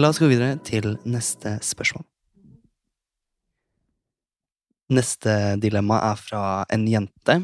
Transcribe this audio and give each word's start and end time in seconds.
La 0.00 0.08
oss 0.08 0.20
gå 0.22 0.30
videre 0.30 0.54
til 0.64 0.94
neste 1.04 1.58
spørsmål. 1.66 2.06
Neste 4.96 5.32
dilemma 5.60 5.98
er 6.06 6.20
fra 6.20 6.42
en 6.72 6.86
jente. 6.88 7.34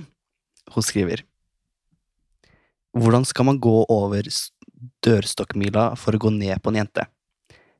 Hun 0.72 0.84
skriver 0.86 1.20
Hvordan 2.96 3.26
skal 3.28 3.44
man 3.50 3.58
gå 3.60 3.74
over 3.92 4.30
dørstokkmila 5.04 5.90
for 6.00 6.16
å 6.16 6.20
gå 6.22 6.32
ned 6.32 6.62
på 6.62 6.72
en 6.72 6.78
jente? 6.80 7.04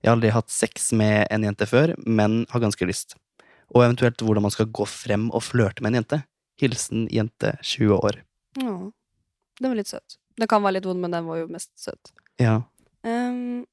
Jeg 0.02 0.10
har 0.10 0.18
aldri 0.18 0.32
hatt 0.34 0.52
sex 0.52 0.90
med 0.92 1.24
en 1.32 1.46
jente 1.46 1.68
før, 1.70 1.94
men 2.04 2.42
har 2.50 2.64
ganske 2.66 2.88
lyst. 2.90 3.16
Og 3.72 3.86
eventuelt 3.86 4.20
hvordan 4.20 4.44
man 4.44 4.52
skal 4.52 4.68
gå 4.68 4.84
frem 4.90 5.30
og 5.30 5.46
flørte 5.46 5.80
med 5.80 5.94
en 5.94 6.02
jente. 6.02 6.18
Hilsen 6.60 7.06
jente 7.14 7.54
20 7.62 7.96
år. 7.96 8.20
Ja. 8.60 8.76
Den 9.56 9.72
var 9.72 9.80
litt 9.80 9.94
søt. 9.94 10.18
Den 10.36 10.52
kan 10.52 10.60
være 10.66 10.76
litt 10.76 10.90
vond, 10.90 11.00
men 11.00 11.16
den 11.16 11.24
var 11.30 11.40
jo 11.40 11.48
mest 11.48 11.72
søt. 11.80 12.12
Ja. 12.42 12.58
Ehm, 13.08 13.64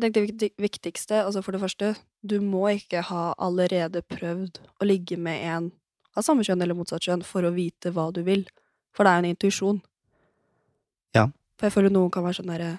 tenkte 0.00 0.26
det 0.36 0.50
viktigste, 0.60 1.22
altså 1.24 1.42
for 1.44 1.52
det 1.56 1.60
første, 1.62 1.94
du 2.22 2.40
må 2.44 2.66
ikke 2.74 3.00
ha 3.08 3.34
allerede 3.38 4.02
prøvd 4.02 4.58
å 4.82 4.84
ligge 4.88 5.16
med 5.16 5.42
en 5.48 5.70
av 6.16 6.24
samme 6.24 6.44
kjønn 6.44 6.62
eller 6.64 6.76
motsatt 6.76 7.04
kjønn 7.06 7.22
for 7.24 7.44
å 7.44 7.52
vite 7.54 7.92
hva 7.92 8.10
du 8.12 8.22
vil. 8.26 8.46
For 8.96 9.04
det 9.04 9.10
er 9.12 9.16
jo 9.16 9.24
en 9.24 9.30
intuisjon. 9.34 9.78
Ja. 11.16 11.26
For 11.56 11.68
jeg 11.68 11.72
føler 11.76 11.92
noen 11.94 12.10
kan 12.12 12.24
være 12.26 12.40
sånn 12.42 12.52
derre 12.52 12.74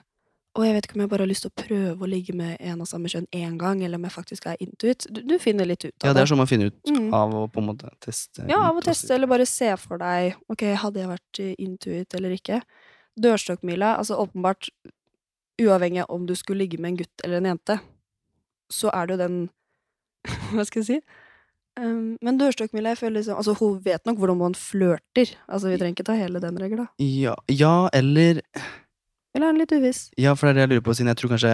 Å, 0.57 0.63
jeg 0.65 0.73
vet 0.73 0.87
ikke 0.87 0.95
om 0.97 1.01
jeg 1.03 1.09
bare 1.11 1.21
har 1.21 1.29
lyst 1.29 1.43
til 1.45 1.51
å 1.51 1.61
prøve 1.61 2.01
å 2.01 2.07
ligge 2.09 2.33
med 2.33 2.55
en 2.65 2.79
av 2.81 2.87
samme 2.89 3.05
kjønn 3.13 3.27
én 3.37 3.59
gang, 3.61 3.83
eller 3.85 3.99
om 3.99 4.05
jeg 4.07 4.13
faktisk 4.15 4.47
er 4.49 4.55
intuit. 4.63 5.05
Du, 5.13 5.19
du 5.21 5.35
finner 5.37 5.67
litt 5.69 5.83
ut 5.85 5.91
av 5.91 5.99
det. 6.01 6.07
ja, 6.09 6.13
det 6.17 6.23
er 6.23 6.29
sånn 6.31 6.39
man 6.41 6.49
finner 6.49 6.71
ut 6.71 6.89
Mm. 6.89 7.11
av 7.13 7.35
å 7.37 7.43
på 7.53 7.61
en 7.61 7.67
måte 7.67 7.91
teste. 8.01 8.41
Ja, 8.49 8.63
av 8.71 8.79
å 8.79 8.81
teste, 8.81 9.11
eller 9.13 9.29
bare 9.29 9.45
se 9.45 9.69
for 9.77 10.01
deg 10.01 10.33
Ok, 10.49 10.63
hadde 10.81 11.03
jeg 11.03 11.11
vært 11.11 11.41
intuit 11.61 12.15
eller 12.17 12.33
ikke? 12.33 12.61
Dørstokkmila, 13.21 13.97
altså 14.01 14.17
åpenbart 14.17 14.71
Uavhengig 15.61 16.03
av 16.03 16.11
om 16.13 16.25
du 16.29 16.35
skulle 16.37 16.65
ligge 16.65 16.79
med 16.81 16.93
en 16.93 16.99
gutt 17.01 17.23
eller 17.25 17.41
en 17.41 17.51
jente, 17.51 17.79
så 18.69 18.91
er 18.93 19.07
det 19.07 19.17
jo 19.17 19.21
den 19.23 19.39
Hva 20.53 20.65
skal 20.67 20.83
jeg 20.83 20.87
si? 20.89 20.99
Um, 21.77 22.17
men 22.25 22.39
dørstokkmila, 22.39 22.95
jeg 22.95 22.99
føler 23.03 23.19
liksom 23.19 23.37
Altså, 23.37 23.53
hun 23.59 23.77
vet 23.85 24.01
nok 24.09 24.17
hvordan 24.17 24.39
man 24.39 24.55
flørter. 24.57 25.33
Altså, 25.45 25.69
vi 25.69 25.77
trenger 25.77 25.93
ikke 25.93 26.07
ta 26.07 26.15
hele 26.17 26.41
den 26.41 26.57
regla. 26.61 26.87
Ja, 27.01 27.35
ja, 27.51 27.89
eller 27.93 28.41
Eller 29.35 29.47
er 29.47 29.51
den 29.51 29.61
litt 29.61 29.75
uviss? 29.75 30.07
Ja, 30.17 30.33
for 30.33 30.47
det 30.47 30.55
er 30.55 30.57
det 30.57 30.65
jeg 30.65 30.71
lurer 30.75 30.87
på, 30.87 30.97
siden 30.97 31.11
jeg 31.13 31.21
tror 31.21 31.33
kanskje 31.35 31.53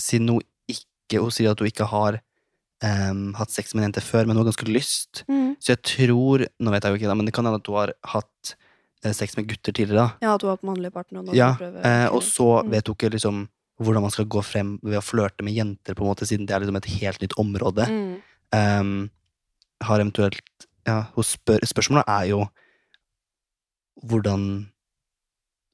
Siden 0.00 0.32
hun 0.32 0.42
ikke 0.66 1.20
Hun 1.22 1.34
sier 1.34 1.52
at 1.52 1.60
hun 1.60 1.70
ikke 1.70 1.86
har 1.86 2.18
um, 2.82 3.30
hatt 3.38 3.54
sex 3.54 3.74
med 3.74 3.82
en 3.82 3.90
jente 3.90 4.02
før, 4.02 4.26
men 4.26 4.34
hun 4.34 4.42
har 4.42 4.50
ganske 4.50 4.66
lyst. 4.70 5.22
Mm. 5.28 5.54
Så 5.60 5.74
jeg 5.76 5.82
tror 5.86 6.46
Nå 6.58 6.74
vet 6.74 6.82
jeg 6.82 6.94
jo 6.94 7.00
ikke, 7.02 7.10
da, 7.12 7.18
men 7.18 7.28
det 7.28 7.34
kan 7.36 7.46
hende 7.46 7.62
at 7.62 7.70
hun 7.70 7.78
har 7.78 7.94
hatt 8.16 8.54
sex 9.10 9.36
med 9.36 9.48
gutter 9.50 9.72
tidligere. 9.74 10.12
da 10.20 10.26
Ja, 10.28 10.34
at 10.34 10.42
hun 10.42 10.48
har 10.50 10.56
hatt 10.56 10.66
mannlig 10.68 10.92
partner. 10.94 11.20
Og 11.26 11.34
Ja, 11.34 11.50
eh, 11.58 12.06
og 12.12 12.22
så 12.22 12.62
Mm. 12.62 12.70
vet 12.70 12.86
hun 12.86 12.94
ikke 12.96 13.10
liksom 13.10 13.48
hvordan 13.82 14.02
man 14.02 14.10
skal 14.10 14.26
gå 14.26 14.42
frem 14.44 14.78
ved 14.82 14.98
å 14.98 15.02
flørte 15.02 15.42
med 15.42 15.54
jenter, 15.54 15.94
på 15.94 16.02
en 16.04 16.14
måte, 16.14 16.26
siden 16.26 16.46
det 16.46 16.54
er 16.54 16.60
liksom 16.60 16.76
et 16.76 16.84
helt 17.00 17.20
nytt 17.20 17.34
område. 17.38 17.86
mm. 17.88 18.22
Um, 18.54 19.10
har 19.82 19.98
eventuelt 19.98 20.40
Ja, 20.86 21.06
hun 21.14 21.24
spør, 21.24 21.58
spørsmålet 21.64 22.04
er 22.06 22.28
jo 22.28 22.48
hvordan 24.04 24.68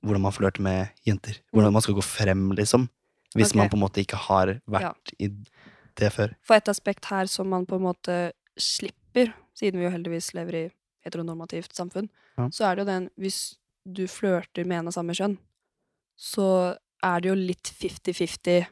Hvordan 0.04 0.22
man 0.22 0.32
flørter 0.32 0.62
med 0.62 0.88
jenter. 1.04 1.40
Hvordan 1.52 1.72
man 1.72 1.82
skal 1.82 1.94
gå 1.94 2.02
frem, 2.06 2.52
liksom. 2.54 2.88
Hvis 3.34 3.50
okay. 3.50 3.58
man 3.58 3.68
på 3.68 3.74
en 3.74 3.82
måte 3.82 4.00
ikke 4.00 4.16
har 4.16 4.60
vært 4.70 5.10
i 5.18 5.26
det 5.98 6.12
før. 6.14 6.34
For 6.46 6.54
et 6.54 6.68
aspekt 6.70 7.04
her 7.10 7.26
som 7.26 7.48
man 7.50 7.66
på 7.66 7.74
en 7.80 7.82
måte 7.82 8.30
slipper, 8.56 9.32
siden 9.58 9.80
vi 9.80 9.88
jo 9.88 9.90
heldigvis 9.90 10.30
lever 10.34 10.54
i 10.54 10.70
heteronormativt 11.08 11.74
samfunn, 11.76 12.08
Ja. 12.38 12.48
så 12.54 12.68
er 12.68 12.76
det 12.76 12.84
jo 12.86 12.92
den 12.92 13.10
Hvis 13.18 13.56
du 13.84 14.06
flørter 14.06 14.66
med 14.66 14.78
en 14.80 14.88
av 14.88 14.92
samme 14.94 15.14
kjønn, 15.16 15.38
så 16.18 16.76
er 17.02 17.20
det 17.20 17.28
jo 17.30 17.34
litt 17.38 17.70
50-50. 17.78 18.66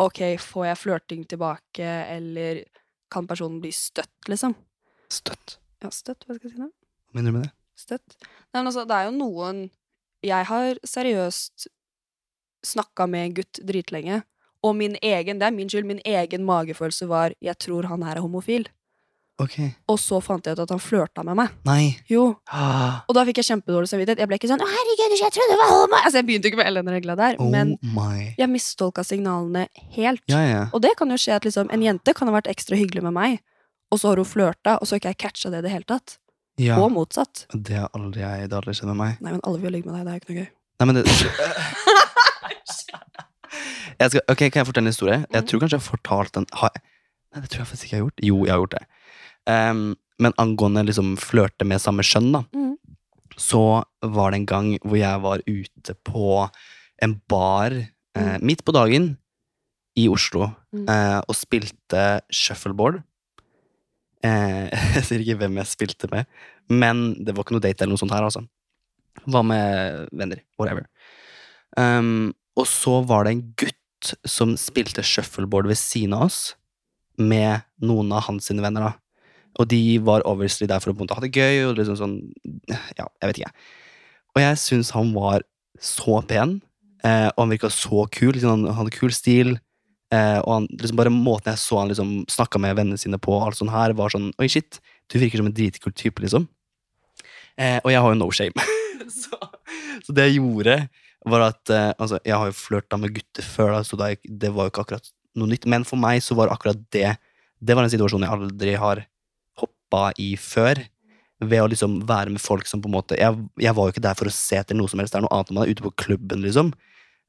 Ok, 0.00 0.20
får 0.40 0.66
jeg 0.66 0.80
flørting 0.80 1.24
tilbake, 1.28 1.84
eller 2.16 2.64
kan 3.12 3.26
personen 3.28 3.60
bli 3.60 3.70
støtt, 3.70 4.08
liksom? 4.28 4.54
Støtt. 5.12 5.58
Ja, 5.82 5.90
støtt, 5.90 6.24
hva 6.26 6.36
skal 6.36 6.48
jeg 6.50 6.56
si 6.56 6.62
nå? 6.62 6.70
Hva 6.70 7.18
mener 7.18 7.30
du 7.32 7.36
med 7.38 7.44
det? 7.48 7.52
Støtt. 7.80 8.16
Nei, 8.52 8.60
men 8.62 8.66
altså, 8.70 8.86
det 8.88 8.96
er 8.96 9.04
jo 9.10 9.16
noen 9.18 9.70
Jeg 10.22 10.44
har 10.50 10.76
seriøst 10.84 11.68
snakka 12.62 13.06
med 13.08 13.24
en 13.24 13.34
gutt 13.38 13.60
dritlenge, 13.64 14.22
og 14.62 14.74
min 14.76 14.98
egen, 15.02 15.38
det 15.40 15.46
er 15.46 15.54
min 15.56 15.68
skyld, 15.72 15.86
min 15.88 16.02
egen 16.04 16.44
magefølelse 16.44 17.08
var 17.08 17.32
'jeg 17.40 17.56
tror 17.58 17.86
han 17.88 18.02
her 18.02 18.16
er 18.16 18.20
homofil'. 18.20 18.68
Ok. 19.40 19.54
Og 19.88 19.96
så 19.98 20.18
fant 20.22 20.44
jeg 20.44 20.52
ut 20.52 20.62
at 20.66 20.70
han 20.74 20.78
flørta 20.82 21.24
med 21.24 21.36
meg. 21.38 21.48
Nei. 21.64 21.96
Jo. 22.12 22.36
Ah, 22.52 23.00
Og 23.08 23.14
da 23.16 23.24
fikk 23.24 23.40
jeg 23.40 23.46
kjempedårlig 23.48 23.88
samvittighet. 23.88 24.18
Jeg 24.20 24.28
ble 24.28 24.36
ikke 24.38 24.50
sånn 24.50 24.60
'Å, 24.60 24.68
herregud, 24.68 25.16
jeg 25.18 25.32
trodde 25.32 25.50
det 25.54 25.58
var 25.62 25.70
homo'. 25.72 26.00
Altså, 26.04 26.16
jeg 26.20 26.26
begynte 26.28 26.46
ikke 26.50 26.56
med 26.60 26.66
hele 26.68 26.82
den 26.84 26.94
regla 26.94 27.16
der, 27.16 27.36
oh 27.40 27.48
men 27.50 27.78
my. 27.82 28.34
jeg 28.38 28.48
mistolka 28.52 29.02
signalene 29.02 29.66
helt. 29.96 30.20
Ja, 30.28 30.40
ja. 30.44 30.66
Og 30.74 30.82
det 30.82 30.92
kan 30.98 31.08
jo 31.08 31.16
skje 31.16 31.34
at 31.40 31.44
liksom, 31.48 31.70
en 31.72 31.80
jente 31.82 32.12
kan 32.14 32.28
ha 32.28 32.34
vært 32.40 32.50
ekstra 32.52 32.76
hyggelig 32.76 33.02
med 33.02 33.12
meg, 33.16 33.40
og 33.90 33.98
så 33.98 34.08
har 34.12 34.16
hun 34.16 34.24
flørta, 34.28 34.76
og 34.80 34.86
så 34.86 34.92
har 34.94 35.00
ikke 35.00 35.10
jeg 35.14 35.18
catcha 35.18 35.50
det 35.50 35.58
i 35.58 35.62
det 35.62 35.70
hele 35.72 35.84
tatt. 35.88 36.18
ja. 36.58 36.76
Og 36.78 36.92
motsatt. 36.92 37.46
Det 37.56 37.76
har 37.78 37.88
aldri 37.96 38.20
jeg 38.20 38.48
det 38.50 38.52
har 38.52 38.60
aldri 38.62 38.74
skjedd 38.76 38.88
med 38.92 38.96
meg. 38.96 39.16
Nei, 39.22 39.32
men 39.32 39.40
alle 39.44 39.58
vil 39.60 39.72
ligge 39.72 39.86
med 39.90 39.96
deg, 39.96 40.04
det 40.04 40.12
er 40.12 40.20
ikke 40.20 40.30
noe 40.34 40.40
gøy. 40.44 40.48
Nei, 40.80 40.86
men 40.86 40.94
det 40.94 41.06
skal, 42.70 43.00
Ok, 44.28 44.38
Kan 44.50 44.60
jeg 44.62 44.66
fortelle 44.66 44.86
en 44.86 44.92
historie? 44.94 45.18
Jeg 45.32 45.42
Mhm. 45.42 45.48
tror 45.48 45.60
kanskje 45.60 45.76
jeg 45.76 45.80
har 45.80 45.90
fortalt 45.96 46.32
den 46.32 46.46
har, 46.52 46.70
jeg- 46.74 46.82
Nei, 47.34 47.40
det 47.42 47.50
tror 47.50 47.58
jeg 47.58 47.66
faktisk 47.66 47.84
ikke 47.84 47.90
jeg 47.90 48.00
har 48.00 48.06
gjort. 48.10 48.20
Jo, 48.22 48.44
jeg 48.44 48.50
har 48.52 48.58
gjort 48.60 48.70
det. 48.70 48.86
Em, 49.50 49.82
men 50.20 50.34
angående 50.38 50.84
liksom 50.86 51.14
flørte 51.20 51.66
med 51.66 51.80
samme 51.82 52.04
skjønn, 52.06 52.30
da, 52.36 52.42
Mm. 52.54 52.76
så 53.40 53.82
var 54.02 54.30
det 54.30 54.40
en 54.40 54.46
gang 54.50 54.78
hvor 54.84 54.98
jeg 55.00 55.22
var 55.22 55.40
ute 55.46 55.94
på 56.04 56.50
en 57.02 57.14
bar 57.28 57.72
eh, 57.72 58.36
Mm. 58.36 58.42
midt 58.44 58.64
på 58.66 58.72
dagen 58.76 59.16
i 59.96 60.08
Oslo 60.08 60.50
Mm. 60.74 60.88
eh, 60.88 61.20
og 61.28 61.34
spilte 61.34 62.20
shuffleboard. 62.30 63.02
Eh, 64.22 64.68
jeg 64.96 65.04
sier 65.06 65.22
ikke 65.24 65.38
hvem 65.40 65.56
jeg 65.62 65.70
spilte 65.70 66.10
med, 66.12 66.26
men 66.68 67.14
det 67.24 67.34
var 67.34 67.44
ikke 67.46 67.56
noe 67.56 67.64
date 67.64 67.82
eller 67.84 67.94
noe 67.96 68.02
sånt 68.02 68.12
her, 68.14 68.26
altså. 68.26 68.44
Var 69.26 69.42
med 69.46 70.08
venner. 70.12 70.40
Whatever. 70.58 70.86
Um, 71.76 72.34
og 72.56 72.66
så 72.66 73.00
var 73.06 73.24
det 73.24 73.32
en 73.32 73.42
gutt 73.56 74.14
som 74.28 74.54
spilte 74.60 75.02
shuffleboard 75.06 75.66
ved 75.70 75.78
siden 75.80 76.14
av 76.16 76.26
oss, 76.28 76.54
med 77.20 77.62
noen 77.84 78.12
av 78.16 78.22
hans 78.28 78.48
venner, 78.50 78.80
da. 78.90 78.92
Og 79.58 79.68
de 79.70 79.98
var 80.06 80.24
obviously 80.28 80.68
der 80.70 80.82
for 80.82 80.92
å 80.92 81.08
ha 81.14 81.22
det 81.24 81.32
gøy, 81.34 81.64
og 81.68 81.78
liksom 81.78 81.98
sånn 81.98 82.18
Ja, 82.98 83.08
jeg 83.20 83.30
vet 83.30 83.40
ikke. 83.42 83.54
Og 84.36 84.42
jeg 84.44 84.60
syns 84.62 84.92
han 84.94 85.10
var 85.16 85.42
så 85.80 86.20
pen, 86.28 86.60
eh, 87.02 87.28
og 87.32 87.42
han 87.42 87.52
virka 87.54 87.70
så 87.72 88.06
kul. 88.12 88.34
Liksom, 88.36 88.68
han 88.68 88.78
hadde 88.78 88.94
kul 88.94 89.12
stil. 89.14 89.56
Eh, 90.14 90.38
og 90.42 90.52
han, 90.54 90.68
liksom 90.74 90.98
bare 90.98 91.12
måten 91.14 91.52
jeg 91.52 91.62
så 91.62 91.80
han 91.80 91.90
liksom 91.90 92.14
snakka 92.30 92.60
med 92.62 92.78
vennene 92.78 92.98
sine 92.98 93.18
på, 93.22 93.36
alt 93.42 93.58
sånt 93.58 93.74
her, 93.74 93.94
var 93.98 94.10
sånn 94.10 94.32
Oi, 94.42 94.48
shit, 94.50 94.80
du 95.10 95.20
virker 95.22 95.38
som 95.38 95.50
en 95.50 95.54
dritkul 95.54 95.94
type, 95.94 96.22
liksom. 96.22 96.48
Eh, 97.60 97.78
og 97.82 97.92
jeg 97.92 98.02
har 98.02 98.14
jo 98.14 98.18
no 98.18 98.30
shame. 98.34 98.66
så, 99.20 99.38
så 100.06 100.14
det 100.16 100.28
jeg 100.28 100.40
gjorde, 100.40 100.76
var 101.28 101.46
at 101.50 101.72
eh, 101.74 101.92
Altså, 101.98 102.20
jeg 102.26 102.36
har 102.36 102.50
jo 102.50 102.58
flørta 102.58 102.98
med 103.00 103.14
gutter 103.16 103.46
før, 103.46 103.74
da, 103.76 103.82
så 103.86 103.98
det 104.00 104.52
var 104.54 104.66
jo 104.66 104.74
ikke 104.74 104.84
akkurat 104.86 105.10
noe 105.38 105.50
nytt. 105.50 105.68
Men 105.70 105.86
for 105.86 106.00
meg 106.00 106.24
så 106.24 106.36
var 106.38 106.52
akkurat 106.52 106.80
det 106.94 107.14
Det 107.60 107.76
var 107.76 107.84
en 107.84 107.92
situasjon 107.92 108.24
jeg 108.24 108.34
aldri 108.34 108.76
har 108.80 109.04
hoppa 109.90 110.12
i 110.18 110.36
før. 110.36 110.78
Ved 111.40 111.62
å 111.62 111.68
liksom 111.70 112.02
være 112.04 112.30
med 112.30 112.40
folk 112.40 112.66
som 112.68 112.82
på 112.82 112.88
en 112.90 112.92
måte 112.98 113.16
Jeg, 113.16 113.32
jeg 113.56 113.72
var 113.72 113.86
jo 113.86 113.92
ikke 113.94 114.02
der 114.04 114.14
for 114.14 114.28
å 114.28 114.32
se 114.34 114.58
etter 114.60 114.76
noe 114.76 114.88
som 114.88 115.00
helst. 115.00 115.12
Det 115.14 115.18
er 115.18 115.24
noe 115.24 115.32
annet 115.32 115.50
når 115.50 115.56
man 115.56 115.64
er 115.66 115.72
ute 115.72 115.84
på 115.86 115.94
klubben, 115.96 116.42
liksom. 116.44 116.72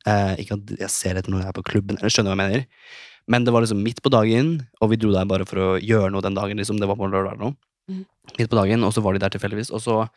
Eh, 0.06 0.42
ikke 0.42 0.58
at 0.58 0.74
jeg 0.82 0.92
ser 0.92 1.16
etter 1.16 1.32
noe 1.32 1.42
jeg 1.42 1.48
er 1.48 1.56
på 1.56 1.64
klubben, 1.64 1.98
eller 1.98 2.12
skjønner 2.12 2.36
hva 2.36 2.44
jeg 2.44 2.52
mener. 2.52 2.66
Men 3.32 3.46
det 3.46 3.54
var 3.54 3.64
liksom 3.64 3.84
midt 3.86 4.02
på 4.04 4.12
dagen, 4.12 4.66
og 4.82 4.92
vi 4.92 5.00
dro 5.00 5.14
der 5.14 5.30
bare 5.30 5.46
for 5.48 5.62
å 5.62 5.70
gjøre 5.80 6.12
noe 6.12 6.26
den 6.26 6.36
dagen. 6.36 6.58
liksom, 6.58 6.80
Det 6.80 6.90
var 6.90 6.98
på 7.00 7.08
lørdag 7.08 7.40
nå. 7.40 7.56
Mhm. 7.88 8.06
Midt 8.38 8.50
på 8.50 8.60
dagen, 8.60 8.84
og 8.84 8.94
så 8.94 9.02
var 9.02 9.14
de 9.14 9.20
der 9.24 9.30
tilfeldigvis. 9.30 9.72
Og 9.72 9.82
så 9.82 10.10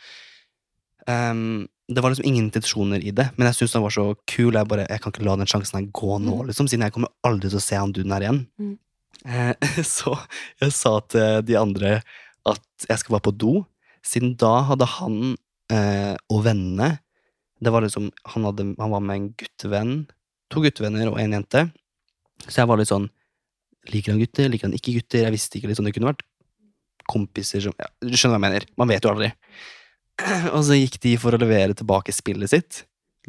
um, 1.07 1.69
Det 1.87 2.01
var 2.01 2.11
liksom 2.11 2.27
ingen 2.27 2.49
intensjoner 2.49 2.99
i 3.05 3.13
det, 3.13 3.29
men 3.37 3.47
jeg 3.47 3.55
syntes 3.61 3.75
han 3.75 3.85
var 3.85 3.93
så 3.93 4.17
kul. 4.27 4.55
Jeg 4.55 4.67
bare, 4.67 4.89
jeg 4.89 5.01
kan 5.01 5.13
ikke 5.13 5.25
la 5.25 5.37
den 5.37 5.47
sjansen 5.47 5.79
her 5.79 5.91
gå 5.93 6.19
nå, 6.19 6.43
mm. 6.43 6.47
liksom, 6.49 6.67
siden 6.67 6.89
jeg 6.89 6.97
kommer 6.97 7.13
aldri 7.23 7.53
til 7.53 7.61
å 7.61 7.63
se 7.63 7.77
han 7.77 7.93
duden 7.93 8.11
her 8.11 8.25
igjen. 8.25 8.47
Mm. 8.59 8.79
Eh, 9.25 9.55
så 9.97 10.17
jeg 10.61 10.73
sa 10.73 10.99
til 11.09 11.45
de 11.45 11.57
andre 11.61 11.99
at 12.49 12.87
jeg 12.89 13.01
skal 13.01 13.17
bare 13.17 13.27
på 13.29 13.37
do, 13.37 13.55
siden 14.05 14.35
da 14.41 14.59
hadde 14.69 14.89
han 14.99 15.19
eh, 15.73 16.15
og 16.29 16.45
vennene 16.45 16.97
det 17.65 17.73
var 17.73 17.85
liksom, 17.85 18.11
han, 18.35 18.45
hadde, 18.49 18.67
han 18.79 18.93
var 18.93 19.03
med 19.05 19.17
en 19.17 19.29
guttevenn, 19.41 19.93
to 20.53 20.63
guttevenner 20.65 21.11
og 21.11 21.19
en 21.23 21.37
jente. 21.39 21.67
Så 22.47 22.61
jeg 22.61 22.71
var 22.71 22.81
litt 22.81 22.93
sånn 22.93 23.11
Liker 23.93 24.15
han 24.15 24.21
gutter, 24.23 24.49
liker 24.49 24.65
han 24.65 24.75
ikke 24.77 24.95
gutter? 24.97 25.27
Jeg 25.27 25.33
visste 25.35 25.59
ikke, 25.59 25.69
liksom, 25.69 25.85
Det 25.85 25.93
kunne 25.93 26.09
vært 26.09 26.23
kompiser 27.11 27.61
som 27.61 27.75
ja, 27.77 27.91
Du 28.01 28.15
skjønner 28.17 28.39
hva 28.39 28.39
jeg 28.39 28.45
mener? 28.47 28.65
Man 28.81 28.89
vet 28.89 29.05
jo 29.05 29.11
aldri. 29.13 29.29
Og 30.57 30.63
så 30.65 30.79
gikk 30.79 30.97
de 31.05 31.13
for 31.21 31.37
å 31.37 31.41
levere 31.41 31.77
tilbake 31.77 32.15
spillet 32.17 32.53
sitt. 32.53 32.79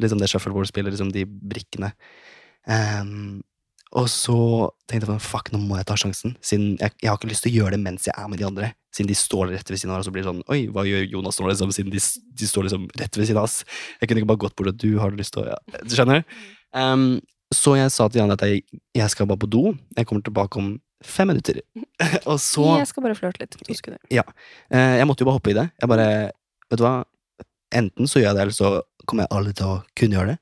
Liksom 0.00 0.20
det 0.20 0.30
shuffleboard-spillet, 0.32 0.94
liksom 0.94 1.10
de 1.12 1.26
brikkene. 1.28 1.92
Ehm, 2.72 3.42
og 3.96 4.08
så 4.12 4.36
tenkte 4.90 5.08
jeg 5.08 5.24
fuck, 5.24 5.48
nå 5.54 5.60
må 5.62 5.78
jeg 5.78 5.86
ta 5.88 5.94
sjansen. 5.96 6.34
Siden 6.44 6.74
jeg, 6.76 6.92
jeg 7.00 7.08
har 7.08 7.16
ikke 7.16 7.30
lyst 7.30 7.46
til 7.46 7.54
å 7.54 7.60
gjøre 7.62 7.76
det 7.76 7.82
mens 7.84 8.08
jeg 8.08 8.12
er 8.12 8.26
med 8.28 8.40
de 8.42 8.46
andre. 8.48 8.68
Siden 8.92 9.08
de 9.08 9.16
står 9.16 9.54
rett 9.54 9.70
ved 9.72 9.80
siden 9.80 9.94
av, 9.94 10.02
og 10.02 10.06
så 10.08 10.12
blir 10.12 10.24
det 10.24 10.28
sånn 10.28 10.42
Oi, 10.52 10.58
hva 10.72 10.84
gjør 10.88 11.06
Jonas 11.14 11.40
nå, 11.40 11.48
liksom? 11.48 11.72
Siden 11.72 11.94
de, 11.94 12.02
de 12.40 12.48
står 12.50 12.68
liksom 12.68 12.84
rett 13.00 13.16
ved 13.16 13.28
siden 13.30 13.40
av 13.40 13.48
oss. 13.48 13.62
Jeg 14.00 14.10
kunne 14.10 14.22
ikke 14.22 14.30
bare 14.34 14.42
gått 14.44 14.56
bort 14.58 14.72
og 14.72 14.78
du 14.82 14.90
har 15.00 15.16
lyst 15.16 15.32
til 15.36 15.46
å 15.46 15.54
ja. 15.54 15.56
Du 15.80 15.96
skjønner? 15.96 16.26
Um, 16.76 17.06
så 17.54 17.76
jeg 17.78 17.92
sa 17.94 18.08
til 18.10 18.20
Janne 18.20 18.36
at 18.36 18.44
jeg, 18.44 18.64
jeg 18.96 19.12
skal 19.12 19.28
bare 19.30 19.40
på 19.46 19.48
do. 19.50 19.64
Jeg 19.96 20.08
kommer 20.10 20.24
tilbake 20.26 20.60
om 20.60 20.74
fem 21.04 21.32
minutter. 21.32 21.62
og 22.30 22.36
så 22.42 22.66
Jeg 22.82 22.90
skal 22.92 23.06
bare 23.06 23.16
flørte 23.18 23.44
litt. 23.44 23.56
To 23.64 23.76
sekunder. 23.80 24.00
eh, 24.72 24.96
Jeg 25.00 25.08
måtte 25.08 25.24
jo 25.24 25.30
bare 25.30 25.40
hoppe 25.40 25.52
i 25.54 25.56
det. 25.56 25.70
Jeg 25.80 25.92
bare 25.92 26.08
Vet 26.66 26.80
du 26.80 26.84
hva? 26.84 26.96
Enten 27.76 28.08
så 28.10 28.18
gjør 28.18 28.32
jeg 28.32 28.36
det, 28.36 28.42
eller 28.44 28.56
så 28.56 28.70
kommer 29.06 29.24
jeg 29.26 29.36
aldri 29.38 29.52
til 29.58 29.68
å 29.70 29.76
kunne 29.98 30.18
gjøre 30.18 30.32
det. 30.34 30.38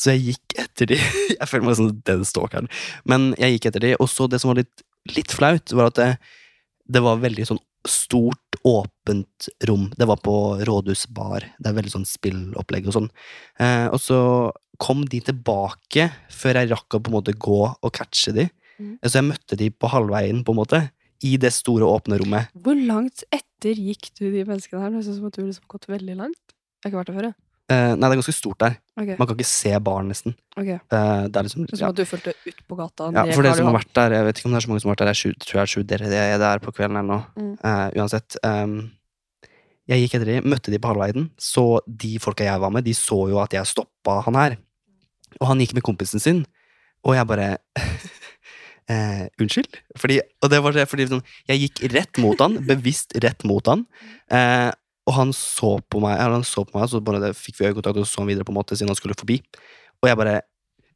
Så 0.00 0.14
jeg 0.14 0.34
gikk 0.34 0.56
etter 0.58 0.90
de. 0.90 0.98
Jeg 1.40 1.50
føler 1.50 1.68
meg 1.68 1.78
som 1.78 1.92
den 2.08 2.24
stalkeren. 2.26 2.70
Men 3.08 3.32
jeg 3.38 3.56
gikk 3.56 3.70
etter 3.70 3.82
de, 3.84 3.92
og 4.00 4.08
så 4.10 4.26
det 4.30 4.40
som 4.42 4.50
var 4.52 4.60
litt, 4.62 4.82
litt 5.12 5.32
flaut, 5.34 5.72
var 5.76 5.90
at 5.90 5.98
det, 5.98 6.08
det 6.90 7.02
var 7.04 7.22
veldig 7.22 7.46
sånn 7.48 7.60
stort, 7.84 8.56
åpent 8.64 9.48
rom. 9.68 9.90
Det 9.96 10.06
var 10.08 10.20
på 10.24 10.34
Rådhusbar. 10.64 11.44
Det 11.58 11.68
er 11.68 11.76
veldig 11.76 11.92
sånn 11.92 12.06
spillopplegg 12.08 12.88
og 12.88 12.96
sånn. 12.96 13.08
Eh, 13.60 13.86
og 13.92 14.00
så 14.00 14.18
kom 14.80 15.04
de 15.10 15.20
tilbake 15.26 16.08
før 16.32 16.60
jeg 16.60 16.72
rakk 16.72 16.96
å 16.96 17.02
på 17.02 17.12
en 17.12 17.18
måte 17.18 17.36
gå 17.36 17.60
og 17.68 17.94
catche 17.94 18.34
de. 18.36 18.48
Mm. 18.78 18.96
Så 19.04 19.18
jeg 19.18 19.28
møtte 19.28 19.58
de 19.60 19.70
på 19.70 19.90
halvveien, 19.92 20.42
på 20.46 20.54
en 20.54 20.60
måte. 20.62 20.80
I 21.24 21.36
det 21.40 21.52
store, 21.56 21.86
åpne 21.86 22.18
rommet. 22.20 22.50
Hvor 22.64 22.76
langt 22.76 23.22
etter 23.32 23.78
gikk 23.78 24.10
du 24.18 24.26
de 24.32 24.42
menneskene 24.48 24.82
her? 24.82 24.96
Ut 24.96 25.06
som 25.06 25.28
at 25.28 25.36
du 25.36 25.44
liksom 25.44 25.68
gått 25.70 25.86
veldig 25.88 26.18
langt. 26.18 26.42
Jeg 26.82 26.88
har 26.88 26.92
ikke 26.92 27.02
vært 27.02 27.12
der 27.12 27.18
før, 27.18 27.28
jeg. 27.30 27.43
Eh, 27.72 27.94
nei, 27.96 28.08
det 28.08 28.12
er 28.12 28.20
ganske 28.20 28.34
stort 28.36 28.60
der. 28.60 28.74
Okay. 28.92 29.14
Man 29.16 29.28
kan 29.28 29.38
ikke 29.38 29.48
se 29.48 29.70
baren, 29.80 30.10
nesten. 30.12 30.34
Okay. 30.52 30.76
Uh, 30.92 31.24
det 31.32 31.38
er 31.40 31.46
liksom 31.46 31.62
er 31.64 31.70
ja. 31.72 31.78
som 31.80 31.94
at 31.94 32.00
du 32.00 32.04
fulgte 32.08 32.34
ut 32.44 32.58
på 32.68 32.76
gata. 32.76 33.08
ja, 33.08 33.24
For 33.32 33.46
dere 33.46 33.56
som 33.56 33.70
har 33.70 33.78
vært 33.78 33.94
der, 33.96 34.16
jeg 34.18 34.26
vet 34.26 34.40
ikke 34.40 34.50
om 34.50 34.52
det 34.54 34.58
er 34.58 34.66
så 34.66 34.72
mange 34.72 34.82
som 34.84 34.90
har 34.90 34.96
vært 34.96 35.04
der, 35.04 35.12
jeg 35.14 35.20
sju- 35.22 35.46
tror 35.46 35.58
jeg 35.58 35.62
er 35.62 35.72
sju 35.72 35.86
dere 35.94 36.10
det 36.12 36.20
er 36.20 36.42
der 36.42 36.60
på 36.60 36.74
kvelden 36.76 37.00
eller 37.00 37.08
noe. 37.08 37.24
Mm. 37.40 37.54
Uh, 37.64 37.86
uansett. 38.02 38.36
Um, 38.44 38.76
jeg 39.88 40.04
gikk 40.04 40.18
etter 40.18 40.30
de, 40.32 40.36
møtte 40.48 40.72
de 40.72 40.80
på 40.80 40.92
halvveien, 40.92 41.26
så 41.40 41.64
de 41.88 42.14
folka 42.22 42.46
jeg 42.46 42.60
var 42.60 42.72
med, 42.72 42.84
de 42.84 42.94
så 42.96 43.18
jo 43.32 43.40
at 43.40 43.56
jeg 43.56 43.68
stoppa 43.68 44.20
han 44.28 44.38
her. 44.40 44.58
Og 45.40 45.48
han 45.50 45.60
gikk 45.60 45.74
med 45.76 45.84
kompisen 45.84 46.22
sin, 46.22 46.44
og 47.04 47.16
jeg 47.16 47.28
bare 47.28 47.48
eh, 48.92 49.26
Unnskyld? 49.40 49.80
Fordi, 50.00 50.20
og 50.40 50.52
det 50.52 50.60
var 50.64 50.76
det, 50.76 50.86
fordi 50.88 51.08
sånn, 51.10 51.24
jeg 51.50 51.66
gikk 51.66 51.84
rett 51.92 52.20
mot 52.22 52.40
han, 52.40 52.56
bevisst 52.64 53.16
rett 53.24 53.44
mot 53.48 53.68
han. 53.68 53.84
Eh, 54.32 54.70
og 55.04 55.12
han 55.18 55.32
så 55.36 55.74
på 55.92 56.00
meg, 56.00 56.16
eller 56.16 56.38
han 56.38 56.46
så 56.48 56.64
på 56.64 56.78
meg, 56.78 56.88
så 56.88 57.00
bare 57.04 57.20
det, 57.20 57.34
fikk 57.36 57.58
vi 57.60 57.66
øyekontakt, 57.68 57.98
og 58.00 58.08
så 58.08 58.22
han 58.22 58.28
videre 58.30 58.46
på 58.48 58.54
en 58.54 58.58
måte, 58.58 58.76
siden 58.78 58.88
han 58.92 58.96
skulle 58.98 59.16
forbi. 59.18 59.40
Og 60.02 60.08
jeg 60.10 60.20
bare 60.20 60.40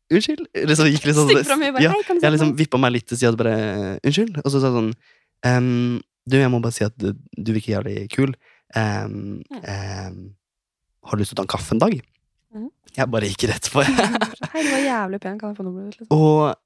Unnskyld? 0.09 0.47
Liksom, 0.65 0.87
gikk 0.89 1.05
litt 1.05 1.17
sånn, 1.19 1.29
Stikk 1.29 1.51
meg, 1.61 1.75
bare, 1.77 1.83
ja, 1.85 1.91
hei, 1.93 2.17
jeg 2.23 2.33
liksom 2.33 2.55
vippa 2.57 2.79
meg 2.81 2.95
litt 2.95 3.05
til 3.11 3.19
sida 3.21 3.35
og 3.35 3.41
bare 3.43 3.57
Unnskyld? 4.01 4.39
Og 4.41 4.47
så 4.49 4.63
sa 4.63 4.71
jeg 4.71 4.77
sånn 4.79 4.87
ehm, 5.45 5.99
Du, 6.25 6.37
jeg 6.41 6.49
må 6.55 6.61
bare 6.65 6.73
si 6.79 6.87
at 6.87 6.95
du, 6.97 7.11
du 7.37 7.51
virker 7.53 7.75
jævlig 7.75 8.07
kul. 8.15 8.33
Ehm, 8.73 9.43
Ja. 9.53 9.61
ehm, 9.75 10.17
har 11.05 11.17
du 11.17 11.21
lyst 11.21 11.35
til 11.35 11.37
å 11.37 11.41
ta 11.43 11.45
en 11.45 11.53
kaffe 11.53 11.77
en 11.77 11.83
dag? 11.85 11.99
Mm. 12.57 12.71
Jeg 12.97 13.11
bare 13.13 13.29
gikk 13.29 13.45
rett 13.53 13.69
på. 13.73 13.85
Hei, 14.55 14.65
du 14.65 14.71
var 14.73 14.83
jævlig 14.87 15.21
pen. 15.27 15.37
Kan 15.41 15.53
jeg 15.53 15.61
få 15.61 15.69
nummeret 15.69 15.93
ditt? 15.93 16.01
Liksom? 16.07 16.17
og 16.17 16.57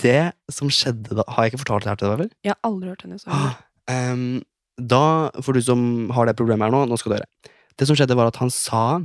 det 0.00 0.32
som 0.48 0.70
skjedde 0.72 1.18
da 1.18 1.24
Har 1.28 1.44
jeg 1.44 1.52
ikke 1.52 1.62
fortalt 1.66 1.84
det 1.84 1.90
her 1.92 1.98
til 2.00 2.08
deg, 2.08 2.14
eller? 2.16 2.30
Jeg 2.44 2.54
har 2.54 2.60
aldri 2.68 2.92
hørt 2.92 3.02
henne 3.08 3.18
så. 3.20 3.32
Ehm, 3.90 4.42
da, 4.80 5.30
for 5.44 5.56
du 5.56 5.62
som 5.64 6.10
har 6.14 6.28
det 6.28 6.36
problemet 6.38 6.68
her 6.68 6.74
nå, 6.74 6.84
nå 6.88 6.98
skal 7.00 7.12
du 7.12 7.16
høre. 7.18 7.54
Det 7.78 7.88
som 7.88 7.96
skjedde, 7.98 8.16
var 8.18 8.30
at 8.30 8.40
han 8.40 8.52
sa 8.52 9.00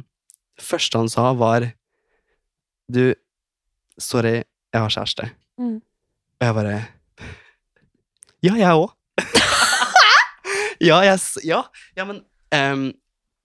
første 0.62 1.00
han 1.00 1.12
sa, 1.12 1.32
var 1.36 1.72
Du, 2.92 3.16
sorry, 3.98 4.44
jeg 4.72 4.82
har 4.82 4.92
kjæreste. 4.94 5.30
Mm. 5.58 5.80
Og 6.40 6.46
jeg 6.46 6.56
bare 6.60 6.76
Ja, 8.44 8.54
jeg 8.60 8.72
òg. 8.76 8.92
ja, 10.90 11.00
jeg 11.08 11.20
Ja, 11.48 11.64
ja 11.96 12.06
men 12.06 12.22
um, 12.52 12.90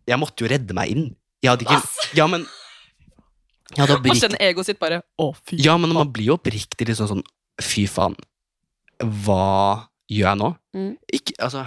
Jeg 0.07 0.19
måtte 0.19 0.45
jo 0.45 0.51
redde 0.51 0.75
meg 0.77 0.91
inn. 0.91 1.07
Jeg 1.43 1.55
hadde 1.55 1.69
ikke 1.69 2.17
Ja, 2.19 2.27
men 2.27 2.47
jeg 3.77 3.87
hadde 3.87 4.01
Man 4.03 4.19
kjenner 4.19 4.43
egoet 4.43 4.67
sitt 4.67 4.81
bare 4.83 5.03
Å, 5.19 5.31
fy. 5.47 5.61
Ja, 5.63 5.77
men 5.79 5.95
man 5.95 6.11
blir 6.13 6.33
jo 6.33 6.39
oppriktig 6.39 6.89
liksom 6.91 7.11
sånn 7.11 7.23
Fy 7.61 7.85
faen, 7.91 8.15
hva 9.25 9.87
gjør 10.11 10.27
jeg 10.31 10.39
nå? 10.41 10.49
Mm. 10.75 10.93
Ikke, 11.13 11.35
altså 11.45 11.65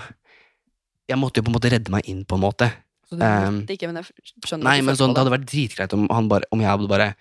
Jeg 1.10 1.18
måtte 1.20 1.38
jo 1.42 1.44
på 1.44 1.52
en 1.52 1.58
måte 1.60 1.72
redde 1.74 1.92
meg 1.92 2.08
inn, 2.10 2.24
på 2.26 2.36
en 2.36 2.42
måte. 2.46 2.72
Så 3.10 3.18
du 3.20 3.24
Um, 3.24 3.62
ikke, 3.68 3.88
men 3.92 4.00
jeg 4.02 4.06
skjønner 4.46 4.64
Nei, 4.64 4.82
men 4.82 4.96
sånn, 4.96 5.14
det 5.14 5.20
hadde 5.22 5.34
vært 5.36 5.46
dritgreit 5.52 5.94
om, 5.94 6.08
han 6.10 6.30
bare, 6.32 6.48
om 6.52 6.60
jeg 6.64 6.70
hadde 6.72 6.88
bare 6.90 7.16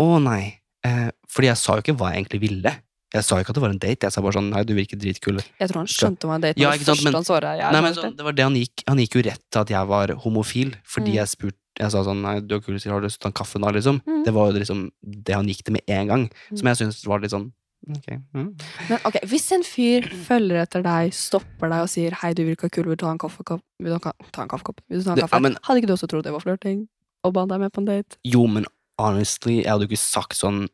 Å, 0.00 0.06
nei. 0.22 0.60
Eh, 0.82 1.10
fordi 1.28 1.50
jeg 1.50 1.56
sa 1.60 1.76
jo 1.76 1.82
ikke 1.84 1.94
hva 2.00 2.08
jeg 2.14 2.24
egentlig 2.24 2.40
ville. 2.40 2.72
Jeg 3.12 3.24
sa 3.26 3.36
jo 3.36 3.44
ikke 3.44 3.50
at 3.52 3.58
det 3.58 3.62
var 3.62 3.70
en 3.74 3.78
date. 3.82 4.06
Jeg 4.06 4.12
sa 4.14 4.22
bare 4.22 4.32
sånn 4.38 4.48
Nei, 4.50 4.62
du 4.64 4.72
virker 4.74 4.96
dritkul. 4.96 5.40
Jeg 5.60 5.68
tror 5.68 5.80
han 5.82 5.90
skjønte 5.90 6.26
hva 6.30 6.36
en 6.38 6.44
date 6.46 6.58
Ja, 6.62 6.70
sant, 6.78 7.02
men- 7.04 7.14
er 7.14 7.72
Nei, 7.72 7.80
men 7.80 7.82
bare 7.82 7.94
sånn, 7.94 8.16
det 8.16 8.24
var 8.24 8.32
det 8.32 8.42
han 8.44 8.54
gikk 8.54 8.84
Han 8.88 8.98
gikk 8.98 9.14
jo 9.18 9.22
rett 9.28 9.42
til 9.50 9.60
at 9.60 9.68
jeg 9.68 9.86
var 9.86 10.08
homofil, 10.24 10.74
fordi 10.86 11.10
Mm. 11.12 11.14
jeg 11.20 11.26
spurte 11.28 11.56
Jeg 11.78 11.90
sa 11.92 12.02
sånn 12.02 12.22
Nei, 12.22 12.40
du 12.40 12.54
er 12.56 12.60
kul, 12.60 12.78
har 12.80 13.00
du 13.00 13.06
lyst 13.06 13.20
til 13.20 13.28
å 13.28 13.28
ta 13.28 13.28
en 13.28 13.44
kaffe 13.44 13.58
nå, 13.60 13.72
liksom? 13.72 14.00
Mm. 14.06 14.24
Det 14.24 14.32
var 14.34 14.50
jo 14.52 14.58
liksom 14.58 14.90
det 15.04 15.34
han 15.34 15.46
gikk 15.46 15.62
til 15.64 15.72
med 15.72 15.82
en 15.88 16.06
gang, 16.08 16.30
som 16.54 16.64
Mm. 16.66 16.76
jeg 16.76 16.76
syntes 16.78 17.06
var 17.06 17.18
litt 17.20 17.30
sånn 17.30 17.52
Ok. 17.88 18.08
Mm. 18.36 18.48
Men 18.90 18.98
ok, 19.08 19.16
Hvis 19.30 19.46
en 19.56 19.62
fyr 19.64 20.04
følger 20.26 20.60
etter 20.62 20.82
deg, 20.84 21.14
stopper 21.16 21.70
deg 21.72 21.80
og 21.86 21.88
sier 21.88 22.12
'hei, 22.12 22.34
du 22.34 22.44
virker 22.44 22.68
kul, 22.68 22.84
vil 22.84 22.96
du 22.96 23.04
ta 23.06 23.10
en 23.10 23.18
kaffekopp', 23.18 23.62
vil 23.80 23.92
du 23.94 23.98
ta 23.98 24.42
en 24.42 24.48
kaffekopp? 24.48 24.80
Vil 24.88 24.98
du 25.00 25.04
ta 25.04 25.12
en 25.12 25.18
kaffe? 25.22 25.32
ja, 25.32 25.38
men- 25.40 25.56
Hadde 25.64 25.80
ikke 25.80 25.86
du 25.88 25.94
også 25.96 26.08
trodd 26.08 26.24
det 26.24 26.32
var 26.32 26.40
flørting? 26.44 26.88
Og 27.24 27.32
ba 27.34 27.46
deg 27.46 27.58
med 27.60 27.72
på 27.72 27.78
en 27.80 27.86
date? 27.86 28.16
Jo, 28.24 28.46
men 28.46 28.66
honestly, 28.98 29.62
jeg 29.62 29.70
hadde 29.72 29.86
jo 29.88 29.88
ikke 29.88 29.98
sagt 29.98 30.36
sånn 30.36 30.68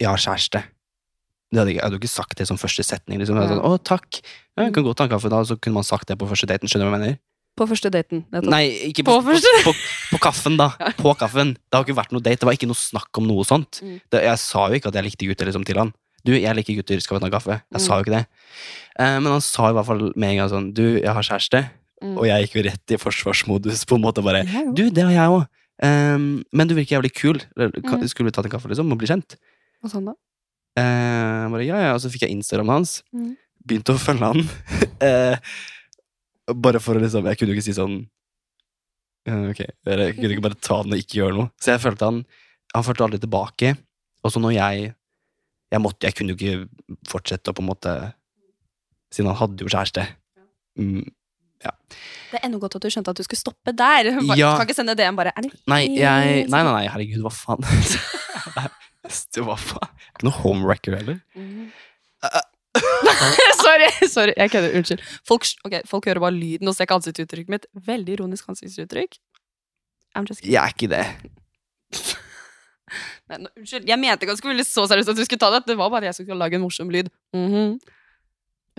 Jeg 0.00 0.08
har 0.08 0.16
kjæreste. 0.16 0.62
Det 1.52 1.58
hadde 1.60 1.68
jeg, 1.68 1.76
jeg 1.76 1.82
hadde 1.84 1.94
jo 1.94 2.00
ikke 2.00 2.08
sagt 2.10 2.38
det 2.38 2.46
som 2.48 2.56
første 2.56 2.82
setning. 2.82 3.18
Liksom. 3.20 3.36
Jeg 3.36 3.46
hadde 3.46 3.60
sånn, 3.60 3.70
å, 3.70 3.78
takk. 3.78 4.22
Ja, 4.56 4.64
jeg 4.64 4.72
kan 4.74 4.82
godt 4.82 4.96
ta 4.96 5.04
en 5.04 5.10
kaffe 5.10 5.28
da, 5.30 5.42
så 5.44 5.54
kunne 5.60 5.74
man 5.74 5.84
sagt 5.84 6.08
det 6.08 6.18
på 6.18 6.26
første 6.26 6.46
daten. 6.48 6.66
Skjønner 6.66 6.88
du 6.88 6.90
hva 6.90 6.98
jeg 6.98 7.04
mener? 7.06 7.18
På 7.54 7.66
første 7.68 7.90
daten. 7.92 8.24
nettopp. 8.32 8.50
Nei, 8.50 8.64
ikke 8.88 9.04
på, 9.04 9.20
På 9.20 9.36
på, 9.36 9.72
på 10.16 10.18
kaffen, 10.18 10.56
da. 10.56 10.72
Ja. 10.80 10.90
På 10.96 11.12
kaffen. 11.14 11.52
Det 11.54 11.74
har 11.76 11.84
ikke 11.84 11.94
vært 11.94 12.10
noe 12.16 12.22
date. 12.24 12.40
Det 12.40 12.48
var 12.48 12.56
ikke 12.56 12.66
noe 12.66 12.74
snakk 12.80 13.20
om 13.20 13.28
noe 13.28 13.44
sånt. 13.44 13.82
Mm. 13.84 14.00
Det, 14.10 14.22
jeg 14.24 14.38
sa 14.38 14.66
jo 14.68 14.74
ikke 14.80 14.88
at 14.88 14.94
jeg 14.94 15.04
likte 15.04 15.28
gutter 15.28 15.46
liksom, 15.46 15.64
til 15.68 15.76
han. 15.76 15.92
Du, 16.24 16.32
jeg 16.38 16.54
liker 16.54 16.76
gutter, 16.78 17.00
skal 17.02 17.18
vi 17.18 17.24
ta 17.24 17.30
kaffe? 17.34 17.56
Jeg 17.72 17.80
Mm. 17.80 17.84
sa 17.86 17.96
jo 17.98 18.04
ikke 18.04 18.16
det. 18.16 18.26
Eh, 18.98 19.18
men 19.18 19.32
han 19.32 19.40
sa 19.40 19.70
i 19.70 19.72
hvert 19.74 19.86
fall 19.86 20.12
med 20.14 20.30
en 20.30 20.36
gang 20.42 20.50
sånn, 20.52 20.68
du, 20.74 20.84
jeg 21.00 21.10
har 21.12 21.22
kjæreste. 21.22 21.64
Mm. 22.02 22.16
Og 22.18 22.26
jeg 22.26 22.46
gikk 22.46 22.54
jo 22.58 22.62
rett 22.70 22.94
i 22.94 22.98
forsvarsmodus, 22.98 23.84
på 23.86 23.94
en 23.98 24.02
måte 24.02 24.22
bare. 24.22 24.44
Du, 24.74 24.88
det 24.90 25.02
har 25.02 25.12
jeg 25.12 25.28
òg. 25.38 25.46
men 25.82 26.68
du 26.68 26.74
virker 26.74 26.98
jævlig 27.00 27.12
kul. 27.14 27.40
Mm. 27.58 28.06
Skulle 28.08 28.30
vi 28.30 28.34
tatt 28.34 28.46
en 28.46 28.50
kaffe, 28.54 28.68
liksom, 28.70 28.90
og 28.92 28.98
bli 28.98 29.06
kjent? 29.10 29.36
Sa 29.86 29.98
han 29.98 30.04
da? 30.12 30.14
Eh, 30.78 31.48
bare, 31.50 31.66
ja, 31.66 31.76
ja, 31.76 31.92
og 31.94 32.00
så 32.00 32.08
fikk 32.10 32.22
jeg 32.26 32.30
Instagram 32.36 32.68
hans. 32.70 33.02
Mm. 33.12 33.36
Begynte 33.66 33.94
å 33.94 33.98
følge 33.98 34.30
han. 34.30 34.48
eh, 35.02 35.36
bare 36.54 36.80
for 36.82 36.94
å 36.98 37.02
liksom 37.02 37.24
Jeg 37.26 37.38
kunne 37.38 37.52
jo 37.52 37.56
ikke 37.58 37.64
si 37.68 37.74
sånn 37.76 38.00
Ok, 39.30 39.60
jeg 39.62 40.14
kunne 40.16 40.32
ikke 40.34 40.42
bare 40.42 40.58
ta 40.58 40.80
den 40.82 40.96
og 40.96 40.98
ikke 40.98 41.20
gjøre 41.20 41.36
noe. 41.36 41.50
Så 41.62 41.70
jeg 41.70 41.80
følte 41.84 42.08
han 42.08 42.16
Han 42.74 42.82
følte 42.86 43.04
aldri 43.06 43.20
tilbake. 43.22 43.76
Og 44.24 44.32
så 44.34 44.40
når 44.42 44.56
jeg 44.56 44.88
Jeg 45.72 45.80
måtte 45.80 46.04
Jeg 46.08 46.14
kunne 46.18 46.34
jo 46.34 46.36
ikke 46.36 46.92
fortsette 47.08 47.50
å 47.52 47.56
på 47.56 47.62
en 47.64 47.70
måte 47.72 47.92
Siden 49.12 49.28
han 49.32 49.36
hadde 49.40 49.64
jo 49.64 49.68
kjæreste. 49.72 50.06
Mm, 50.80 51.04
Det 51.62 52.38
er 52.38 52.46
ennå 52.48 52.58
godt 52.62 52.78
at 52.78 52.84
du 52.86 52.88
skjønte 52.92 53.12
at 53.12 53.18
du 53.20 53.24
skulle 53.26 53.40
stoppe 53.42 53.74
der. 53.76 54.08
Bare- 54.28 54.38
Ja. 54.40 54.54
Kan 54.56 54.64
ikke 54.66 54.76
sende 54.78 54.94
DM 54.96 55.16
bare 55.18 55.32
det 55.36 55.50
nei, 55.68 55.82
jeg 55.92 56.46
Nei, 56.48 56.62
nei, 56.62 56.72
nei, 56.72 56.86
herregud, 56.88 57.20
hva 57.26 57.32
faen? 57.32 57.60
Det 59.36 59.42
var 59.44 59.58
faen 59.60 59.90
Ikke 60.14 60.24
noe 60.28 60.36
homewrecker 60.40 60.96
heller. 60.96 61.18
Mm. 61.36 61.68
sorry, 63.64 63.88
sorry, 64.08 64.32
jeg 64.38 64.50
kødder. 64.54 64.76
Unnskyld. 64.78 65.02
Folk, 65.28 65.44
okay, 65.66 65.82
folk 65.90 66.06
hører 66.08 66.20
bare 66.24 66.36
lyden 66.36 66.70
og 66.70 66.76
ser 66.76 66.86
ikke 66.86 66.96
ansiktsuttrykket 67.00 67.52
mitt. 67.52 67.66
Veldig 67.86 68.14
ironisk 68.16 68.48
ansiktsuttrykk. 68.52 69.18
I'm 70.16 70.28
just. 70.28 70.44
Jeg 70.44 70.60
er 70.62 70.72
ikke 70.72 70.88
det. 70.92 71.04
Nei, 73.30 73.38
nå, 73.38 73.48
unnskyld, 73.56 73.86
jeg 73.88 73.98
mente 74.02 74.24
ikke 74.26 74.32
at 74.34 74.36
det 74.36 74.42
skulle 74.42 74.54
bli 74.58 74.64
så 74.66 74.84
seriøst 74.90 75.08
at 75.12 75.16
du 75.16 75.24
skulle 75.24 75.38
ta 75.38 75.50
det. 75.54 75.60
Det 75.66 75.76
var 75.78 75.90
bare 75.94 76.08
jeg 76.10 76.14
som 76.18 76.24
skulle 76.26 76.38
lage 76.42 76.54
en 76.58 76.64
morsom 76.64 76.90
lyd. 76.90 77.08
Mhm. 77.36 77.78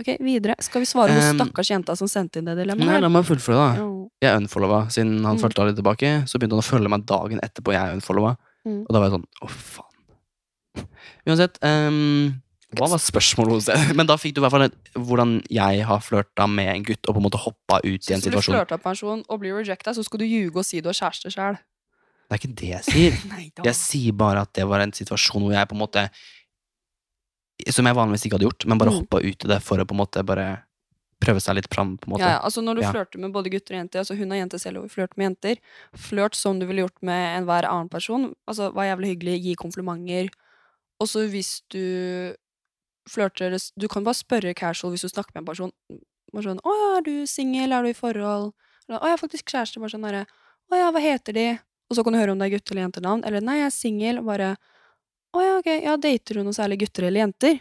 Ok, 0.00 0.08
videre. 0.26 0.56
Skal 0.60 0.82
vi 0.82 0.86
svare 0.90 1.14
hun 1.14 1.22
Um, 1.22 1.38
stakkars 1.38 1.68
jenta 1.70 1.94
som 1.96 2.08
sendte 2.10 2.40
inn 2.40 2.44
det 2.48 2.56
Nei, 2.56 2.64
dilemmaet? 2.66 3.00
la 3.00 3.08
meg 3.08 3.24
fullføre, 3.24 3.54
da. 3.54 3.88
Jeg 4.26 4.40
unfollowa, 4.42 4.80
siden 4.90 5.24
han 5.24 5.36
Mm. 5.36 5.40
fulgte 5.40 5.66
litt 5.68 5.76
tilbake. 5.78 6.10
Så 6.26 6.38
begynte 6.38 6.56
han 6.58 6.64
å 6.64 6.66
følge 6.66 6.90
meg 6.90 7.06
dagen 7.06 7.38
etterpå 7.40 7.72
jeg 7.72 7.94
unfollowa. 8.00 8.36
Mm. 8.66 8.80
Og 8.82 8.88
da 8.90 8.98
var 8.98 9.08
jeg 9.10 9.20
sånn 9.20 9.26
Å, 9.42 9.48
faen. 9.48 10.88
Uansett, 11.26 11.58
Um, 11.62 12.40
hva 12.74 12.88
var 12.90 12.98
spørsmålet 12.98 13.52
hos 13.54 13.66
deg? 13.70 13.94
Men 13.96 14.06
da 14.10 14.16
fikk 14.18 14.34
du 14.34 14.40
i 14.42 14.44
hvert 14.48 14.50
fall 14.56 14.70
hvordan 14.98 15.36
jeg 15.48 15.84
har 15.86 16.00
flørta 16.02 16.48
med 16.50 16.68
en 16.74 16.82
gutt 16.82 17.06
og 17.06 17.14
på 17.14 17.20
en 17.22 17.26
måte 17.30 17.38
hoppa 17.44 17.78
ut 17.84 18.00
i 18.02 18.02
Så 18.02 18.14
en 18.16 18.20
hvis 18.20 18.24
du 18.24 18.30
situasjon. 18.32 18.58
du 18.58 18.66
på 18.66 18.74
en 18.74 18.86
person 18.88 19.22
og 19.28 19.40
blir 19.40 19.54
rejecta, 19.54 19.94
så 19.94 20.02
skal 20.04 20.18
du 20.18 20.26
ljuge 20.26 20.56
og 20.56 20.64
si 20.66 20.80
du 20.82 20.88
har 20.90 20.98
kjæreste 20.98 21.30
sjøl. 21.30 21.56
Det 22.28 22.34
er 22.34 22.40
ikke 22.40 22.54
det 22.56 22.68
jeg 22.70 22.84
sier. 22.84 23.12
Nei. 23.34 23.50
Jeg 23.64 23.74
sier 23.74 24.12
bare 24.12 24.40
at 24.42 24.52
det 24.56 24.66
var 24.66 24.80
en 24.80 24.92
situasjon 24.92 25.42
hvor 25.44 25.52
jeg 25.52 25.68
på 25.68 25.74
en 25.76 25.82
måte 25.86 26.08
Som 27.70 27.86
jeg 27.86 27.94
vanligvis 27.94 28.24
ikke 28.26 28.34
hadde 28.38 28.48
gjort, 28.48 28.64
men 28.66 28.78
bare 28.78 28.90
Mm. 28.90 28.96
hoppa 29.04 29.20
ut 29.22 29.44
i 29.44 29.48
det 29.48 29.60
for 29.62 29.78
å 29.78 29.84
på 29.86 29.94
en 29.94 30.00
måte 30.02 30.24
bare 30.26 30.64
prøve 31.22 31.40
seg 31.40 31.54
litt 31.54 31.68
fram. 31.72 31.96
på 31.96 32.08
en 32.08 32.12
måte. 32.16 32.26
Ja, 32.26 32.40
altså 32.42 32.60
Når 32.62 32.74
du 32.74 32.80
Ja. 32.82 32.90
flørter 32.92 33.18
med 33.20 33.32
både 33.32 33.48
gutter 33.50 33.74
og 33.76 33.80
jenter 33.86 34.00
altså 34.00 34.16
Hun 34.18 34.32
er 34.32 34.36
jente 34.44 34.58
selv, 34.60 34.76
og 34.78 34.82
hun 34.82 34.88
flørter 34.90 35.16
med 35.16 35.26
jenter. 35.36 35.56
Flørt 35.96 36.34
som 36.34 36.58
du 36.58 36.66
ville 36.66 36.82
gjort 36.82 37.00
med 37.02 37.38
enhver 37.42 37.64
annen 37.64 37.88
person. 37.88 38.34
Altså, 38.48 38.72
Var 38.74 38.84
jævlig 38.96 39.16
hyggelig, 39.16 39.42
gi 39.42 39.54
komplimenter. 39.54 40.28
Og 41.00 41.06
så 41.08 41.28
hvis 41.30 41.62
du 41.70 42.34
flørter 43.08 43.54
Du 43.78 43.86
kan 43.88 44.04
bare 44.04 44.14
spørre 44.18 44.54
casual 44.54 44.92
hvis 44.92 45.02
du 45.02 45.08
snakker 45.08 45.32
med 45.34 45.42
en 45.42 45.46
person. 45.46 45.72
Bare 46.32 46.42
sånn 46.42 46.60
'Å 46.60 46.70
ja, 46.74 46.98
er 46.98 47.02
du 47.02 47.26
singel? 47.26 47.72
Er 47.72 47.82
du 47.82 47.88
i 47.88 47.92
forhold?' 47.92 48.52
Eller 48.88 48.98
'Å, 48.98 49.02
jeg 49.02 49.18
har 49.18 49.28
faktisk 49.28 49.44
kjæreste.' 49.44 49.78
Bare 49.80 49.90
sånn 49.90 50.02
derre 50.02 50.26
'Å 50.72 50.76
ja, 50.76 50.90
hva 50.90 51.00
heter 51.00 51.32
de?' 51.32 51.60
Og 51.94 51.98
så 52.00 52.04
kan 52.04 52.12
du 52.16 52.18
høre 52.18 52.32
om 52.34 52.40
det 52.42 52.48
er 52.50 52.56
gutte- 52.58 52.74
eller 52.74 52.88
jentenavn. 52.88 53.22
Eller 53.24 53.40
'Nei, 53.40 53.60
jeg 53.62 53.66
er 53.70 53.74
singel.' 53.78 54.18
og 54.18 54.26
Bare 54.26 54.56
Å 55.34 55.40
ja, 55.42 55.52
ok, 55.58 55.66
ja, 55.82 55.96
dater 55.98 56.34
du 56.34 56.42
noe 56.44 56.52
særlig 56.54 56.78
gutter 56.78 57.04
eller 57.08 57.20
jenter? 57.26 57.60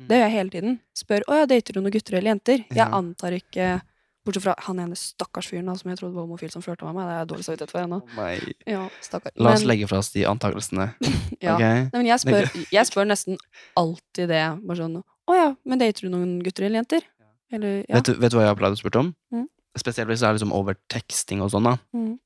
Mm. 0.00 0.06
Det 0.08 0.16
gjør 0.16 0.24
jeg 0.28 0.32
hele 0.36 0.50
tiden. 0.52 0.80
Spør 0.94 1.22
å 1.28 1.36
ja, 1.40 1.46
dater 1.48 1.72
du 1.72 1.80
noen 1.80 1.92
gutter 1.92 2.16
eller 2.18 2.30
jenter? 2.34 2.58
Jeg 2.68 2.76
Ja. 2.76 2.88
antar 2.92 3.32
ikke 3.32 3.80
Bortsett 4.26 4.42
fra 4.42 4.54
han 4.58 4.80
ene 4.80 4.96
stakkars 4.98 5.46
fyren 5.48 5.70
som 5.78 5.88
jeg 5.88 5.98
trodde 6.00 6.12
var 6.14 6.26
homofil, 6.26 6.50
som 6.50 6.60
flørta 6.60 6.82
med 6.84 6.96
meg. 6.96 7.06
Det 7.06 7.12
er 7.14 7.20
jeg 7.22 7.28
dårlig 7.30 7.44
samvittighet 7.46 7.70
for 7.70 7.80
ennå. 7.86 8.02
Oh. 8.02 8.52
Ja, 8.66 8.88
stakkar. 9.00 9.30
La 9.36 9.52
oss 9.52 9.60
Men- 9.60 9.68
legge 9.68 9.88
fra 9.88 9.98
oss 9.98 10.10
de 10.10 10.24
antakelsene. 10.26 10.94
ja. 11.40 11.54
Okay. 11.54 11.82
Nei, 11.86 11.90
men 11.94 12.06
jeg 12.06 12.18
spør, 12.18 12.66
jeg 12.72 12.86
spør 12.90 13.06
nesten 13.06 13.38
alltid 13.76 14.26
det. 14.28 14.42
Bare 14.66 14.76
sånn 14.76 15.02
Å 15.28 15.34
ja, 15.34 15.54
men 15.64 15.78
dater 15.78 16.00
du 16.02 16.08
noen 16.10 16.42
gutter 16.42 16.64
eller 16.66 16.82
jenter? 16.82 17.02
Eller 17.52 17.84
ja. 17.88 17.94
Vet, 17.96 18.04
du, 18.04 18.12
vet 18.14 18.30
du 18.32 18.36
hva 18.36 18.42
jeg 18.42 18.48
har 18.50 18.56
pleid 18.56 18.72
å 18.74 18.82
spørre 18.82 19.00
om? 19.00 19.14
Mm. 19.32 19.46
Spesielt 19.78 20.08
hvis 20.10 20.20
det 20.20 20.28
er 20.28 20.34
liksom 20.34 20.52
over 20.52 20.74
teksting 20.90 21.40
og 21.40 21.50
sånn. 21.50 21.64
da 21.64 21.78
Mm. 21.94 22.18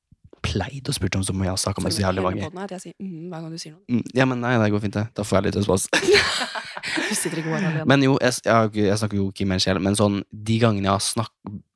Pleid 0.43 0.89
å 0.89 0.95
spørre 0.97 1.19
om 1.21 1.25
så 1.27 1.35
må 1.37 1.45
jeg 1.45 1.53
har 1.53 1.59
snakka 1.61 1.83
med 1.85 1.93
så 1.93 2.03
jævlig 2.07 2.23
mange. 2.25 2.49
At 2.65 2.71
jeg 2.77 2.81
sier 2.81 2.95
mm, 2.97 3.29
hver 3.31 3.43
gang 3.45 3.51
du 3.53 3.59
sier 3.61 3.73
noe. 3.75 3.83
Mm, 3.93 4.05
Ja, 4.17 4.25
men 4.31 4.41
nei, 4.41 4.55
det 4.63 4.71
går 4.73 4.81
fint, 4.87 4.95
det. 4.97 5.07
Da 5.15 5.23
får 5.27 5.37
jeg 5.39 5.45
litt 5.51 5.59
respons. 5.61 5.89
Du 7.11 7.15
sitter 7.15 7.43
ikke 7.43 7.53
alene. 7.59 7.83
Men 7.91 8.01
jo, 8.07 8.15
jeg, 8.23 8.39
jeg, 8.47 8.71
jeg 8.87 8.97
snakker 9.03 9.19
jo 9.19 9.27
ikke 9.31 9.45
med 9.47 9.59
en 9.59 9.63
sjel, 9.63 9.79
men 9.85 9.97
sånn 9.99 10.21
de 10.33 10.57
gangene 10.63 10.89
jeg 10.89 10.95
har 10.95 11.03
snakk, 11.05 11.33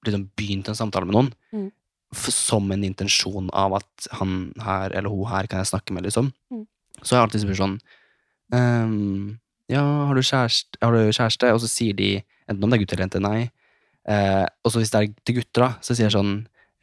liksom 0.07 0.23
begynt 0.39 0.71
en 0.73 0.79
samtale 0.79 1.09
med 1.11 1.17
noen, 1.19 1.33
Mm. 1.55 1.67
som 2.15 2.71
en 2.73 2.85
intensjon 2.87 3.49
av 3.53 3.75
at 3.81 4.07
han 4.21 4.53
her 4.63 4.93
eller 4.95 5.11
hun 5.13 5.27
her 5.29 5.47
kan 5.51 5.61
jeg 5.61 5.69
snakke 5.73 5.93
med, 5.93 6.05
liksom, 6.07 6.33
Mm. 6.55 6.65
så 7.03 7.15
har 7.17 7.21
jeg 7.21 7.27
alltid 7.29 7.43
spurt 7.45 7.61
sånn 7.61 7.77
um, 8.55 9.39
Ja, 9.69 9.83
har 10.09 10.15
du, 10.15 10.21
kjæreste, 10.25 10.79
har 10.83 10.93
du 10.93 11.13
kjæreste? 11.13 11.53
Og 11.55 11.61
så 11.65 11.69
sier 11.73 11.97
de, 11.97 12.09
enten 12.49 12.65
om 12.65 12.71
det 12.73 12.79
er 12.79 12.85
gutt 12.85 12.93
eller 12.97 13.07
jente, 13.07 13.21
nei. 13.25 13.51
Eh, 14.09 14.45
og 14.65 14.73
så 14.73 14.81
hvis 14.83 14.91
det 14.93 15.01
er 15.01 15.13
til 15.25 15.39
gutter, 15.39 15.63
da, 15.65 15.71
så 15.81 15.95
sier 15.97 16.09
jeg 16.11 16.17
sånn 16.17 16.35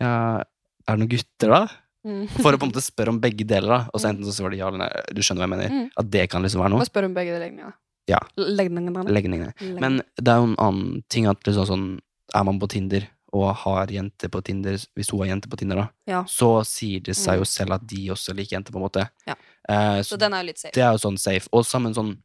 Ja, 0.02 0.42
er 0.88 0.98
det 0.98 1.00
noen 1.00 1.10
gutter, 1.14 1.50
da? 1.50 1.62
Mm. 2.08 2.28
For 2.42 2.52
å 2.54 2.58
på 2.58 2.66
en 2.66 2.72
måte 2.72 2.82
spørre 2.82 3.10
om 3.14 3.20
begge 3.22 3.46
deler, 3.46 3.68
da. 3.70 3.80
Og 3.94 4.02
så 4.02 4.10
enten 4.10 4.26
så 4.26 4.34
svarer 4.34 4.52
de 4.56 4.58
ja 4.64 4.68
eller 4.72 4.80
nei. 4.82 4.90
Du 5.14 5.22
skjønner 5.22 5.46
hva 5.46 5.48
jeg 5.50 5.54
mener? 5.56 5.70
Mm. 5.70 5.90
At 6.02 6.12
det 6.12 6.30
kan 6.32 6.42
liksom 6.42 6.62
være 6.64 6.74
noe. 6.74 6.82
Og 6.82 6.90
spør 6.90 7.06
om 7.06 7.14
begge 7.14 7.38
legningene. 7.40 7.74
Ja. 8.10 8.18
Legningene. 8.38 9.04
Legningene. 9.08 9.54
Legning. 9.62 9.80
Men 9.80 10.02
det 10.18 10.28
er 10.34 10.40
jo 10.42 10.48
en 10.50 10.56
annen 10.58 11.04
ting 11.14 11.28
at 11.30 11.44
liksom 11.46 11.68
sånn 11.70 12.00
Er 12.34 12.44
man 12.48 12.58
på 12.60 12.68
Tinder 12.72 13.06
og 13.36 13.50
har 13.64 13.88
jenter 13.92 14.30
på 14.32 14.40
Tinder, 14.44 14.78
hvis 14.96 15.10
hun 15.12 15.20
har 15.22 15.28
jenter 15.34 15.50
på 15.52 15.58
Tinder, 15.60 15.76
da, 15.76 15.88
Ja. 16.08 16.24
så 16.24 16.64
sier 16.66 17.00
det 17.04 17.16
seg 17.16 17.36
Mm. 17.36 17.40
jo 17.40 17.44
selv 17.46 17.72
at 17.76 17.86
de 17.88 18.08
også 18.10 18.34
liker 18.36 18.56
jenter, 18.58 18.72
på 18.72 18.78
en 18.80 18.84
måte. 18.88 19.10
Ja. 19.28 19.36
Eh, 19.70 20.00
Så 20.02 20.16
så 20.16 20.20
den 20.20 20.34
er 20.34 20.42
jo 20.42 20.48
litt 20.48 20.58
safe. 20.60 20.72
det 20.74 20.82
er 20.84 20.92
jo 20.92 20.98
sånn 20.98 21.18
safe. 21.20 21.48
Og 21.54 21.64
sammen 21.66 21.94
sånn 21.94 22.18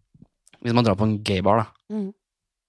Hvis 0.63 0.73
man 0.75 0.85
drar 0.85 0.95
på 0.97 1.03
en 1.03 1.19
gaybar, 1.23 1.59
da, 1.59 1.67
Mm. 1.95 2.15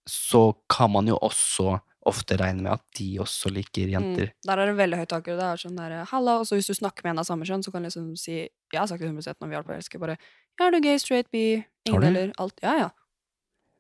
så 0.08 0.56
kan 0.70 0.92
man 0.92 1.06
jo 1.08 1.18
også 1.22 1.80
ofte 2.08 2.38
regner 2.40 2.64
med 2.66 2.74
at 2.78 2.84
de 3.00 3.08
også 3.24 3.52
liker 3.54 3.90
jenter. 3.92 4.30
Mm. 4.32 4.46
Der 4.48 4.62
er 4.62 4.70
det 4.70 4.76
veldig 4.80 5.00
høyt 5.02 5.12
tak. 5.12 5.28
Det 5.28 5.48
er 5.48 5.62
sånn 5.62 5.80
der, 5.80 5.98
Halla, 6.12 6.38
og 6.42 6.48
så 6.48 6.58
hvis 6.58 6.70
du 6.72 6.76
snakker 6.78 7.06
med 7.06 7.16
en 7.16 7.24
av 7.24 7.28
samme 7.30 7.48
kjønn, 7.48 7.66
så 7.66 7.74
kan 7.74 7.84
du 7.84 7.90
liksom 7.90 8.14
si 8.20 8.38
Jeg 8.40 8.80
har 8.80 8.88
sagt 8.90 9.04
det 9.04 9.10
100 9.10 9.38
når 9.42 9.52
vi 9.52 9.60
har 9.60 9.68
på 9.68 9.76
Elsker, 9.76 10.02
bare 10.04 10.18
Ja, 10.18 10.68
er 10.68 10.76
du 10.76 10.80
gay, 10.84 10.98
straight, 11.02 11.30
bi, 11.32 11.64
ingen 11.88 12.08
eller 12.10 12.34
alt. 12.42 12.58
Ja, 12.64 12.78
ja. 12.86 12.90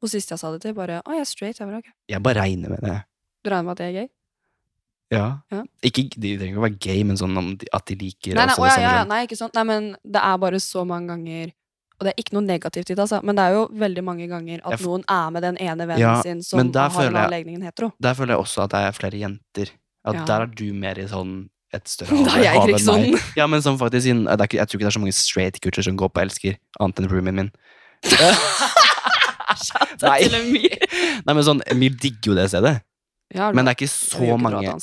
Og 0.03 0.11
sist 0.13 0.29
jeg 0.31 0.39
sa 0.39 0.51
det 0.53 0.61
til, 0.65 0.75
bare 0.77 1.01
Å, 1.01 1.15
jeg 1.15 1.25
er 1.25 1.31
straight. 1.31 1.61
Jeg 1.61 1.69
bare, 1.69 1.81
okay. 1.81 1.95
Jeg 2.11 2.23
bare 2.23 2.43
regner 2.43 2.75
med 2.75 2.85
det. 2.85 2.99
Du 3.43 3.51
regner 3.53 3.69
med 3.69 3.77
at 3.77 3.85
jeg 3.85 3.93
er 3.93 3.99
gay? 4.01 4.11
Ja. 5.13 5.27
Ja. 5.53 5.61
Ikke, 5.87 6.03
de 6.13 6.33
trenger 6.35 6.51
ikke 6.51 6.59
å 6.59 6.65
være 6.65 6.79
gay, 6.83 7.03
men 7.07 7.19
sånn 7.19 7.37
at 7.39 7.87
de 7.87 7.95
liker 7.95 8.35
Nei, 8.35 8.49
nei, 8.49 8.57
også 8.57 8.65
å, 8.67 8.83
ja, 8.83 8.95
ja, 8.99 9.05
nei, 9.07 9.21
ikke 9.27 9.39
sånn. 9.39 9.53
Nei, 9.55 9.63
men 9.69 9.89
det 10.03 10.23
er 10.23 10.41
bare 10.43 10.59
så 10.63 10.83
mange 10.87 11.13
ganger 11.13 11.53
Og 11.97 12.05
det 12.05 12.11
er 12.13 12.21
ikke 12.21 12.35
noe 12.37 12.45
negativt 12.45 12.91
i 12.91 12.93
det, 12.93 13.01
altså, 13.01 13.19
men 13.25 13.37
det 13.39 13.43
er 13.47 13.55
jo 13.55 13.63
veldig 13.73 14.03
mange 14.05 14.27
ganger 14.29 14.61
at 14.69 14.81
noen 14.85 15.03
er 15.09 15.29
med 15.33 15.41
den 15.47 15.55
ene 15.57 15.87
vennen 15.89 16.03
Ja, 16.03 16.15
sin 16.21 16.43
som 16.45 16.59
har 16.61 16.67
den 16.69 16.93
føler 16.93 17.15
annen 17.23 17.33
legning 17.33 17.55
enn 17.57 17.65
hetero. 17.65 17.89
Der 18.03 18.17
føler 18.17 18.35
jeg 18.35 18.43
også 18.43 18.65
at 18.67 18.75
det 18.75 18.81
er 18.85 18.97
flere 18.97 19.21
jenter. 19.23 19.71
At 20.07 20.19
Ja. 20.19 20.25
Der 20.29 20.45
er 20.45 20.51
du 20.59 20.67
mer 20.77 20.99
i 21.01 21.07
sånn 21.09 21.49
et 21.73 21.89
større 21.89 22.21
Da 22.27 22.37
er 22.37 22.45
jeg 22.45 22.75
ikke 22.75 22.83
sånn. 22.85 23.17
Ja, 23.35 23.47
men 23.49 23.65
som 23.65 23.79
faktisk 23.81 24.05
det 24.05 24.13
er 24.13 24.53
Jeg 24.61 24.69
tror 24.69 24.77
ikke 24.77 24.85
det 24.85 24.91
er 24.93 24.97
så 24.99 25.03
mange 25.03 25.17
straight 25.17 25.59
gutter 25.63 25.83
som 25.83 25.97
går 25.97 26.13
på 26.13 26.21
Elsker, 26.21 26.59
annet 26.79 27.01
enn 27.01 27.09
roomien 27.09 27.35
min. 27.41 27.51
Nei. 30.05 30.21
Nei, 31.25 31.33
men 31.33 31.43
sånn, 31.45 31.63
Emil 31.71 31.97
digger 31.97 32.33
jo 32.33 32.37
det 32.37 32.49
stedet. 32.53 32.77
Ja, 33.33 33.49
Men 33.51 33.65
det 33.65 33.73
er 33.73 33.79
ikke 33.79 33.89
jeg 33.89 33.95
så 33.95 34.21
jo 34.23 34.35
ikke 34.37 34.43
mange. 34.45 34.77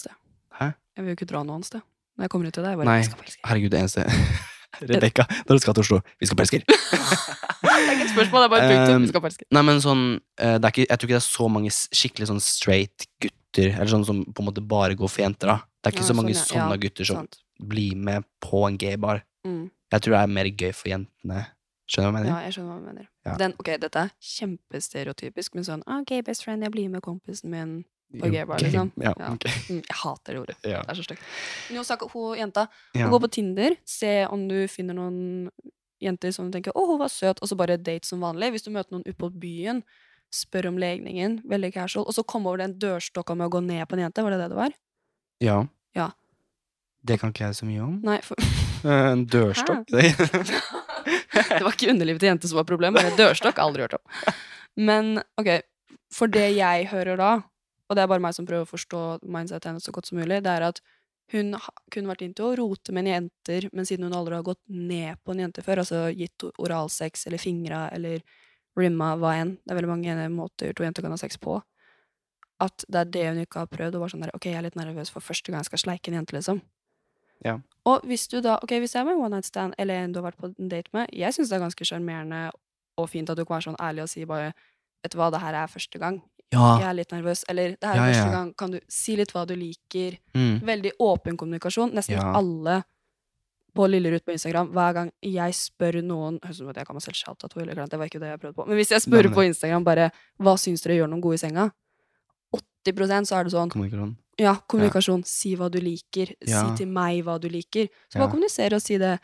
Jeg 0.95 1.03
vil 1.03 1.11
jo 1.11 1.17
ikke 1.19 1.31
dra 1.31 1.41
noe 1.43 1.57
annet 1.59 1.71
sted. 1.71 1.83
Når 2.15 2.27
jeg 2.27 2.31
kommer 2.31 2.51
ut 2.51 2.55
til 2.55 2.63
deg, 2.63 2.75
jeg 2.75 2.79
bare 2.79 2.91
Nei. 2.91 2.99
jeg 3.03 3.39
Herregud, 3.43 3.73
det 3.73 3.81
eneste 3.81 4.51
Rebekka, 4.81 5.25
når 5.49 5.59
du 5.59 5.63
skal 5.63 5.75
til 5.75 5.85
Oslo, 5.85 6.01
vi 6.21 6.27
skal 6.27 6.39
på 6.41 6.45
Elsker. 6.47 6.65
Det 6.65 7.71
er 7.71 7.93
ikke 7.95 8.05
et 8.07 8.13
spørsmål, 8.15 8.43
det 8.43 8.47
er 8.49 8.53
bare 8.55 8.65
et 8.65 8.73
punktum. 8.75 9.03
Vi 9.07 9.09
skal 9.13 9.23
på 9.25 9.31
Elsker. 9.31 9.47
Nei, 9.57 9.63
men 9.69 9.81
sånn 9.85 10.03
eh, 10.39 10.57
det 10.59 10.65
er 10.69 10.73
ikke, 10.75 10.87
Jeg 10.89 10.99
tror 10.99 11.09
ikke 11.09 11.17
det 11.17 11.23
er 11.23 11.27
så 11.29 11.49
mange 11.53 11.73
skikkelig 11.75 12.29
sånn 12.31 12.43
straight 12.45 13.07
gutter, 13.25 13.71
eller 13.75 13.91
sånn 13.95 14.05
som 14.09 14.25
på 14.25 14.43
en 14.45 14.49
måte 14.51 14.65
bare 14.75 14.97
går 14.99 15.11
for 15.13 15.25
jenter, 15.25 15.53
da. 15.55 15.57
Det 15.81 15.91
er 15.91 15.97
ikke 15.97 16.05
Ja, 16.05 16.11
så 16.11 16.17
mange 16.19 16.35
sånn, 16.35 16.45
ja. 16.59 16.65
sånne 16.67 16.79
gutter 16.83 17.05
som 17.09 17.17
Sant. 17.23 17.41
blir 17.61 17.97
med 17.97 18.25
på 18.43 18.65
en 18.69 18.79
gaybar. 18.81 19.23
Mm. 19.47 19.71
Jeg 19.95 20.01
tror 20.05 20.17
det 20.17 20.23
er 20.25 20.33
mer 20.39 20.51
gøy 20.51 20.73
for 20.75 20.91
jentene. 20.91 21.47
Skjønner 21.85 22.09
du 22.09 22.15
hva 22.17 22.21
jeg 22.25 22.31
Ja, 22.33 22.39
jeg 22.49 22.55
skjønner 22.57 22.71
hva 22.73 22.81
du 22.81 22.87
mener. 22.89 23.09
Ja. 23.29 23.35
Den, 23.41 23.53
ok, 23.61 23.69
dette 23.83 24.05
er 24.07 24.13
kjempestereotypisk, 24.25 25.55
men 25.55 25.67
sånn 25.67 25.83
ah, 25.87 26.01
gay 26.09 26.23
best 26.25 26.45
friend, 26.47 26.65
jeg 26.65 26.73
blir 26.73 26.89
med 26.93 27.03
kompisen 27.05 27.51
min. 27.53 27.75
På 28.21 28.27
okay, 28.29 28.45
Gay- 28.45 28.65
liksom. 28.65 28.91
Ja, 29.03 29.13
Ja. 29.19 29.29
Mm, 29.35 29.81
jeg 29.83 29.97
hater 30.03 30.33
det 30.33 30.41
ordet. 30.41 30.57
ja. 30.63 30.83
Det 30.83 30.91
er 30.91 30.95
så 31.01 31.05
stygt. 31.07 31.23
Hun 32.15 32.37
jenta. 32.39 32.69
ja. 32.95 33.09
Gå 33.11 33.21
på 33.21 33.31
Tinder, 33.31 33.77
se 33.85 34.27
om 34.27 34.49
du 34.49 34.67
finner 34.69 34.95
noen 34.95 35.51
jenter 36.01 36.33
som 36.33 36.51
du 36.51 36.57
tenker 36.59 36.73
'Å, 36.73 36.87
hun 36.87 36.99
var 36.99 37.09
søt', 37.09 37.41
og 37.43 37.49
så 37.49 37.57
bare 37.57 37.77
date 37.77 38.07
som 38.07 38.21
vanlig. 38.21 38.53
Hvis 38.53 38.65
du 38.65 38.71
møter 38.71 38.93
noen 38.93 39.07
ute 39.07 39.17
på 39.19 39.31
byen, 39.31 39.83
spør 40.33 40.67
om 40.69 40.77
legningen. 40.79 41.41
Veldig 41.47 41.73
casual. 41.73 42.05
Og 42.07 42.15
så 42.15 42.25
komme 42.27 42.49
over 42.49 42.59
den 42.59 42.79
dørstokka 42.79 43.37
med 43.37 43.47
å 43.47 43.51
gå 43.51 43.63
ned 43.65 43.89
på 43.89 43.95
en 43.95 44.01
jente. 44.11 44.23
Var 44.23 44.31
det 44.31 44.39
det 44.41 44.49
det 44.51 44.57
var? 44.57 44.73
ja. 45.41 45.67
Ja. 45.95 46.11
Det 47.05 47.21
kan 47.21 47.31
ikke 47.33 47.45
jeg 47.47 47.55
så 47.55 47.67
mye 47.67 47.83
om. 47.85 48.01
Nei, 48.03 48.21
for 48.25 48.35
Eh, 48.85 49.13
En 49.13 49.25
dørstokk. 49.27 49.87
Det 49.95 51.63
var 51.63 51.73
ikke 51.73 51.91
underlivet 51.91 52.21
til 52.21 52.29
jente 52.29 52.49
som 52.49 52.57
var 52.61 52.67
problemet, 52.69 53.03
men 53.03 53.17
dørstokk 53.17 53.59
aldri 53.63 53.85
hørt 53.85 53.95
om. 53.95 54.35
Men 54.77 55.23
ok, 55.41 55.63
for 56.13 56.27
det 56.33 56.51
jeg 56.57 56.89
hører 56.91 57.17
da, 57.21 57.31
og 57.89 57.97
det 57.97 58.05
er 58.05 58.11
bare 58.11 58.23
meg 58.25 58.37
som 58.37 58.47
prøver 58.49 58.67
å 58.67 58.71
forstå 58.71 59.01
mindsetet 59.23 59.71
hennes 59.71 59.85
så 59.85 59.93
godt 59.95 60.09
som 60.09 60.21
mulig, 60.21 60.41
det 60.45 60.53
er 60.53 60.69
at 60.71 60.81
hun 61.33 61.55
kunne 61.93 62.11
vært 62.11 62.25
inne 62.25 62.37
til 62.37 62.47
å 62.51 62.57
rote 62.61 62.93
med 62.93 63.07
en 63.07 63.13
jenter, 63.15 63.69
men 63.73 63.87
siden 63.89 64.09
hun 64.09 64.17
aldri 64.17 64.37
har 64.37 64.47
gått 64.47 64.61
ned 64.69 65.21
på 65.25 65.33
en 65.33 65.45
jente 65.47 65.65
før, 65.65 65.81
altså 65.85 66.07
gitt 66.13 66.45
oralsex 66.61 67.27
eller 67.29 67.41
fingra 67.41 67.87
eller 67.97 68.21
rimma, 68.79 69.15
hva 69.21 69.37
enn, 69.41 69.55
det 69.63 69.73
er 69.73 69.79
veldig 69.79 69.93
mange 69.93 70.29
måter 70.35 70.75
to 70.77 70.85
jenter 70.85 71.05
kan 71.05 71.15
ha 71.15 71.21
sex 71.21 71.39
på, 71.41 71.61
at 72.65 72.85
det 72.89 73.01
er 73.01 73.13
det 73.17 73.25
hun 73.29 73.43
ikke 73.45 73.63
har 73.63 73.71
prøvd, 73.73 73.97
og 73.97 74.05
var 74.05 74.13
sånn 74.13 74.25
der, 74.27 74.35
ok, 74.37 74.51
jeg 74.51 74.61
er 74.61 74.67
litt 74.67 74.79
nervøs 74.79 75.13
for 75.15 75.25
første 75.25 75.53
gang 75.53 75.63
jeg 75.63 75.71
skal 75.73 75.85
sleike 75.87 76.11
en 76.11 76.19
jente, 76.21 76.37
liksom. 76.37 76.61
Ja. 77.45 77.59
Og 77.89 78.05
hvis 78.09 78.27
du 78.33 78.39
da, 78.45 78.59
ok, 78.63 78.77
hvis 78.83 78.95
jeg 78.95 79.03
er 79.03 79.09
med 79.09 79.19
en 79.19 79.25
one 79.27 79.39
night 79.39 79.49
stand, 79.49 79.75
eller 79.79 80.05
en 80.05 80.13
du 80.15 80.21
har 80.21 80.29
vært 80.31 80.41
på 80.41 80.53
en 80.53 80.71
date 80.71 80.93
med, 80.97 81.11
jeg 81.13 81.35
synes 81.37 81.51
det 81.51 81.59
er 81.59 81.65
ganske 81.67 81.89
sjarmerende 81.89 82.45
og 83.01 83.11
fint 83.11 83.31
at 83.31 83.39
du 83.39 83.45
kan 83.45 83.59
være 83.59 83.69
sånn 83.69 83.83
ærlig 83.83 84.05
og 84.05 84.13
si 84.13 84.25
bare, 84.29 84.53
vet 85.05 85.13
du 85.13 85.19
hva, 85.21 85.29
det 85.35 85.43
her 85.43 85.59
er 85.65 85.73
første 85.73 86.01
gang, 86.01 86.21
Ja. 86.53 86.79
jeg 86.79 86.87
er 86.89 86.95
litt 86.95 87.11
nervøs, 87.11 87.45
eller 87.49 87.69
det 87.81 87.83
her 87.83 87.95
er 87.95 87.97
Ja, 87.97 88.13
første 88.13 88.27
ja. 88.27 88.33
gang, 88.33 88.55
kan 88.55 88.71
du 88.71 88.81
si 88.89 89.17
litt 89.17 89.33
hva 89.33 89.47
du 89.47 89.55
liker, 89.57 90.19
Mm. 90.35 90.61
veldig 90.63 90.93
åpen 91.01 91.37
kommunikasjon, 91.37 91.93
nesten 91.93 92.17
Ja. 92.17 92.33
alle 92.37 92.85
på 93.75 93.89
Lillerud 93.91 94.23
på 94.25 94.31
Instagram, 94.33 94.69
hver 94.71 94.93
gang 94.95 95.11
jeg 95.21 95.53
spør 95.53 96.03
noen, 96.05 96.39
jeg 96.45 96.87
kan 96.87 96.95
meg 96.95 97.03
selv 97.03 97.15
shout 97.17 97.43
out, 97.43 97.57
eller 97.57 97.75
det 97.75 97.99
var 97.99 98.07
ikke 98.07 98.21
det 98.21 98.31
jeg 98.31 98.41
prøvde 98.41 98.55
på, 98.55 98.67
men 98.69 98.77
hvis 98.79 98.91
jeg 98.91 99.01
spør 99.03 99.33
på 99.35 99.45
Instagram 99.49 99.83
bare, 99.85 100.13
hva 100.41 100.55
synes 100.57 100.83
dere 100.83 100.99
gjør 101.01 101.09
noen 101.11 101.21
gode 101.21 101.35
i 101.35 101.39
senga? 101.49 101.73
80% 102.87 103.27
så 103.27 103.41
er 103.41 103.45
det 103.45 103.53
sånn, 103.53 103.71
Kommunikasjon. 103.71 104.17
ja, 104.39 104.55
kommunikasjon. 104.69 105.25
Si 105.27 105.57
hva 105.57 105.71
du 105.71 105.81
liker. 105.81 106.35
Ja. 106.47 106.69
Si 106.71 106.85
til 106.85 106.87
meg 106.87 107.25
hva 107.25 107.41
du 107.41 107.49
liker. 107.49 107.89
Så 108.13 108.15
Ja. 108.19 108.21
bare 108.27 108.31
kommunisere 108.33 108.75
og 108.75 108.83
si 108.83 108.99
det. 108.99 109.19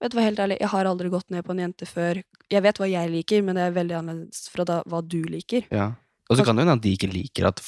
Vet 0.00 0.10
du 0.12 0.18
hva, 0.18 0.22
helt 0.24 0.38
ærlig, 0.38 0.58
jeg 0.60 0.68
har 0.68 0.84
aldri 0.84 1.08
gått 1.10 1.30
ned 1.30 1.42
på 1.44 1.50
en 1.50 1.58
jente 1.72 1.86
før. 1.86 2.22
Jeg 2.50 2.62
vet 2.62 2.76
hva 2.76 2.88
jeg 2.90 3.10
liker, 3.10 3.42
men 3.42 3.54
det 3.56 3.62
er 3.62 3.82
veldig 3.82 3.96
annerledes 3.98 4.48
fra 4.50 4.64
da, 4.64 4.82
hva 4.84 5.00
du 5.06 5.22
liker. 5.24 5.64
Ja. 5.72 5.94
Og 6.30 6.36
så 6.36 6.44
kan 6.44 6.56
det 6.56 6.64
hende 6.66 6.76
at 6.78 6.82
de 6.82 6.92
ikke 6.96 7.12
liker 7.12 7.46
at 7.48 7.60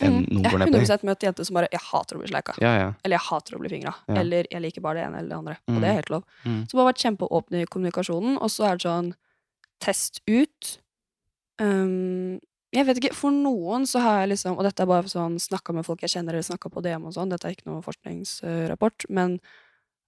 en, 0.00 0.24
Mm. 0.24 0.26
noen 0.32 0.42
Jeg 0.42 0.50
går 0.50 0.50
har 0.50 0.58
ned 0.58 0.66
på 0.66 0.72
dem. 0.72 0.80
100 0.82 1.04
møtt 1.04 1.20
jenter 1.22 1.44
som 1.46 1.54
bare 1.54 1.68
'jeg 1.70 1.80
hater 1.80 2.16
å 2.16 2.18
bli 2.18 2.28
sleika'. 2.32 2.54
Ja, 2.60 2.72
ja. 2.78 2.92
Eller 3.04 3.16
'jeg 3.18 3.26
hater 3.28 3.56
å 3.56 3.60
bli 3.60 3.68
fingra'. 3.68 3.94
Ja. 4.08 4.14
Eller 4.16 4.44
'jeg 4.50 4.62
liker 4.62 4.80
bare 4.80 4.94
det 4.94 5.04
ene 5.06 5.18
eller 5.18 5.28
det 5.28 5.38
andre'. 5.38 5.58
Og 5.68 5.74
Mm. 5.74 5.80
det 5.80 5.88
er 5.90 5.94
helt 5.94 6.10
lov. 6.10 6.24
Mm. 6.44 6.66
Så 6.66 6.72
bare 6.74 6.92
vært 6.92 7.02
kjempeåpne 7.04 7.62
i 7.62 7.66
kommunikasjonen, 7.66 8.36
og 8.40 8.48
så 8.50 8.64
er 8.66 8.76
det 8.76 8.82
sånn 8.82 9.14
test 9.80 10.20
ut. 10.26 10.78
Um, 11.60 12.40
jeg 12.72 12.86
vet 12.86 12.96
ikke, 12.98 13.14
for 13.14 13.30
noen 13.30 13.82
så 13.86 14.00
har 14.00 14.20
jeg 14.26 14.30
liksom 14.30 14.56
Og 14.58 14.64
dette 14.64 14.80
er 14.80 14.86
bare 14.86 15.02
sånn 15.04 15.36
snakka 15.38 15.74
med 15.74 15.84
folk 15.84 16.00
jeg 16.00 16.10
kjenner, 16.10 16.30
eller 16.32 16.42
snakka 16.42 16.70
på 16.72 16.82
DM 16.82 17.04
og 17.06 17.12
sånn, 17.14 17.28
dette 17.28 17.44
er 17.44 17.54
ikke 17.54 17.66
noe 17.66 17.82
forskningsrapport, 17.82 19.04
men 19.10 19.38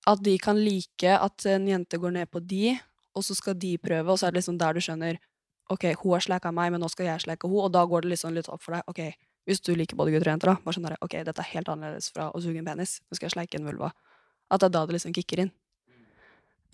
at 0.07 0.23
de 0.23 0.39
kan 0.39 0.57
like 0.57 1.05
at 1.05 1.47
en 1.47 1.67
jente 1.67 1.99
går 1.99 2.13
ned 2.13 2.31
på 2.31 2.41
de, 2.47 2.79
og 3.15 3.23
så 3.23 3.35
skal 3.37 3.55
de 3.55 3.77
prøve, 3.79 4.09
og 4.09 4.19
så 4.19 4.27
er 4.27 4.33
det 4.33 4.43
liksom 4.43 4.59
der 4.59 4.73
du 4.73 4.81
skjønner 4.81 5.19
Ok, 5.73 5.87
hun 6.02 6.16
har 6.16 6.25
slacka 6.25 6.52
meg, 6.52 6.75
men 6.75 6.83
nå 6.85 6.90
skal 6.92 7.09
jeg 7.09 7.25
sleike 7.25 7.49
henne, 7.49 7.62
og 7.64 7.73
da 7.73 7.85
går 7.88 8.04
det 8.04 8.14
liksom 8.14 8.35
litt 8.37 8.50
opp 8.52 8.62
for 8.64 8.76
deg. 8.76 8.85
Ok, 8.90 9.00
hvis 9.49 9.62
du 9.64 9.73
liker 9.76 9.97
både 9.97 10.12
gutter 10.12 10.28
og 10.28 10.35
jenter, 10.35 10.52
da, 10.52 10.61
bare 10.64 10.76
sånn 10.76 10.88
der, 10.88 10.97
ok, 11.04 11.18
dette 11.25 11.40
er 11.40 11.52
helt 11.54 11.71
annerledes 11.73 12.11
fra 12.12 12.30
å 12.33 12.40
suge 12.44 12.61
en 12.61 12.68
penis. 12.68 12.99
Nå 13.09 13.16
skal 13.16 13.30
jeg 13.30 13.37
sleike 13.37 13.61
en 13.61 13.68
vulva. 13.68 13.92
At 14.52 14.61
det 14.61 14.68
er 14.68 14.75
da 14.76 14.85
det 14.88 14.99
liksom 14.99 15.14
kicker 15.16 15.44
inn. 15.47 15.52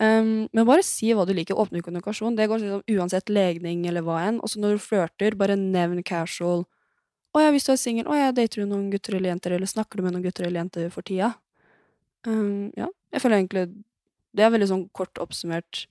Um, 0.01 0.49
men 0.49 0.65
bare 0.65 0.83
si 0.83 1.11
hva 1.13 1.27
du 1.29 1.33
liker. 1.37 1.57
Åpne 1.61 1.83
kommunikasjon. 1.85 2.35
Det 2.35 2.47
går 2.49 2.63
liksom 2.63 2.97
uansett 2.97 3.29
legning 3.29 3.83
eller 3.89 4.03
hva 4.05 4.17
enn. 4.25 4.39
Og 4.41 4.49
så 4.49 4.61
når 4.61 4.75
du 4.75 4.83
flørter, 4.83 5.37
bare 5.37 5.59
nevn 5.59 6.01
casual. 6.07 6.65
Å 7.31 7.43
ja, 7.45 7.51
hvis 7.53 7.67
du 7.67 7.71
er 7.71 7.79
singel, 7.79 8.09
å 8.09 8.17
ja, 8.17 8.31
dater 8.35 8.63
du 8.63 8.71
noen 8.71 8.89
gutter 8.91 9.15
eller 9.15 9.31
jenter, 9.31 9.55
eller 9.55 9.69
snakker 9.69 9.99
du 9.99 10.07
med 10.07 10.17
noen 10.17 10.25
gutter 10.25 10.47
eller 10.47 10.63
jenter 10.63 10.89
for 10.91 11.05
tida? 11.07 11.35
Um, 12.27 12.71
ja, 12.77 12.89
jeg 13.09 13.23
føler 13.23 13.39
egentlig 13.39 13.63
Det 14.37 14.43
er 14.45 14.51
veldig 14.53 14.67
sånn 14.69 14.83
kort 14.93 15.17
oppsummert 15.17 15.87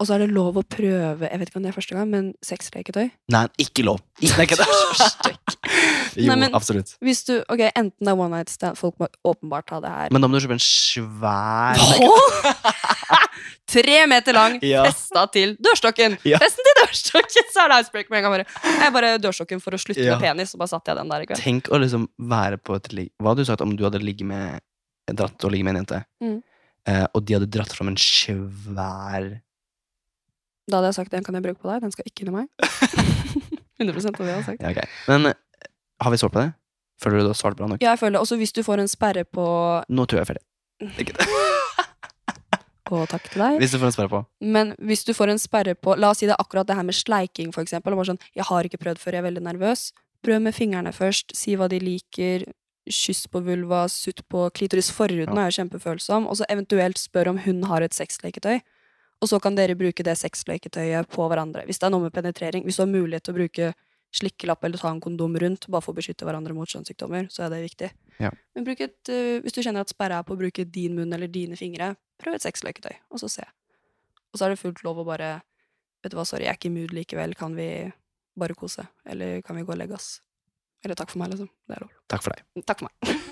Og 0.00 0.06
så 0.08 0.14
er 0.16 0.22
det 0.24 0.30
lov 0.32 0.56
å 0.56 0.62
prøve, 0.64 1.28
jeg 1.28 1.38
vet 1.42 1.50
ikke 1.50 1.58
om 1.60 1.64
det 1.66 1.68
er 1.70 1.76
første 1.76 1.92
gang, 1.96 2.08
men 2.08 2.30
sexleketøy. 2.46 3.10
Nei, 3.34 3.42
ikke 3.60 3.84
lov. 3.84 3.98
Ikke, 4.24 4.36
nei, 4.38 4.46
ikke 4.48 4.56
det. 4.56 4.68
Jo, 6.16 6.30
Nei, 6.32 6.36
men- 6.40 6.54
absolutt. 6.56 6.94
Hvis 7.04 7.20
du, 7.28 7.34
ok, 7.52 7.60
enten 7.76 8.00
det 8.00 8.08
er 8.08 8.16
one 8.18 8.32
night 8.38 8.48
stand, 8.50 8.78
folk 8.80 8.96
må 8.98 9.06
åpenbart 9.28 9.68
ha 9.70 9.80
det 9.84 9.90
her. 9.92 10.08
Men 10.10 10.24
da 10.24 10.26
må 10.30 10.40
du 10.40 10.46
kjøpe 10.46 10.56
en 10.56 10.64
svær 10.64 11.76
Tre 13.70 13.98
meter 14.10 14.34
lang, 14.34 14.56
Ja. 14.66 14.82
festa 14.88 15.26
til 15.30 15.52
dørstokken. 15.62 16.16
Ja. 16.26 16.40
Festen 16.42 16.66
til 16.66 16.78
dørstokken, 16.80 17.50
så 17.54 17.62
er 17.64 17.70
det 17.74 17.78
icebreak 17.84 18.10
med 18.10 18.18
en 18.18 18.24
gang. 18.26 18.34
Bare. 18.34 18.46
Jeg 18.82 18.94
bare 18.96 19.12
dørstokken 19.22 19.62
for 19.62 19.76
å 19.76 19.80
slutte 19.80 20.02
Ja. 20.02 20.16
med 20.16 20.24
penis, 20.26 20.54
og 20.56 20.64
bare 20.64 20.72
satte 20.72 20.90
jeg 20.90 20.98
den 20.98 21.12
der 21.12 21.26
Ikke? 21.26 21.38
Tenk 21.38 21.70
å 21.70 21.78
liksom 21.78 22.08
være 22.18 22.58
på 22.58 22.74
et 22.80 22.90
ligg... 22.96 23.12
Hva 23.20 23.30
hadde 23.34 23.44
du 23.44 23.50
sagt 23.52 23.62
om 23.64 23.76
du 23.78 23.84
hadde 23.86 24.00
ligget 24.02 24.26
med 24.26 24.60
dratt 25.10 25.44
og 25.46 25.52
ligget 25.54 25.64
med 25.68 25.76
en 25.76 25.84
jente, 25.84 26.02
Mm. 26.22 26.42
uh, 26.88 27.06
og 27.14 27.24
de 27.26 27.34
hadde 27.38 27.50
dratt 27.50 27.72
fram 27.76 27.88
en 27.92 27.96
svær 28.00 29.40
Da 30.70 30.78
hadde 30.80 30.90
jeg 30.92 30.98
sagt 31.00 31.10
den 31.14 31.24
kan 31.26 31.34
jeg 31.38 31.42
bruke 31.44 31.60
på 31.62 31.70
deg, 31.72 31.82
den 31.84 31.92
skal 31.94 32.06
ikke 32.08 32.24
inn 32.26 32.32
i 32.32 32.36
meg. 32.40 32.48
100 33.80 34.10
av 34.10 34.18
det 34.20 34.26
jeg 34.28 34.36
har 34.36 34.44
sagt. 34.46 34.62
ja, 34.62 34.70
okay. 34.74 34.86
Men 35.08 35.30
eh, 35.32 35.68
har 36.04 36.12
vi 36.12 36.18
svart 36.20 36.34
på 36.34 36.42
det? 36.42 36.50
Føler 37.00 37.20
du 37.22 37.28
du 37.28 37.32
har 37.32 37.38
svart 37.38 37.56
bra 37.56 37.66
nok? 37.70 37.80
Ja, 37.82 37.94
jeg 37.94 38.00
føler 38.02 38.18
det. 38.18 38.24
også 38.26 38.36
hvis 38.36 38.52
du 38.52 38.62
får 38.66 38.82
en 38.82 38.90
sperre 38.92 39.24
på 39.24 39.44
Nå 39.88 40.04
tror 40.04 40.20
jeg 40.20 40.26
jeg 40.26 40.26
er 40.26 40.32
ferdig. 40.34 41.00
Ikke 41.00 41.16
det. 41.16 41.28
Og 42.90 43.04
takk 43.06 43.28
til 43.30 43.38
deg. 43.44 43.58
Hvis 43.62 43.70
du 43.70 43.78
får 43.78 43.86
en 43.86 43.94
sperre 43.94 44.10
på. 44.10 44.20
Men 44.42 44.72
hvis 44.82 45.04
du 45.06 45.12
får 45.14 45.30
en 45.30 45.38
sperre 45.40 45.76
på 45.78 45.94
La 46.00 46.10
oss 46.10 46.18
si 46.20 46.26
det 46.26 46.34
er 46.34 46.42
akkurat 46.42 46.66
det 46.66 46.74
her 46.74 46.86
med 46.88 46.96
sleiking, 46.98 47.52
for 47.54 47.62
eksempel. 47.62 47.94
Og 47.94 48.00
bare 48.02 48.10
sånn, 48.10 48.22
jeg 48.34 48.46
har 48.48 48.66
ikke 48.66 48.80
prøvd 48.82 48.98
før, 48.98 49.14
jeg 49.16 49.22
er 49.22 49.26
veldig 49.28 49.44
nervøs. 49.46 49.84
Prøv 50.26 50.42
med 50.42 50.56
fingrene 50.56 50.90
først. 50.92 51.30
Si 51.38 51.54
hva 51.56 51.68
de 51.70 51.78
liker. 51.80 52.48
Kyss 52.90 53.28
på 53.30 53.44
vulva, 53.46 53.84
sutt 53.92 54.24
på 54.32 54.48
klitoris. 54.56 54.90
Forhuden 54.90 55.36
Ja. 55.38 55.44
er 55.46 55.52
jo 55.52 55.56
kjempefølsom. 55.62 56.26
Og 56.26 56.40
så 56.40 56.48
eventuelt 56.50 56.98
spør 56.98 57.30
om 57.30 57.38
hun 57.46 57.62
har 57.70 57.80
et 57.86 57.94
sexleketøy. 57.94 58.58
Og 59.20 59.28
så 59.28 59.40
kan 59.42 59.56
dere 59.56 59.76
bruke 59.76 60.04
det 60.04 60.16
sexleketøyet 60.16 61.08
på 61.12 61.26
hverandre. 61.28 61.66
Hvis 61.68 61.80
det 61.80 61.88
er 61.88 61.92
noe 61.92 62.06
med 62.06 62.14
penetrering. 62.14 62.64
Hvis 62.64 62.78
du 62.80 62.86
har 62.86 62.90
mulighet 62.92 63.26
til 63.26 63.34
å 63.34 63.38
bruke 63.38 63.72
slikkelapp 64.16 64.64
eller 64.64 64.80
ta 64.80 64.90
en 64.90 65.00
kondom 65.02 65.36
rundt, 65.38 65.68
bare 65.70 65.84
for 65.84 65.94
å 65.94 65.98
beskytte 66.00 66.26
hverandre 66.26 66.54
mot 66.56 66.68
kjønnssykdommer, 66.68 67.28
så 67.30 67.44
er 67.46 67.52
det 67.52 67.60
viktig. 67.62 67.90
Ja. 68.18 68.32
Men 68.56 68.66
bruk 68.66 68.80
et, 68.82 68.98
eh, 69.08 69.38
hvis 69.44 69.54
du 69.54 69.60
kjenner 69.62 69.84
at 69.84 69.92
sperra 69.92 70.18
er 70.18 70.26
på 70.26 70.34
å 70.34 70.40
bruke 70.40 70.64
din 70.64 70.96
munn 70.96 71.12
eller 71.14 71.28
dine 71.28 71.56
fingre, 71.56 71.96
prøv 72.18 72.34
et 72.34 72.42
sexleketøy, 72.42 72.96
og 73.12 73.22
så 73.22 73.30
se. 73.30 73.46
Og 74.32 74.40
så 74.40 74.46
er 74.46 74.50
det 74.50 74.58
fullt 74.58 74.82
lov 74.84 74.98
å 74.98 75.06
bare 75.06 75.42
Vet 76.00 76.12
du 76.12 76.16
hva, 76.16 76.24
sorry, 76.24 76.46
jeg 76.46 76.54
er 76.54 76.56
ikke 76.56 76.70
i 76.70 76.72
mood 76.72 76.92
likevel. 76.96 77.34
Kan 77.36 77.52
vi 77.52 77.92
bare 78.40 78.54
kose? 78.56 78.86
Eller 79.04 79.42
kan 79.44 79.54
vi 79.58 79.66
gå 79.68 79.74
og 79.74 79.76
legge 79.76 79.92
oss? 79.92 80.22
Eller 80.82 80.96
takk 80.96 81.10
for 81.12 81.20
meg, 81.20 81.34
liksom. 81.34 81.50
Det 81.68 81.76
er 81.76 81.84
lov. 81.84 81.90
Takk 82.08 82.24
for 82.24 82.32
deg. 82.32 82.64
Takk 82.64 82.80
for 82.80 82.88
meg. 82.88 82.94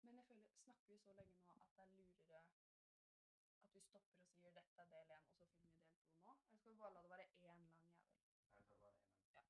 Men 0.00 0.18
jeg 0.18 0.24
føler, 0.24 0.73
snakker 0.84 0.92
vi 0.92 1.00
så 1.00 1.16
lenge 1.16 1.40
nå 1.48 1.56
at 1.64 1.72
det 1.76 1.84
er 1.84 1.92
lurere 1.96 2.40
at 3.64 3.70
vi 3.72 3.80
stopper 3.80 4.20
og 4.20 4.28
sier 4.36 4.52
dette 4.52 4.76
er 4.82 4.88
del 4.92 5.08
én', 5.16 5.24
og 5.24 5.32
så 5.32 5.40
finner 5.48 5.64
vi 5.64 5.64
del 5.64 5.88
to 5.96 6.04
nå? 6.24 6.36
Eller 6.44 6.60
skal 6.60 6.72
vi 6.72 6.78
bare 6.82 6.94
la 6.94 7.00
det 7.02 7.10
være 7.10 7.24
én 7.24 7.42
lang 7.46 7.60
jævel? 7.64 7.88
Ok, 8.58 8.66
da 8.68 8.74
har 8.76 8.86
jeg 8.88 8.96
en 9.00 9.08
som 9.08 9.20
er 9.24 9.30
gøy. 9.34 9.46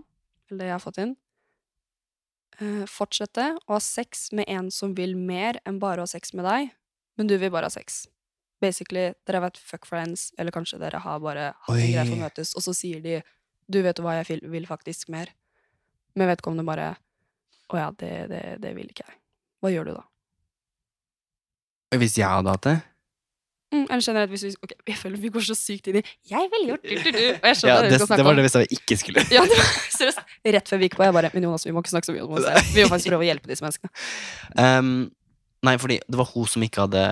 eller 0.48 0.58
det 0.58 0.66
jeg 0.70 0.78
har 0.78 0.86
fått 0.86 1.02
inn. 1.02 1.16
Eh, 2.60 2.86
fortsette 2.86 3.56
å 3.66 3.72
ha 3.74 3.80
sex 3.80 4.32
med 4.32 4.44
en 4.46 4.70
som 4.70 4.94
vil 4.94 5.16
mer 5.16 5.60
enn 5.66 5.78
bare 5.82 5.98
å 5.98 6.02
ha 6.06 6.06
sex 6.06 6.34
med 6.34 6.44
deg, 6.44 6.70
men 7.16 7.26
du 7.26 7.38
vil 7.38 7.50
bare 7.50 7.64
ha 7.66 7.70
sex. 7.70 8.06
Basically, 8.62 9.08
dere 9.26 9.40
har 9.40 9.48
vært 9.48 9.58
fuck 9.58 9.88
friends, 9.88 10.30
eller 10.38 10.54
kanskje 10.54 10.78
dere 10.82 11.00
har 11.02 11.22
bare 11.22 11.48
hatt 11.66 11.74
en 11.76 11.82
greie 11.82 12.06
for 12.06 12.18
å 12.18 12.22
møtes, 12.22 12.52
og 12.58 12.64
så 12.64 12.74
sier 12.76 13.02
de 13.02 13.18
du 13.72 13.80
vet 13.82 13.98
hva, 14.02 14.18
jeg 14.20 14.42
vil, 14.50 14.66
faktisk 14.68 15.10
mer. 15.14 15.30
Men 16.18 16.28
vedkommende 16.32 16.66
bare 16.66 16.92
å 17.72 17.78
ja, 17.78 17.90
det, 17.96 18.12
det, 18.28 18.42
det 18.62 18.72
vil 18.76 18.90
ikke 18.90 19.06
jeg. 19.06 19.18
Hva 19.62 19.70
gjør 19.72 19.88
du 19.88 19.92
da? 19.96 20.02
Hvis 22.00 22.18
jeg 22.18 22.28
hadde 22.28 22.52
hatt 22.52 22.66
det 22.68 22.78
Mm, 23.72 23.86
eller 23.88 24.02
generelt 24.04 24.28
hvis 24.28 24.42
vi 24.44 24.50
Ok, 24.60 24.72
jeg 24.84 24.98
føler 25.00 25.20
vi 25.20 25.28
går 25.32 25.44
så 25.46 25.54
sykt 25.56 25.86
inn 25.88 25.96
i 25.96 26.02
Jeg 26.28 26.48
ville 26.52 26.74
gjort 26.74 26.82
du, 26.84 26.90
du, 26.92 27.06
du. 27.08 27.22
Og 27.38 27.46
jeg 27.48 27.56
skjønner 27.56 27.72
ja, 27.72 27.76
det 27.80 27.86
det, 27.86 27.94
vi 27.94 27.96
skal 27.96 28.08
snakke 28.10 28.18
det 28.20 28.26
var 28.26 28.36
det 28.36 28.44
vi 28.44 28.50
sa 28.52 28.60
vi 28.60 28.76
ikke 28.76 28.96
skulle. 29.00 29.22
Ja, 29.32 29.44
det 29.48 29.56
var 29.56 29.70
seriøst. 29.96 30.34
Rett 30.56 30.72
før 30.72 30.80
vi 30.82 30.88
gikk 30.88 30.96
på, 30.98 31.06
jeg 31.06 31.16
bare 31.16 31.30
Men 31.32 31.46
Jonas, 31.46 31.64
vi 31.64 31.72
må 31.72 31.80
ikke 31.80 31.92
snakke 31.94 32.10
så 32.10 32.14
mye 32.16 32.26
om 32.26 32.34
oss. 32.36 32.48
Vi 32.74 32.84
må 32.84 32.90
faktisk 32.92 33.08
prøve 33.08 33.24
å 33.24 33.28
hjelpe 33.30 33.48
disse 33.48 33.64
menneskene. 33.64 33.92
Um, 34.62 34.90
nei, 35.64 35.72
fordi 35.80 35.96
det 36.04 36.18
var 36.20 36.28
hun 36.34 36.50
som 36.52 36.64
ikke 36.66 36.84
hadde 36.84 37.04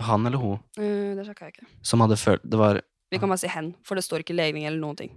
Han 0.00 0.26
eller 0.26 0.38
hun 0.38 0.58
Uh, 0.78 1.14
det 1.16 1.26
sjekka 1.26 1.46
jeg 1.48 1.54
ikke. 1.54 1.66
som 1.82 2.00
hadde 2.00 2.16
følt 2.16 2.42
Det 2.48 2.58
var 2.58 2.80
Vi 3.10 3.18
kan 3.18 3.28
bare 3.28 3.38
si 3.38 3.48
hen, 3.48 3.74
for 3.82 3.94
det 3.96 4.04
står 4.04 4.20
ikke 4.24 4.34
legning 4.36 4.64
eller 4.66 4.78
noen 4.80 4.96
ting. 4.96 5.10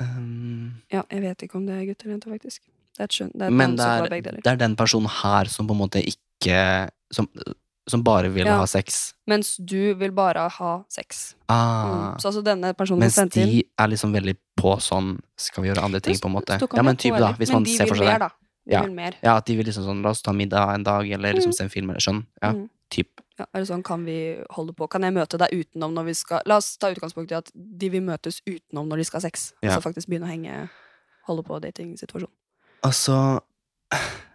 um, 0.00 0.82
Ja, 0.92 1.02
jeg 1.10 1.22
vet 1.24 1.42
ikke 1.46 1.56
om 1.60 1.66
det 1.66 1.74
er 1.80 1.86
gutt 1.90 2.04
eller 2.04 2.14
jente, 2.16 2.30
faktisk. 2.32 2.60
Det 2.92 3.00
er 3.00 3.08
et 3.08 3.16
skjønn. 3.16 3.32
Det 3.32 3.46
er 3.48 3.50
Men 3.56 3.76
det 3.76 3.86
er, 3.88 4.30
det 4.42 4.46
er 4.52 4.56
den 4.60 4.76
personen 4.76 5.08
her 5.22 5.48
som 5.52 5.66
på 5.68 5.72
en 5.76 5.80
måte 5.86 6.02
ikke 6.04 6.88
Som, 7.12 7.28
som 7.88 8.02
bare 8.02 8.30
vil 8.32 8.46
Ja. 8.46 8.56
ha 8.58 8.64
sex. 8.66 9.12
Mens 9.28 9.56
du 9.56 9.94
vil 9.94 10.10
bare 10.12 10.48
ha 10.48 10.84
sex. 10.88 11.34
Ah, 11.48 11.82
Mm. 12.14 12.20
Så 12.20 12.28
altså 12.30 12.42
denne 12.44 12.74
personen 12.74 13.00
mens 13.00 13.18
inn 13.18 13.28
de 13.28 13.64
er 13.78 13.88
liksom 13.88 14.12
veldig 14.12 14.36
på 14.56 14.76
sånn 14.80 15.20
Skal 15.36 15.62
vi 15.64 15.68
gjøre 15.70 15.82
andre 15.84 16.00
ting, 16.00 16.14
på 16.16 16.26
en 16.28 16.32
måte? 16.34 16.58
Ja, 16.60 16.82
men 16.82 16.96
type, 16.96 17.16
typ, 17.16 17.20
da. 17.20 17.32
Hvis 17.34 17.48
Men 17.52 17.62
man 17.62 17.66
ser 17.66 17.86
for 17.86 17.94
vil 17.96 18.04
det. 18.06 18.12
mer, 18.12 18.18
da. 18.18 18.28
De 18.64 18.72
Ja. 18.72 19.10
Ja, 19.22 19.36
at 19.38 19.46
de 19.46 19.56
vil 19.56 19.66
liksom 19.66 19.84
sånn 19.84 20.02
La 20.02 20.10
oss 20.10 20.22
ta 20.22 20.32
middag 20.32 20.74
en 20.74 20.82
dag, 20.84 21.10
eller 21.10 21.32
liksom 21.34 21.48
Mm. 21.50 21.54
se 21.54 21.64
en 21.64 21.70
film, 21.70 21.90
eller 21.90 22.00
sånn. 22.00 22.26
Ja, 22.42 22.52
Mm. 22.52 22.68
typ. 22.90 23.08
Ja, 23.38 23.46
eller 23.54 23.64
sånn 23.66 23.82
kan 23.82 24.04
vi 24.04 24.16
holde 24.52 24.74
på. 24.76 24.88
Kan 24.92 25.02
jeg 25.06 25.14
møte 25.16 25.38
deg 25.40 25.54
utenom 25.56 25.94
når 25.96 26.04
vi 26.10 26.14
skal 26.18 26.42
La 26.46 26.58
oss 26.60 26.74
ta 26.76 26.90
utgangspunkt 26.92 27.32
i 27.32 27.38
at 27.38 27.48
de 27.54 27.88
vil 27.88 28.02
møtes 28.04 28.42
utenom 28.44 28.88
når 28.90 29.00
de 29.00 29.04
skal 29.08 29.20
ha 29.22 29.24
sex. 29.28 29.52
Ja. 29.62 29.70
Altså 29.72 29.86
faktisk 29.88 30.08
begynne 30.12 30.28
å 30.28 30.32
henge 30.32 30.68
Holde 31.28 31.44
på 31.46 31.60
datingsituasjonen. 31.62 32.32
Altså 32.82 33.40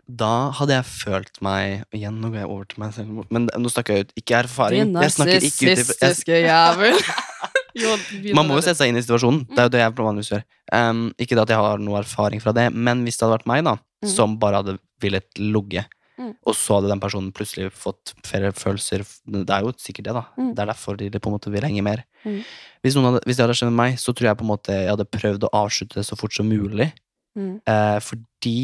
Da 0.07 0.31
hadde 0.55 0.77
jeg 0.77 0.85
følt 0.87 1.41
meg 1.43 1.81
Igjen, 1.91 2.21
nå 2.23 2.29
går 2.31 2.39
jeg 2.45 2.47
over 2.49 2.65
til 2.71 2.79
meg 2.79 2.93
selv. 2.95 3.25
Men 3.29 3.49
nå 3.59 3.69
snakker 3.73 3.97
jeg 3.97 4.07
ut 4.07 4.13
Ikke 4.23 4.37
erfaring. 4.43 4.93
Jeg 4.95 5.15
snakker 5.17 5.47
ikke 5.49 5.73
ut 5.73 5.81
ifra- 5.83 6.43
jævel. 6.47 7.01
Man 8.37 8.47
må 8.49 8.55
jo 8.57 8.63
sette 8.65 8.79
seg 8.79 8.89
inn 8.89 8.97
i 8.97 9.03
situasjonen. 9.05 9.43
Det 9.51 9.59
er 9.61 9.67
jo 9.67 9.73
det 9.75 9.81
jeg 9.83 9.93
vanligvis 9.99 10.31
gjør. 10.31 10.43
Um, 10.73 11.01
ikke 11.21 11.35
det 11.37 11.43
at 11.43 11.51
jeg 11.53 11.61
har 11.61 11.83
noe 11.83 11.99
erfaring 11.99 12.41
fra 12.41 12.53
det, 12.57 12.71
men 12.73 13.03
hvis 13.05 13.19
det 13.19 13.27
hadde 13.27 13.35
vært 13.37 13.51
meg, 13.51 13.63
da, 13.67 13.75
Mm. 13.97 14.09
som 14.13 14.33
bare 14.37 14.59
hadde 14.59 14.75
villet 15.01 15.39
ligge, 15.41 15.81
Mm. 16.17 16.31
og 16.49 16.55
så 16.57 16.79
hadde 16.79 16.89
den 16.89 17.01
personen 17.01 17.33
plutselig 17.35 17.67
fått 17.77 18.15
flere 18.25 18.49
følelser 18.57 19.03
Det 19.05 19.53
er 19.53 19.61
jo 19.61 19.73
sikkert 19.77 20.07
det, 20.07 20.15
da. 20.17 20.23
Mm. 20.33 20.47
Det 20.57 20.63
er 20.63 20.69
derfor 20.71 20.97
de 20.97 21.11
på 21.13 21.29
en 21.29 21.35
måte 21.35 21.51
vil 21.53 21.67
henge 21.67 21.83
mer. 21.85 22.01
Mm. 22.23 22.39
Hvis, 22.81 22.97
hadde, 22.97 23.21
hvis 23.25 23.37
det 23.37 23.45
hadde 23.45 23.57
skjedd 23.59 23.69
med 23.69 23.79
meg, 23.83 23.99
så 24.01 24.15
tror 24.17 24.31
jeg 24.31 24.39
på 24.39 24.47
en 24.47 24.51
måte 24.51 24.73
jeg 24.73 24.89
hadde 24.89 25.11
prøvd 25.13 25.45
å 25.45 25.53
avslutte 25.61 25.99
det 25.99 26.07
så 26.07 26.17
fort 26.17 26.33
som 26.33 26.49
mulig. 26.49 26.89
Mm. 27.37 27.53
Eh, 27.69 27.99
fordi 28.01 28.57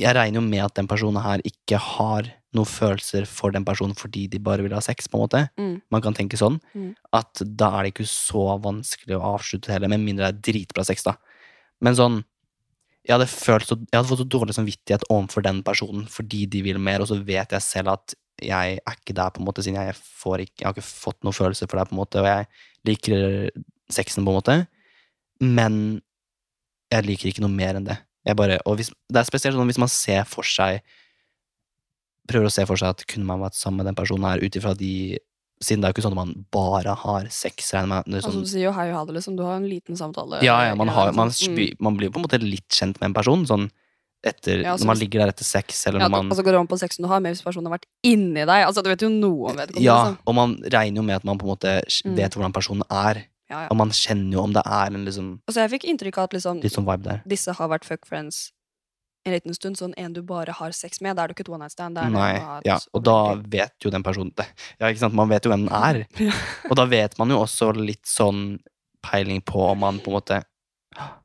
jeg 0.00 0.16
regner 0.16 0.40
jo 0.40 0.46
med 0.46 0.64
at 0.64 0.74
den 0.80 0.88
personen 0.90 1.22
her 1.22 1.44
ikke 1.46 1.78
har 1.78 2.32
noen 2.54 2.70
følelser 2.70 3.26
for 3.28 3.54
den 3.54 3.66
personen 3.66 3.96
fordi 3.98 4.26
de 4.30 4.40
bare 4.42 4.64
vil 4.64 4.74
ha 4.74 4.82
sex, 4.82 5.10
på 5.10 5.18
en 5.18 5.24
måte. 5.26 5.42
Mm. 5.60 5.74
Man 5.92 6.02
kan 6.04 6.16
tenke 6.16 6.38
sånn. 6.40 6.60
At 7.14 7.42
da 7.44 7.70
er 7.74 7.84
det 7.84 7.94
ikke 7.94 8.08
så 8.10 8.54
vanskelig 8.62 9.18
å 9.18 9.34
avslutte 9.34 9.68
det 9.68 9.76
hele, 9.76 9.90
med 9.92 10.02
mindre 10.06 10.30
det 10.30 10.38
er 10.38 10.44
dritbra 10.52 10.86
sex, 10.86 11.04
da. 11.06 11.18
Men 11.84 11.98
sånn 11.98 12.22
jeg 13.04 13.12
hadde, 13.12 13.28
så, 13.28 13.76
jeg 13.76 13.98
hadde 13.98 14.08
fått 14.08 14.22
så 14.22 14.28
dårlig 14.32 14.54
samvittighet 14.56 15.04
overfor 15.12 15.44
den 15.44 15.60
personen 15.66 16.06
fordi 16.10 16.46
de 16.50 16.62
vil 16.64 16.80
mer, 16.80 17.04
og 17.04 17.10
så 17.10 17.18
vet 17.20 17.52
jeg 17.52 17.64
selv 17.64 17.92
at 17.92 18.14
jeg 18.42 18.78
er 18.80 18.96
ikke 18.96 19.14
der, 19.14 19.30
på 19.30 19.42
en 19.42 19.46
måte, 19.46 19.62
siden 19.62 19.76
jeg, 19.78 19.94
ikke, 19.94 20.58
jeg 20.58 20.66
har 20.66 20.72
ikke 20.74 20.86
fått 20.86 21.20
noen 21.22 21.36
følelse 21.36 21.68
for 21.68 21.78
deg, 21.78 21.90
på 21.90 21.94
en 21.94 22.00
måte, 22.00 22.22
og 22.22 22.26
jeg 22.26 22.48
liker 22.88 23.26
sexen, 23.92 24.24
på 24.24 24.32
en 24.32 24.38
måte. 24.40 24.56
Men 25.44 25.76
jeg 26.92 27.06
liker 27.06 27.30
ikke 27.30 27.44
noe 27.44 27.54
mer 27.54 27.78
enn 27.78 27.86
det. 27.86 27.98
Jeg 28.24 28.38
bare, 28.40 28.58
og 28.64 28.78
hvis, 28.80 28.90
det 29.12 29.20
er 29.20 29.28
spesielt 29.28 29.56
sånn 29.56 29.68
hvis 29.68 29.80
man 29.82 29.92
ser 29.92 30.24
for 30.28 30.46
seg 30.48 30.80
Prøver 32.24 32.48
å 32.48 32.52
se 32.54 32.62
for 32.64 32.80
seg 32.80 32.94
at 32.94 33.02
kunne 33.04 33.28
man 33.28 33.42
vært 33.42 33.58
sammen 33.58 33.82
med 33.82 33.90
den 33.90 33.96
personen 33.98 34.24
her 34.24 34.40
ut 34.40 34.54
ifra 34.56 34.70
de 34.72 35.18
Siden 35.62 35.80
det 35.80 35.86
er 35.86 35.92
jo 35.92 35.94
ikke 35.94 36.02
sånn 36.08 36.16
at 36.18 36.26
man 36.26 36.46
bare 36.50 36.94
har 36.98 37.28
sex, 37.30 37.72
med. 37.72 38.02
er 38.08 38.16
Altså, 38.18 38.32
Sånn, 38.32 38.42
du 38.42 38.48
sier 38.50 38.64
jo 38.66 38.72
hei 38.72 38.88
og 38.90 38.96
ha 38.98 39.04
det, 39.06 39.14
liksom. 39.14 39.36
Du 39.36 39.42
har 39.44 39.56
en 39.56 39.68
liten 39.68 39.96
samtale. 39.96 40.42
ja, 40.42 40.56
ja, 40.68 40.74
man, 40.74 40.88
har, 40.88 41.12
man, 41.12 41.28
spi- 41.30 41.76
man 41.80 41.96
blir 41.96 42.08
jo 42.10 42.12
på 42.12 42.18
en 42.20 42.24
måte 42.26 42.40
litt 42.42 42.68
kjent 42.68 42.98
med 43.00 43.10
en 43.10 43.14
person, 43.14 43.46
sånn 43.46 43.70
etter, 44.24 44.62
Ja, 44.64 44.72
altså 44.72 44.84
når 44.86 44.88
man 44.88 44.98
ligger 44.98 45.20
der 45.20 45.28
etter 45.34 45.44
sex, 45.44 45.86
eller 45.86 46.00
Ja, 46.00 46.08
når 46.08 46.10
man 46.16 46.30
altså 46.32 46.42
går 46.44 46.52
det 46.56 46.60
an 46.60 46.66
på 46.66 46.78
sexen 46.80 47.02
du 47.04 47.08
har, 47.08 47.20
men 47.20 47.34
hvis 47.34 47.42
personen 47.44 47.68
har 47.68 47.76
vært 47.78 47.84
inni 48.02 48.40
deg 48.44 48.64
Altså, 48.66 48.82
du 48.82 48.88
vet 48.88 49.02
jo 49.04 49.10
noe 49.12 49.50
om 49.50 49.56
vedkommende. 49.56 49.84
Ja, 49.84 49.98
liksom. 50.08 50.18
og 50.26 50.34
man 50.34 50.54
regner 50.64 50.96
jo 50.96 51.02
med 51.02 51.16
at 51.16 51.24
man 51.24 51.38
på 51.38 51.44
en 51.44 51.52
måte 51.54 51.74
Mm. 52.04 52.16
vet 52.16 52.32
hvordan 52.34 52.52
personen 52.52 52.82
er, 52.90 53.24
Ja, 53.50 53.60
ja. 53.64 53.68
og 53.70 53.76
man 53.76 53.90
kjenner 53.90 54.32
jo 54.32 54.40
om 54.42 54.52
det 54.52 54.62
er 54.64 54.86
en 54.86 55.04
liksom, 55.04 55.40
Altså, 55.46 55.60
jeg 55.68 55.70
fikk 55.76 55.84
inntrykk 55.92 56.18
av 56.18 56.24
at 56.24 56.32
liksom 56.32 56.62
litt 56.62 56.72
sånn 56.72 56.86
vibe 56.88 57.02
der. 57.04 57.22
disse 57.28 57.52
har 57.52 57.68
vært 57.68 57.84
fuck 57.84 58.06
friends 58.06 58.50
en 59.24 59.34
liten 59.34 59.56
stund. 59.56 59.78
Sånn 59.80 59.94
en 60.00 60.14
du 60.16 60.22
bare 60.26 60.54
har 60.56 60.74
sex 60.76 61.00
med. 61.04 61.16
Da 61.16 61.24
er 61.24 61.32
det 61.32 61.36
ikke 61.36 61.46
et 61.48 61.52
one 61.54 61.64
night 61.64 61.74
stand. 61.74 61.98
Nei, 62.14 62.30
et 62.36 62.68
ja, 62.68 62.78
og 62.92 63.04
da 63.06 63.16
vet 63.40 63.74
jo 63.84 63.92
den 63.94 64.04
personen 64.06 64.32
det. 64.38 64.46
Ja, 64.78 64.88
ikke 64.88 65.02
sant, 65.02 65.16
man 65.16 65.30
vet 65.32 65.44
jo 65.46 65.52
hvem 65.52 65.66
den 65.68 65.74
er. 65.74 66.04
Ja. 66.24 66.36
Og 66.70 66.78
da 66.78 66.86
vet 66.88 67.18
man 67.20 67.32
jo 67.32 67.42
også 67.42 67.72
litt 67.76 68.06
sånn 68.08 68.58
peiling 69.04 69.42
på 69.44 69.60
om 69.72 69.82
man 69.84 70.00
på 70.00 70.12
en 70.12 70.18
måte 70.20 70.40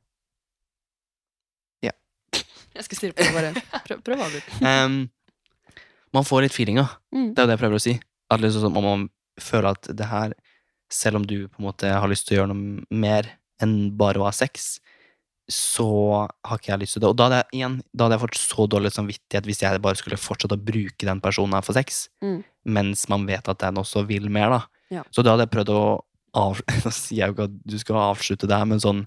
Jeg 2.70 2.86
skal 2.86 2.98
stirre 3.00 3.16
på 3.18 3.24
det, 3.26 3.32
bare. 3.34 3.80
Prøv, 3.84 3.98
prøv 4.06 4.20
avbryte. 4.24 4.60
um, 4.62 5.00
Man 6.16 6.26
får 6.26 6.44
litt 6.46 6.54
feelinga. 6.54 6.86
Mm. 7.14 7.32
Det 7.34 7.42
er 7.42 7.44
jo 7.44 7.48
det 7.50 7.56
jeg 7.56 7.62
prøver 7.64 7.78
å 7.80 7.82
si. 7.82 7.94
At 8.30 8.42
liksom, 8.42 8.62
sånn, 8.64 8.78
om 8.78 8.86
man 8.86 9.02
føler 9.42 9.74
at 9.74 9.90
det 9.98 10.06
her 10.10 10.34
selv 10.90 11.20
om 11.20 11.26
du 11.26 11.36
på 11.46 11.60
en 11.60 11.66
måte 11.68 11.90
har 11.90 12.10
lyst 12.10 12.26
til 12.28 12.36
å 12.36 12.40
gjøre 12.40 12.52
noe 12.52 13.00
mer 13.02 13.28
enn 13.62 13.74
bare 13.98 14.18
å 14.22 14.26
ha 14.26 14.32
sex, 14.34 14.78
så 15.52 15.86
har 16.46 16.58
ikke 16.58 16.72
jeg 16.72 16.80
lyst 16.82 16.96
til 16.96 17.02
det. 17.04 17.08
Og 17.10 17.16
da 17.18 17.26
hadde 17.28 17.38
jeg 17.42 17.58
igjen, 17.60 17.76
da 17.94 18.04
hadde 18.06 18.16
jeg 18.18 18.22
fått 18.24 18.38
så 18.40 18.66
dårlig 18.70 18.92
samvittighet 18.94 19.44
hvis 19.48 19.62
jeg 19.64 19.82
bare 19.82 19.98
skulle 20.00 20.16
fortsette 20.20 20.56
å 20.56 20.64
bruke 20.64 21.06
den 21.08 21.20
personen 21.20 21.54
her 21.58 21.62
for 21.66 21.74
sex, 21.76 22.08
Mm. 22.22 22.44
mens 22.66 23.08
man 23.08 23.26
vet 23.26 23.48
at 23.48 23.58
den 23.58 23.74
også 23.82 24.06
vil 24.06 24.28
mer, 24.30 24.50
da. 24.50 24.60
Ja. 24.90 25.02
Så 25.10 25.22
da 25.24 25.32
hadde 25.36 25.46
jeg 25.48 25.54
prøvd 25.56 25.74
å 25.74 25.82
av... 26.34 26.60
Nå 26.84 26.90
sier 26.94 27.18
jeg 27.24 27.28
jo 27.28 27.34
ikke 27.34 27.48
at 27.50 27.58
du 27.66 27.78
skal 27.78 27.96
avslutte 27.96 28.46
det 28.46 28.56
her, 28.58 28.64
men 28.70 28.78
sånn 28.80 29.04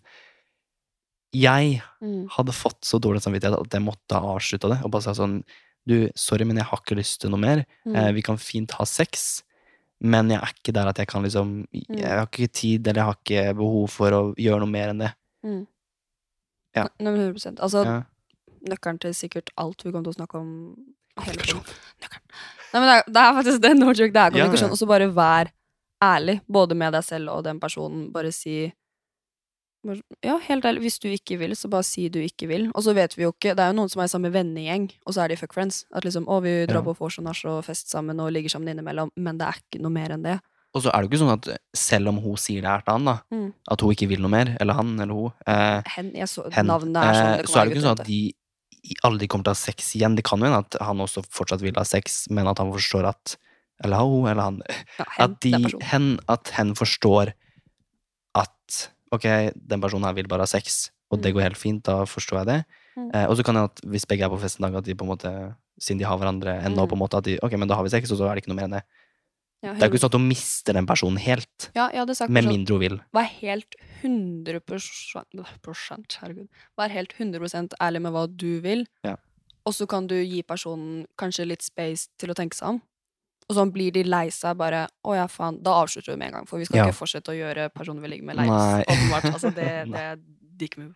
Jeg 1.34 1.82
Mm. 2.02 2.28
hadde 2.30 2.52
fått 2.54 2.82
så 2.86 3.00
dårlig 3.02 3.22
samvittighet 3.24 3.58
at 3.58 3.72
jeg 3.74 3.82
måtte 3.82 4.14
ha 4.20 4.36
avslutta 4.36 4.70
det. 4.70 4.84
Og 4.86 4.92
bare 4.92 5.02
sa 5.08 5.14
sånn 5.18 5.44
Du, 5.86 6.10
sorry, 6.16 6.46
men 6.46 6.56
jeg 6.56 6.64
har 6.70 6.80
ikke 6.80 6.96
lyst 6.96 7.20
til 7.20 7.30
noe 7.34 7.40
mer. 7.42 7.66
Mm. 7.86 7.96
Eh, 7.96 8.12
vi 8.14 8.22
kan 8.24 8.38
fint 8.38 8.72
ha 8.72 8.86
sex, 8.86 9.42
men 10.00 10.30
jeg 10.30 10.40
er 10.40 10.54
ikke 10.54 10.72
der 10.74 10.88
at 10.88 10.96
jeg 10.98 11.08
kan 11.08 11.24
liksom 11.24 11.66
Mm. 11.74 11.98
Jeg 12.00 12.08
har 12.08 12.26
ikke 12.28 12.52
tid, 12.54 12.88
eller 12.88 13.02
jeg 13.02 13.06
har 13.10 13.18
ikke 13.20 13.58
behov 13.58 13.90
for 13.90 14.12
å 14.12 14.22
gjøre 14.38 14.60
noe 14.62 14.70
mer 14.72 14.90
enn 14.94 15.00
det. 15.00 15.14
Mm. 15.44 15.68
Ja. 16.76 16.88
Nei, 17.00 17.14
100 17.14 17.60
Altså, 17.62 17.84
Ja. 17.86 18.04
nøkkelen 18.70 19.00
til 19.00 19.14
sikkert 19.14 19.50
alt 19.58 19.84
vi 19.84 19.92
kommer 19.92 20.04
til 20.08 20.14
å 20.14 20.20
snakke 20.20 20.40
om 20.40 20.52
hele 21.22 21.44
Nei, 22.74 22.80
men 22.82 22.88
det 22.90 22.94
er, 22.96 23.04
det 23.14 23.22
er 23.22 23.34
faktisk 23.38 23.62
det, 23.62 23.74
no 23.78 23.92
joke, 23.94 24.14
det 24.14 24.22
er 24.24 24.38
Ja, 24.40 24.46
ja. 24.50 24.68
Og 24.70 24.78
så 24.80 24.88
bare 24.90 25.10
vær 25.14 25.52
ærlig, 26.04 26.40
både 26.50 26.76
med 26.76 26.94
deg 26.94 27.04
selv 27.06 27.30
og 27.30 27.44
den 27.46 27.60
personen. 27.60 28.08
Bare 28.12 28.32
si 28.34 28.74
bare, 29.86 30.02
Ja, 30.24 30.38
helt 30.40 30.66
ærlig, 30.66 30.82
hvis 30.88 30.98
du 31.00 31.08
ikke 31.12 31.38
vil, 31.40 31.54
så 31.56 31.70
bare 31.70 31.84
si 31.84 32.08
du 32.10 32.20
ikke 32.24 32.48
vil. 32.48 32.72
Og 32.74 32.84
så 32.84 32.94
vet 32.96 33.14
vi 33.18 33.24
jo 33.24 33.32
ikke 33.32 33.54
Det 33.56 33.60
er 33.60 33.72
jo 33.74 33.78
noen 33.78 33.90
som 33.92 34.02
er 34.02 34.06
i 34.10 34.14
samme 34.16 34.32
vennegjeng, 34.34 34.90
og 35.06 35.14
så 35.14 35.24
er 35.24 35.28
de 35.30 35.36
fuck 35.38 35.54
friends. 35.54 35.86
At 35.94 36.04
liksom, 36.08 36.26
å, 36.26 36.42
vi 36.42 36.66
drar 36.66 36.82
Ja. 36.82 36.88
på 36.88 36.98
vors 36.98 37.20
og 37.20 37.26
nach 37.26 37.46
og 37.46 37.64
fest 37.66 37.90
sammen 37.92 38.20
og 38.20 38.32
ligger 38.32 38.50
sammen 38.50 38.70
innimellom, 38.74 39.12
men 39.18 39.38
det 39.38 39.48
er 39.48 39.60
ikke 39.62 39.82
noe 39.84 39.92
mer 39.92 40.10
enn 40.10 40.24
det. 40.24 40.40
Og 40.74 40.82
så 40.82 40.90
er 40.90 41.02
det 41.02 41.06
jo 41.06 41.12
ikke 41.14 41.22
sånn 41.22 41.34
at 41.38 41.58
selv 41.78 42.08
om 42.10 42.18
hun 42.18 42.36
sier 42.42 42.62
det 42.62 42.70
her 42.72 42.82
til 42.82 42.94
han, 42.94 43.06
da, 43.06 43.20
Mm. 43.32 43.54
at 43.70 43.82
hun 43.82 43.92
ikke 43.94 44.08
vil 44.10 44.20
noe 44.22 44.30
mer, 44.32 44.58
eller 44.60 44.74
han 44.74 45.00
eller 45.00 45.14
hun, 45.14 45.34
eh, 45.46 45.82
Hen, 45.96 46.12
så, 46.26 46.48
hen, 46.52 46.66
navnet 46.66 46.98
er 46.98 47.14
sånn. 47.14 47.34
eh, 47.34 47.38
Det 47.38 47.46
så 47.50 47.60
er 47.62 47.66
det 47.66 47.76
ikke 47.78 47.84
sånn 47.86 48.00
at 48.00 48.06
de 48.08 48.34
i- 48.84 48.96
aldri 49.06 49.28
kommer 49.28 49.44
til 49.46 49.54
å 49.54 49.56
ha 49.56 49.62
sex 49.72 49.94
igjen. 49.96 50.16
Det 50.16 50.24
kan 50.26 50.40
jo 50.40 50.46
hende 50.46 50.58
at 50.66 50.76
han 50.82 50.98
også 50.98 51.24
fortsatt 51.30 51.62
vil 51.62 51.74
ha 51.78 51.84
sex, 51.84 52.28
men 52.32 52.48
at 52.48 52.58
han 52.58 52.72
forstår 52.74 53.06
at 53.08 53.38
Eller 53.84 53.98
hun, 53.98 54.28
eller 54.28 54.42
han 54.44 54.62
ja, 55.00 55.06
hen, 55.18 55.24
At, 55.32 55.40
de, 55.42 55.52
hen, 55.82 56.20
at 56.30 56.48
hen 56.50 56.74
forstår 56.74 57.34
at 58.36 58.90
ok, 59.14 59.26
den 59.56 59.82
personen 59.82 60.06
her 60.06 60.14
vil 60.18 60.28
bare 60.30 60.42
ha 60.46 60.50
sex, 60.50 60.90
og 61.12 61.22
det 61.22 61.32
Mm. 61.34 61.36
går 61.38 61.42
helt 61.44 61.58
fint, 61.58 61.84
da 61.84 62.04
forstår 62.06 62.40
jeg 62.44 62.46
det. 62.48 62.66
Mm. 62.98 63.12
Eh, 63.14 63.26
og 63.28 63.38
så 63.38 63.44
kan 63.44 63.56
det 63.56 63.64
at 63.64 63.82
hvis 63.86 64.06
begge 64.06 64.22
er 64.26 64.30
på 64.30 64.40
fest 64.40 64.60
en 64.60 64.72
dag, 64.72 64.76
at 64.78 64.84
de 64.86 64.96
på 64.96 65.04
en 65.06 65.10
måte, 65.18 65.56
siden 65.80 66.00
de 66.00 66.06
har 66.06 66.18
hverandre 66.18 66.64
ennå, 66.64 66.86
Mm. 66.86 66.90
på 66.90 66.94
en 66.94 67.00
måte, 67.00 67.18
at 67.18 67.24
de 67.24 67.40
ok, 67.42 67.52
men 67.58 67.68
da 67.68 67.76
har 67.76 67.84
vi 67.84 67.90
sex, 67.90 68.12
og 68.12 68.18
så 68.18 68.30
er 68.30 68.36
det 68.36 68.44
ikke 68.44 68.54
noe 68.54 68.56
mer 68.56 68.66
enn 68.66 68.72
det. 68.80 68.84
Ja, 69.64 69.72
Det 69.74 69.84
er 69.84 69.88
jo 69.88 69.94
ikke 69.94 70.02
sånn 70.04 70.12
at 70.12 70.18
hun 70.20 70.28
mister 70.28 70.74
den 70.76 70.86
personen 70.90 71.18
helt, 71.24 71.70
Ja, 71.76 71.86
jeg 71.90 72.02
hadde 72.04 72.16
sagt 72.20 72.30
med 72.30 72.44
sånn- 72.44 72.52
mindre 72.52 72.74
hun 72.76 72.80
vil. 72.84 72.98
Vær 73.16 73.30
helt 73.40 73.76
100 74.02 74.60
prosent, 75.64 76.18
herregud. 76.22 76.50
Vær 76.78 76.90
helt 76.92 77.14
100% 77.18 77.74
ærlig 77.82 78.02
med 78.02 78.12
hva 78.12 78.26
du 78.28 78.60
vil, 78.62 78.86
Ja. 79.04 79.16
og 79.66 79.74
så 79.74 79.88
kan 79.88 80.08
du 80.08 80.16
gi 80.22 80.42
personen 80.44 81.06
kanskje 81.18 81.48
litt 81.48 81.62
space 81.62 82.10
til 82.18 82.30
å 82.30 82.36
tenke 82.36 82.54
seg 82.56 82.68
om. 82.76 82.82
Og 83.50 83.56
sånn 83.58 83.72
blir 83.74 83.92
de 83.92 84.04
lei 84.04 84.28
seg 84.30 84.56
bare 84.58 84.88
Å 85.06 85.16
ja, 85.16 85.28
faen. 85.28 85.62
Da 85.62 85.72
avslutter 85.84 86.14
vi 86.14 86.18
med 86.18 86.28
en 86.28 86.34
gang, 86.34 86.46
for 86.48 86.58
vi 86.60 86.66
skal 86.66 86.78
Ja. 86.78 86.86
ikke 86.88 86.96
fortsette 87.00 87.32
å 87.32 87.36
gjøre 87.38 87.70
personen 87.74 88.02
vi 88.02 88.08
ligger 88.10 88.24
med, 88.26 88.36
lei 88.38 88.48
Åpenbart. 88.48 89.34
Altså, 89.34 89.50
det, 89.56 89.92
det 89.92 90.00
er 90.00 90.20
dick 90.58 90.78
move. 90.78 90.94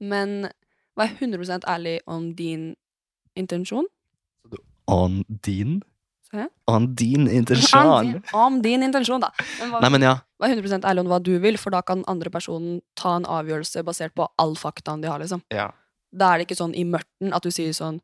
Men 0.00 0.50
vær 0.96 1.08
100% 1.18 1.64
ærlig 1.64 2.00
om 2.06 2.34
din 2.34 2.76
intensjon. 3.36 3.84
On 4.88 5.24
din 5.42 5.82
Hæ? 6.32 6.46
On 6.70 6.84
din 6.94 7.26
intensjon. 7.26 8.22
om 8.34 8.60
din 8.62 8.82
intensjon, 8.86 9.20
da. 9.20 9.30
Men 9.58 9.70
hva- 9.72 9.80
Nei, 9.82 9.88
men 9.90 10.02
ja. 10.02 10.14
Vær 10.40 10.54
100 10.54 10.84
ærlig 10.86 11.00
om 11.00 11.06
hva 11.10 11.22
du 11.22 11.38
vil, 11.42 11.56
for 11.58 11.70
da 11.70 11.82
kan 11.82 12.04
andre 12.08 12.30
personen 12.30 12.80
ta 12.96 13.16
en 13.16 13.24
avgjørelse 13.24 13.82
basert 13.84 14.14
på 14.14 14.28
all 14.38 14.54
faktaen 14.54 15.02
de 15.02 15.08
har, 15.08 15.18
liksom. 15.18 15.42
ja. 15.50 15.70
Da 16.12 16.32
er 16.34 16.38
det 16.38 16.48
ikke 16.48 16.58
sånn 16.58 16.74
i 16.74 16.82
mørten 16.82 17.32
at 17.32 17.42
du 17.42 17.50
sier 17.54 17.70
sånn 17.70 18.00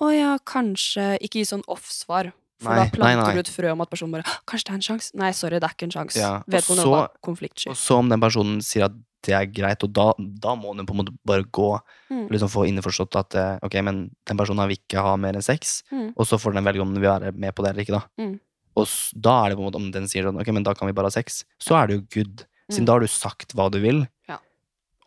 Å 0.00 0.06
ja, 0.16 0.38
kanskje 0.48 1.18
Ikke 1.20 1.38
gi 1.42 1.44
sånn 1.44 1.60
off-svar. 1.68 2.32
For 2.58 2.70
Nei, 2.70 2.78
da 2.78 2.90
planter 2.90 3.16
nei, 3.20 3.24
nei. 3.26 3.32
du 3.34 3.38
et 3.40 3.50
frø 3.52 3.70
om 3.72 3.80
at 3.82 3.90
personen 3.90 4.12
bare 4.12 4.24
Kanskje 4.48 4.64
det 4.64 4.70
er 4.72 4.78
en 4.78 4.80
sjanse? 4.86 5.10
Nei, 5.14 5.30
sorry, 5.32 5.58
det 5.60 5.68
er 5.68 5.74
ikke 5.76 5.84
en 5.84 5.90
sjanse. 5.92 6.16
Ja, 6.16 6.42
Vedkommende 6.48 6.88
var 6.90 7.10
konfliktsky. 7.22 7.68
Og 7.68 7.76
så 7.76 7.98
om 7.98 8.08
den 8.08 8.18
personen 8.22 8.62
sier 8.64 8.86
at 8.86 8.92
det 9.24 9.34
er 9.34 9.46
greit, 9.50 9.82
og 9.86 9.92
da, 9.96 10.06
da 10.18 10.54
må 10.58 10.74
den 10.76 10.86
på 10.86 10.94
en 10.94 11.00
måte 11.02 11.14
bare 11.26 11.44
gå. 11.44 11.68
Mm. 12.12 12.26
Liksom 12.32 12.50
få 12.52 12.66
innforstått 12.68 13.16
at 13.20 13.34
eh, 13.40 13.58
ok, 13.66 13.76
men 13.86 14.02
den 14.28 14.36
personen 14.40 14.68
vil 14.68 14.78
ikke 14.78 15.02
ha 15.04 15.14
mer 15.20 15.34
enn 15.38 15.44
sex. 15.44 15.82
Mm. 15.92 16.10
Og 16.16 16.26
så 16.28 16.38
får 16.40 16.54
den 16.58 16.64
velge 16.68 16.82
om 16.84 16.92
den 16.94 17.02
vil 17.02 17.10
være 17.10 17.32
med 17.32 17.54
på 17.56 17.64
det 17.64 17.72
eller 17.74 17.84
ikke, 17.86 17.98
da. 18.00 18.04
Mm. 18.20 18.34
Og 18.76 18.88
da 19.22 19.34
er 19.44 19.50
det 19.52 19.56
på 19.58 19.62
en 19.62 19.68
måte 19.70 19.78
om 19.80 19.90
den 19.94 20.08
sier 20.10 20.26
sånn, 20.26 20.40
ok, 20.42 20.48
men 20.52 20.64
da 20.66 20.74
kan 20.74 20.88
vi 20.90 20.94
bare 20.96 21.06
ha 21.10 21.14
sex, 21.14 21.44
så 21.62 21.76
er 21.78 21.86
det 21.88 21.96
jo 22.00 22.06
good. 22.20 22.44
Siden 22.70 22.84
Mm. 22.84 22.86
da 22.88 22.92
har 22.96 23.00
du 23.00 23.06
sagt 23.12 23.52
hva 23.54 23.70
du 23.70 23.78
vil, 23.80 24.06
Ja. 24.28 24.38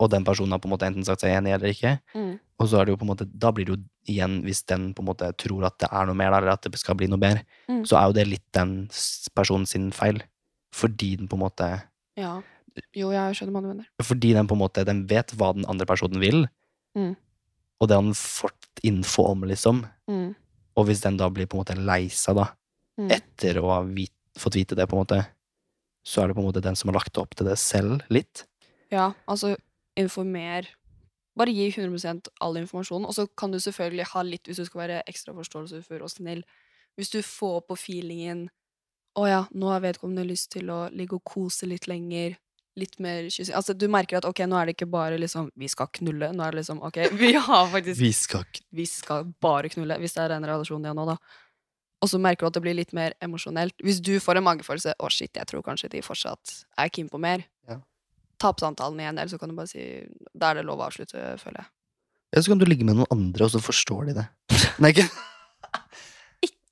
og 0.00 0.10
den 0.10 0.24
personen 0.24 0.52
har 0.54 0.60
på 0.62 0.68
en 0.70 0.72
måte 0.76 0.86
enten 0.86 1.04
sagt 1.04 1.20
seg 1.20 1.34
enig 1.36 1.52
eller 1.54 1.68
ikke. 1.74 2.00
Mm. 2.14 2.38
Og 2.60 2.68
så 2.68 2.80
er 2.80 2.84
det 2.86 2.92
jo 2.94 2.96
på 2.96 3.06
en 3.06 3.10
måte, 3.14 3.26
da 3.38 3.50
blir 3.52 3.66
det 3.66 3.74
jo 3.76 3.82
igjen, 4.14 4.42
hvis 4.42 4.64
den 4.66 4.94
på 4.94 5.02
en 5.02 5.06
måte 5.10 5.28
tror 5.36 5.66
at 5.66 5.76
det 5.78 5.88
er 5.92 6.06
noe 6.06 6.14
mer 6.14 6.32
eller 6.32 6.48
at 6.54 6.62
det 6.62 6.78
skal 6.80 6.94
bli 6.98 7.06
noe 7.06 7.18
mer, 7.18 7.42
Mm. 7.68 7.82
så 7.86 7.98
er 8.00 8.06
jo 8.08 8.12
det 8.14 8.26
litt 8.28 8.46
den 8.52 8.88
personen 9.34 9.66
sin 9.66 9.90
feil. 9.92 10.22
Fordi 10.72 11.16
den 11.18 11.28
på 11.28 11.34
en 11.34 11.44
måte 11.44 11.82
Ja. 12.16 12.40
Jo, 12.96 13.10
jeg 13.14 13.36
skjønner 13.38 13.54
hva 13.54 13.62
du 13.62 13.68
mener. 13.70 13.86
Fordi 14.02 14.32
den 14.36 14.48
på 14.50 14.56
en 14.56 14.62
måte, 14.62 14.84
den 14.86 15.06
vet 15.10 15.32
hva 15.38 15.52
den 15.54 15.66
andre 15.66 15.86
personen 15.86 16.20
vil, 16.20 16.46
Mm. 16.96 17.14
og 17.80 17.88
det 17.88 17.94
har 17.94 18.02
den 18.02 18.14
fått 18.14 18.80
info 18.82 19.24
om, 19.30 19.42
liksom. 19.44 19.84
Mm. 20.08 20.34
Og 20.76 20.86
hvis 20.86 21.02
den 21.02 21.16
da 21.16 21.28
blir 21.30 21.46
på 21.46 21.58
en 21.58 21.64
måte 21.64 21.76
lei 21.78 22.08
seg, 22.08 22.36
da, 22.36 22.48
Mm. 22.98 23.10
etter 23.10 23.60
å 23.60 23.68
ha 23.70 23.82
vit, 23.82 24.12
fått 24.36 24.54
vite 24.54 24.74
det, 24.74 24.88
på 24.88 24.96
en 24.96 25.04
måte, 25.04 25.26
så 26.04 26.22
er 26.22 26.28
det 26.28 26.36
på 26.36 26.40
en 26.42 26.48
måte 26.52 26.62
den 26.62 26.74
som 26.74 26.88
har 26.88 26.98
lagt 26.98 27.18
opp 27.18 27.34
til 27.34 27.46
det 27.46 27.58
selv, 27.58 28.02
litt. 28.10 28.44
Ja, 28.90 29.12
altså 29.28 29.56
informer 29.96 30.66
Bare 31.38 31.52
gi 31.54 31.70
100% 31.70 32.26
all 32.40 32.56
informasjon, 32.56 33.04
og 33.06 33.14
så 33.14 33.28
kan 33.36 33.52
du 33.52 33.58
selvfølgelig 33.58 34.06
ha 34.10 34.22
litt, 34.22 34.42
hvis 34.48 34.56
du 34.56 34.64
skal 34.64 34.88
være 34.88 35.02
ekstra 35.06 35.32
forståelsesfull 35.36 36.02
og 36.02 36.10
snill, 36.10 36.42
hvis 36.98 37.10
du 37.10 37.20
får 37.22 37.60
på 37.68 37.76
feelingen 37.78 38.48
Å 39.16 39.28
ja, 39.28 39.46
nå 39.54 39.70
har 39.70 39.80
vedkommende 39.80 40.26
lyst 40.26 40.50
til 40.50 40.66
å 40.70 40.90
ligge 40.90 41.14
og 41.14 41.24
kose 41.24 41.66
litt 41.66 41.86
lenger. 41.86 42.36
Litt 42.78 42.94
mer 43.02 43.26
kyssing. 43.26 43.56
Altså, 43.58 43.74
du 43.74 43.88
merker 43.90 44.20
at 44.20 44.26
ok, 44.28 44.44
nå 44.46 44.58
er 44.60 44.68
det 44.68 44.76
ikke 44.76 44.90
bare 44.92 45.18
liksom 45.18 45.48
Vi 45.58 45.68
skal 45.72 45.88
knulle. 45.98 46.30
Nå 46.36 46.44
er 46.44 46.54
det 46.54 46.60
liksom 46.62 46.80
ok, 46.86 46.98
vi 47.22 47.32
har 47.34 47.68
faktisk 47.72 48.00
Vi 48.00 48.12
skal 48.14 48.44
vi 48.74 48.86
skal 48.86 49.28
bare 49.42 49.70
knulle, 49.72 49.98
hvis 49.98 50.14
det 50.16 50.24
er 50.26 50.34
den 50.36 50.46
relasjonen 50.46 50.86
de 50.86 50.92
har 50.92 50.98
nå, 50.98 51.06
da. 51.10 51.16
Og 51.98 52.10
så 52.12 52.20
merker 52.22 52.46
du 52.46 52.50
at 52.52 52.58
det 52.58 52.62
blir 52.62 52.76
litt 52.78 52.92
mer 52.94 53.16
emosjonelt. 53.24 53.74
Hvis 53.82 53.98
du 54.04 54.12
får 54.22 54.38
en 54.38 54.46
magefølelse 54.46 54.94
'Å, 54.94 55.10
shit, 55.10 55.32
jeg 55.34 55.46
tror 55.50 55.64
kanskje 55.66 55.90
de 55.90 56.02
fortsatt 56.06 56.60
er 56.78 56.88
keen 56.94 57.08
på 57.10 57.18
mer', 57.18 57.42
Ja. 57.68 57.80
ta 58.38 58.50
opp 58.52 58.60
samtalen 58.60 59.00
igjen, 59.00 59.18
eller 59.18 59.28
så 59.28 59.38
kan 59.38 59.48
du 59.48 59.56
bare 59.56 59.66
si 59.66 60.06
Da 60.36 60.50
er 60.50 60.54
det 60.60 60.66
lov 60.66 60.78
å 60.78 60.86
avslutte, 60.86 61.18
føler 61.42 61.58
jeg. 61.64 61.66
Eller 62.32 62.42
så 62.44 62.48
kan 62.52 62.58
du 62.58 62.66
ligge 62.66 62.84
med 62.84 62.96
noen 62.96 63.10
andre, 63.10 63.44
og 63.44 63.50
så 63.50 63.58
forstår 63.60 64.06
de 64.06 64.14
det. 64.20 64.28
Nei, 64.78 64.92
ikke 64.92 65.08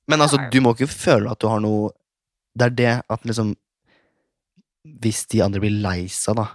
Men 0.07 0.21
altså, 0.21 0.39
du 0.51 0.61
må 0.61 0.73
ikke 0.73 0.87
føle 0.87 1.31
at 1.31 1.39
du 1.39 1.47
har 1.51 1.59
noe 1.59 1.91
Det 2.57 2.65
er 2.65 2.69
det 2.69 2.93
at 3.09 3.23
liksom 3.27 3.55
Hvis 5.01 5.25
de 5.31 5.41
andre 5.43 5.59
blir 5.63 5.75
lei 5.81 6.07
seg, 6.07 6.35
da, 6.35 6.47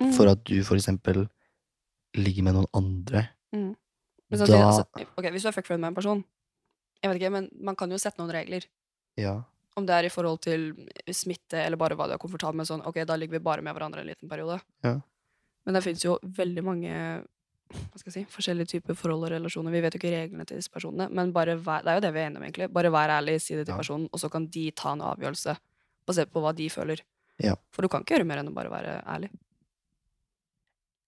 Mm. 0.00 0.12
for 0.12 0.28
at 0.28 0.42
du 0.44 0.62
for 0.62 0.76
eksempel 0.76 1.22
ligger 2.20 2.42
med 2.44 2.54
noen 2.54 2.66
andre, 2.74 3.28
Men 3.52 3.74
da 4.40 4.44
altså, 4.44 4.84
ok, 5.16 5.24
Hvis 5.32 5.42
du 5.42 5.48
er 5.48 5.52
fuckfriend 5.52 5.80
med 5.80 5.88
en 5.88 5.94
person, 5.94 6.24
jeg 7.02 7.10
vet 7.10 7.20
ikke, 7.20 7.30
men 7.32 7.48
man 7.60 7.76
kan 7.76 7.88
jo 7.90 7.96
sette 7.96 8.18
noen 8.18 8.32
regler. 8.34 8.64
Ja. 9.16 9.42
Om 9.76 9.86
det 9.86 9.94
er 9.94 10.04
i 10.04 10.08
forhold 10.12 10.40
til 10.42 10.74
smitte, 11.12 11.54
eller 11.64 11.76
bare 11.76 11.94
hva 11.96 12.06
du 12.08 12.12
er 12.12 12.18
komfortabel 12.18 12.56
med. 12.56 12.66
Sånn, 12.66 12.84
ok, 12.84 13.04
da 13.06 13.14
ligger 13.16 13.32
vi 13.38 13.44
bare 13.44 13.62
med 13.62 13.74
hverandre 13.76 14.00
en 14.00 14.06
liten 14.08 14.28
periode. 14.28 14.60
Ja. 14.82 15.00
Men 15.64 15.74
det 15.74 15.82
fins 15.84 16.02
jo 16.04 16.18
veldig 16.22 16.64
mange 16.64 16.90
hva 17.70 17.98
skal 17.98 18.12
jeg 18.12 18.26
si, 18.26 18.32
forskjellige 18.36 18.68
typer 18.76 18.94
forhold 18.94 19.24
og 19.26 19.30
relasjoner. 19.32 19.72
Vi 19.74 19.80
vet 19.80 19.94
jo 19.94 19.98
ikke 19.98 20.12
reglene 20.14 20.44
til 20.46 20.56
disse 20.58 20.70
personene, 20.70 21.08
men 21.10 21.32
bare 21.32 21.56
vær, 21.58 21.82
det 21.82 21.88
er 21.90 21.96
jo 21.96 22.00
det 22.04 22.12
vi 22.14 22.20
er 22.20 22.28
enige 22.30 22.38
om, 22.38 22.44
egentlig. 22.46 22.68
Bare 22.72 22.90
vær 22.94 23.10
ærlig, 23.20 23.40
si 23.42 23.54
det 23.56 23.66
til 23.66 23.72
Ja. 23.74 23.78
personen, 23.78 24.08
og 24.12 24.20
så 24.20 24.30
kan 24.30 24.46
de 24.46 24.70
ta 24.70 24.92
en 24.92 25.00
avgjørelse 25.00 25.56
basert 26.06 26.30
på 26.30 26.40
hva 26.40 26.54
de 26.54 26.68
føler. 26.68 27.00
Ja. 27.42 27.56
For 27.74 27.84
du 27.84 27.88
kan 27.92 28.04
ikke 28.04 28.16
gjøre 28.16 28.26
mer 28.28 28.40
enn 28.40 28.48
å 28.50 28.54
bare 28.56 28.70
være 28.72 28.98
ærlig. 29.12 29.30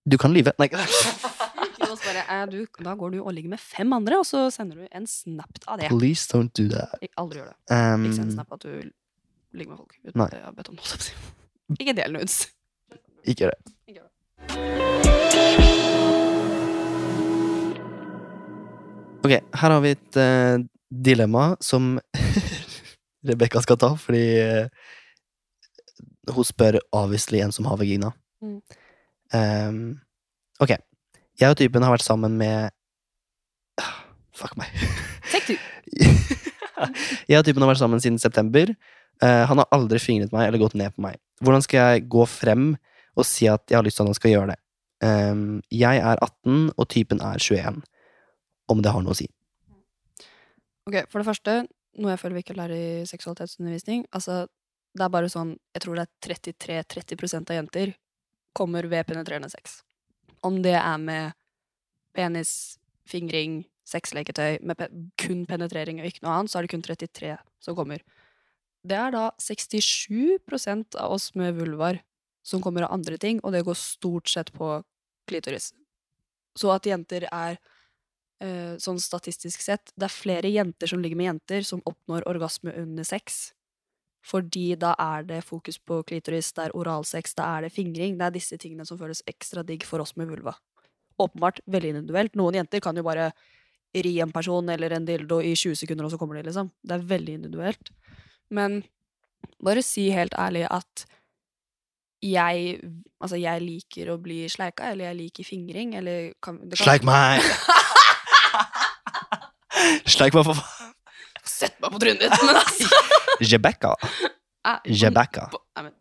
Du 0.09 0.17
kan 0.21 0.33
lyve. 0.33 0.53
Nei, 0.61 0.69
Jo, 0.73 1.95
så 1.97 2.03
bare, 2.05 2.23
eh, 2.29 2.45
du, 2.51 2.59
da 2.85 2.93
går 2.99 3.13
du 3.15 3.19
og 3.23 3.31
ligger 3.33 3.53
med 3.55 3.61
fem 3.63 3.93
andre, 3.97 4.19
og 4.21 4.27
så 4.29 4.47
sender 4.53 4.83
du 4.83 4.89
en 4.93 5.07
snap 5.09 5.61
av 5.67 5.79
det. 5.81 5.89
please 5.93 6.27
don't 6.29 6.53
do 6.59 6.67
that. 6.73 6.93
Jeg 7.01 7.11
Aldri 7.17 7.39
gjør 7.41 7.49
det. 7.53 7.57
Um, 7.73 8.05
Ikke 8.09 8.17
send 8.19 8.33
snap 8.35 8.53
at 8.53 8.65
du 8.67 8.73
ligger 9.57 9.71
med 9.73 9.79
folk 9.79 9.95
uten 10.05 10.25
at 10.27 10.37
jeg 10.37 10.45
har 10.45 10.57
bedt 10.59 10.69
om 10.75 10.79
si. 10.85 11.15
Ikke 11.79 11.95
del 11.97 12.13
nudes. 12.19 12.41
ikke 13.25 13.47
gjør 13.47 13.55
det. 13.57 13.73
Ikke 13.89 14.01
gjør 14.01 14.07
det. 14.09 15.19
Ok, 19.25 19.33
her 19.61 19.75
har 19.75 19.81
vi 19.85 19.91
et 19.97 20.19
uh, 20.21 20.57
dilemma 20.89 21.51
som 21.61 21.97
Rebekka 23.29 23.61
skal 23.65 23.77
ta, 23.83 23.91
fordi 23.99 24.23
eh, 24.41 24.69
hun 26.35 26.47
spør 26.47 26.79
obviously 26.93 27.41
en 27.45 27.55
som 27.55 27.69
har 27.69 27.79
vagina. 27.81 28.13
Mm. 28.45 28.61
Um, 29.35 29.81
ok. 30.61 30.77
Jeg 31.39 31.53
og 31.53 31.59
typen 31.61 31.85
har 31.85 31.95
vært 31.95 32.07
sammen 32.07 32.39
med 32.41 32.71
Ah, 33.79 34.03
Fuck 34.35 34.57
meg. 34.59 34.73
Take 35.31 35.55
two. 35.55 35.59
jeg 37.31 37.39
og 37.39 37.45
typen 37.47 37.63
har 37.63 37.71
vært 37.71 37.83
sammen 37.83 38.03
siden 38.03 38.19
september. 38.23 38.73
Uh, 39.23 39.45
han 39.51 39.59
har 39.63 39.69
aldri 39.75 40.01
fingret 40.03 40.35
meg 40.35 40.49
eller 40.49 40.63
gått 40.63 40.77
ned 40.79 40.95
på 40.95 41.05
meg. 41.05 41.19
Hvordan 41.43 41.65
skal 41.65 41.93
jeg 41.93 42.09
gå 42.11 42.27
frem 42.31 42.73
og 43.19 43.27
si 43.27 43.49
at 43.51 43.65
jeg 43.71 43.79
har 43.79 43.87
lyst 43.87 43.99
til 43.99 44.07
at 44.07 44.13
han 44.13 44.19
skal 44.19 44.35
gjøre 44.35 44.53
det? 44.53 44.59
Um, 44.99 45.61
jeg 45.71 46.03
er 46.03 46.19
18, 46.19 46.73
og 46.75 46.89
typen 46.91 47.23
er 47.23 47.39
21. 47.39 47.83
Om 48.69 48.83
det 48.83 48.93
har 48.95 49.03
noe 49.05 49.15
å 49.15 49.19
si. 49.19 49.29
Ok, 50.89 51.05
For 51.11 51.21
det 51.21 51.29
første, 51.29 51.57
noe 51.99 52.15
jeg 52.15 52.21
føler 52.23 52.39
vi 52.39 52.45
ikke 52.47 52.57
lærer 52.59 52.79
i 52.79 53.07
seksualitetsundervisning 53.09 54.07
altså, 54.15 54.47
Det 54.97 55.05
er 55.05 55.13
bare 55.13 55.31
sånn 55.31 55.57
Jeg 55.75 55.85
tror 55.85 55.99
det 55.99 56.05
er 56.07 56.37
33-30% 56.55 57.53
av 57.53 57.59
jenter 57.61 57.95
kommer 58.57 58.89
ved 58.91 59.07
penetrerende 59.07 59.51
sex. 59.53 59.83
Om 60.43 60.63
det 60.65 60.75
er 60.79 60.99
med 60.99 61.37
penis, 62.17 62.79
fingring, 63.07 63.61
sexleketøy, 63.89 64.59
med 64.67 64.79
pe 64.79 64.89
kun 65.21 65.45
penetrering 65.49 66.01
og 66.01 66.09
ikke 66.09 66.25
noe 66.25 66.39
annet, 66.39 66.53
så 66.53 66.59
er 66.59 66.67
det 66.67 66.73
kun 66.73 66.85
33 66.85 67.37
som 67.65 67.77
kommer. 67.79 68.03
Det 68.89 68.97
er 68.99 69.15
da 69.15 69.29
67% 69.43 70.99
av 70.99 71.15
oss 71.15 71.33
med 71.39 71.57
vulvar 71.59 72.01
som 72.47 72.63
kommer 72.65 72.87
av 72.87 72.95
andre 72.97 73.19
ting, 73.21 73.41
og 73.45 73.53
det 73.53 73.65
går 73.67 73.77
stort 73.79 74.31
sett 74.31 74.53
på 74.55 74.79
klitoris. 75.29 75.73
Så 76.59 76.71
at 76.73 76.87
jenter 76.89 77.27
er 77.29 77.59
eh, 78.43 78.75
sånn 78.83 78.99
statistisk 78.99 79.63
sett 79.63 79.93
Det 79.95 80.09
er 80.09 80.15
flere 80.15 80.51
jenter 80.51 80.91
som 80.91 81.03
ligger 81.03 81.19
med 81.19 81.31
jenter, 81.33 81.67
som 81.67 81.85
oppnår 81.87 82.27
orgasme 82.31 82.75
under 82.81 83.07
sex. 83.07 83.53
Fordi 84.29 84.75
da 84.81 84.93
er 85.01 85.25
det 85.29 85.45
fokus 85.47 85.79
på 85.81 86.03
klitoris, 86.09 86.51
det 86.57 86.67
er 86.67 86.75
oralsex, 86.77 87.33
da 87.39 87.47
er 87.57 87.67
det 87.67 87.73
fingring. 87.73 88.19
Det 88.19 88.27
er 88.27 88.35
disse 88.35 88.59
tingene 88.61 88.85
som 88.89 88.99
føles 89.01 89.23
ekstra 89.31 89.65
digg 89.65 89.87
for 89.89 90.05
oss 90.05 90.15
med 90.21 90.29
vulva. 90.29 90.53
Åpenbart 91.19 91.63
veldig 91.67 91.95
individuelt. 91.95 92.37
Noen 92.37 92.61
jenter 92.61 92.83
kan 92.85 92.97
jo 92.99 93.07
bare 93.07 93.31
ri 93.97 94.19
en 94.21 94.33
person 94.35 94.69
eller 94.69 94.93
en 94.93 95.07
dildo 95.09 95.41
i 95.41 95.55
20 95.57 95.81
sekunder, 95.81 96.05
og 96.05 96.13
så 96.13 96.21
kommer 96.21 96.39
de, 96.39 96.45
liksom. 96.51 96.69
Det 96.85 96.99
er 96.99 97.07
veldig 97.15 97.39
individuelt. 97.41 97.93
Men 98.53 98.83
bare 99.65 99.83
si 99.83 100.11
helt 100.15 100.37
ærlig 100.39 100.67
at 100.71 101.07
jeg 102.23 102.81
Altså, 103.19 103.35
jeg 103.35 103.63
liker 103.65 104.13
å 104.13 104.21
bli 104.23 104.45
sleika, 104.47 104.93
eller 104.93 105.09
jeg 105.09 105.17
liker 105.19 105.47
fingring, 105.47 105.97
eller 105.99 106.29
kan, 106.43 106.61
det 106.63 106.79
kan 106.79 106.85
Sleik 106.87 107.07
meg! 107.07 107.43
Sleik 110.15 110.39
meg, 110.39 110.47
for 110.47 110.55
faen! 110.55 110.93
Sett 111.43 111.75
meg 111.83 111.97
på 111.97 111.99
trynet 112.05 112.23
ditt! 112.23 112.45
Men 112.47 112.61
altså 112.61 113.01
Jebekka. 113.41 113.95
Jebekka? 114.85 115.49
Men 115.77 115.95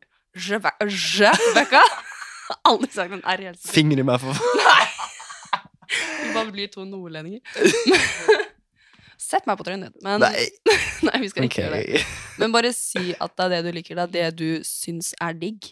Aldri 2.68 2.92
sagt 2.94 3.12
en 3.12 3.24
R 3.28 3.42
i 3.42 3.48
hele. 3.50 3.60
Fingre 3.60 4.04
meg, 4.08 4.22
for. 4.24 4.38
Nei! 4.62 4.86
Vi 6.24 6.34
bare 6.36 6.52
blir 6.52 6.70
to 6.72 6.86
nordlendinger. 6.88 7.42
Sett 9.28 9.48
meg 9.50 9.58
på 9.60 9.66
trynet. 9.68 9.96
Men 10.06 10.22
Nei, 10.22 10.46
Nei, 11.08 11.20
vi 11.24 11.30
skal 11.32 11.48
ikke 11.48 11.64
okay. 11.66 11.66
gjøre 11.66 11.98
det. 11.98 12.04
Men 12.40 12.54
bare 12.54 12.72
si 12.76 13.12
at 13.18 13.34
det 13.40 13.48
er 13.48 13.54
det 13.56 13.62
du 13.66 13.76
liker, 13.76 13.98
det 13.98 14.06
er 14.06 14.14
det 14.14 14.28
du 14.40 14.68
syns 14.68 15.14
er 15.24 15.36
digg. 15.36 15.72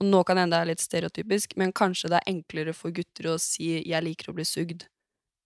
Og 0.00 0.08
nå 0.08 0.22
kan 0.26 0.40
hende 0.40 0.56
det 0.56 0.62
er 0.64 0.70
litt 0.72 0.82
stereotypisk, 0.82 1.54
men 1.60 1.74
kanskje 1.76 2.08
det 2.10 2.20
er 2.22 2.30
enklere 2.32 2.74
for 2.74 2.94
gutter 2.94 3.34
å 3.34 3.36
si 3.42 3.82
'jeg 3.84 4.02
liker 4.06 4.32
å 4.32 4.36
bli 4.38 4.46
sugd', 4.48 4.86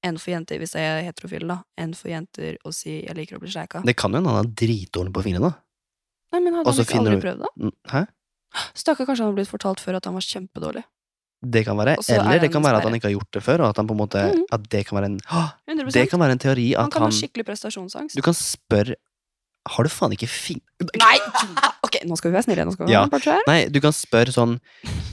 enn 0.04 0.18
for 0.20 0.30
jenter, 0.34 0.58
hvis 0.60 0.74
jeg 0.76 0.84
er 0.84 1.02
heterofil, 1.08 1.46
da, 1.48 1.62
enn 1.80 1.94
for 1.96 2.08
jenter 2.12 2.58
å 2.64 2.72
si 2.74 3.00
'jeg 3.02 3.16
liker 3.16 3.36
å 3.38 3.40
bli 3.40 3.50
sleika'. 3.50 3.84
Det 3.84 3.96
kan 3.96 4.12
jo 4.12 4.18
hende 4.20 4.28
han 4.30 4.44
har 4.44 4.50
dritdårlig 4.52 5.12
på 5.12 5.22
fingrene, 5.24 5.50
da. 5.50 5.54
Nei, 6.32 6.40
men 6.40 6.54
hadde 6.54 6.66
Og 6.68 6.74
han 6.74 6.84
ikke 6.84 6.98
aldri 6.98 7.20
du- 7.20 7.26
prøvd 7.26 7.38
det? 7.40 7.52
Mm, 7.60 7.72
Hæ? 7.88 8.06
Stakkar, 8.74 9.06
kanskje 9.06 9.24
han 9.24 9.32
har 9.34 9.38
blitt 9.38 9.48
fortalt 9.50 9.80
før 9.80 9.96
at 9.96 10.04
han 10.04 10.14
var 10.14 10.20
kjempedårlig. 10.22 10.84
Det 11.44 11.64
kan 11.66 11.76
være. 11.76 11.96
Er 12.08 12.20
Eller 12.20 12.38
det 12.40 12.52
kan 12.52 12.62
være 12.62 12.76
at 12.78 12.84
han 12.84 12.92
ikke 12.94 13.08
har 13.10 13.18
gjort 13.20 13.30
det 13.32 13.42
før, 13.42 13.60
og 13.60 13.68
at 13.70 13.76
han 13.76 13.86
på 13.86 13.92
en 13.92 13.98
måte 13.98 14.32
Mhm. 14.32 14.44
At 14.52 14.68
det 14.70 14.86
kan 14.86 14.96
være 14.98 15.04
en 15.06 15.18
å, 15.20 15.52
Det 15.92 16.08
kan 16.10 16.20
være 16.20 16.30
en 16.32 16.38
teori 16.38 16.72
at 16.74 16.80
Han 16.80 16.90
kan 16.90 17.02
han 17.02 17.10
ha 17.10 17.16
skikkelig 17.18 17.44
prestasjonsangst. 17.44 18.14
Du 18.14 18.22
kan 18.22 18.32
spørre 18.34 18.94
Har 19.66 19.82
du 19.82 19.88
faen 19.88 20.12
ikke 20.12 20.28
fin... 20.28 20.60
Nei! 20.96 21.18
Ok, 21.82 21.96
nå 22.04 22.16
skal 22.18 22.30
vi 22.30 22.36
være 22.36 22.44
snille. 22.44 22.64
Nå 22.66 22.72
skal 22.72 22.86
vi 22.86 22.92
Ja. 22.92 23.06
være. 23.06 23.40
Nei, 23.46 23.68
du 23.68 23.80
kan 23.80 23.92
spørre 23.92 24.28
sånn 24.28 24.60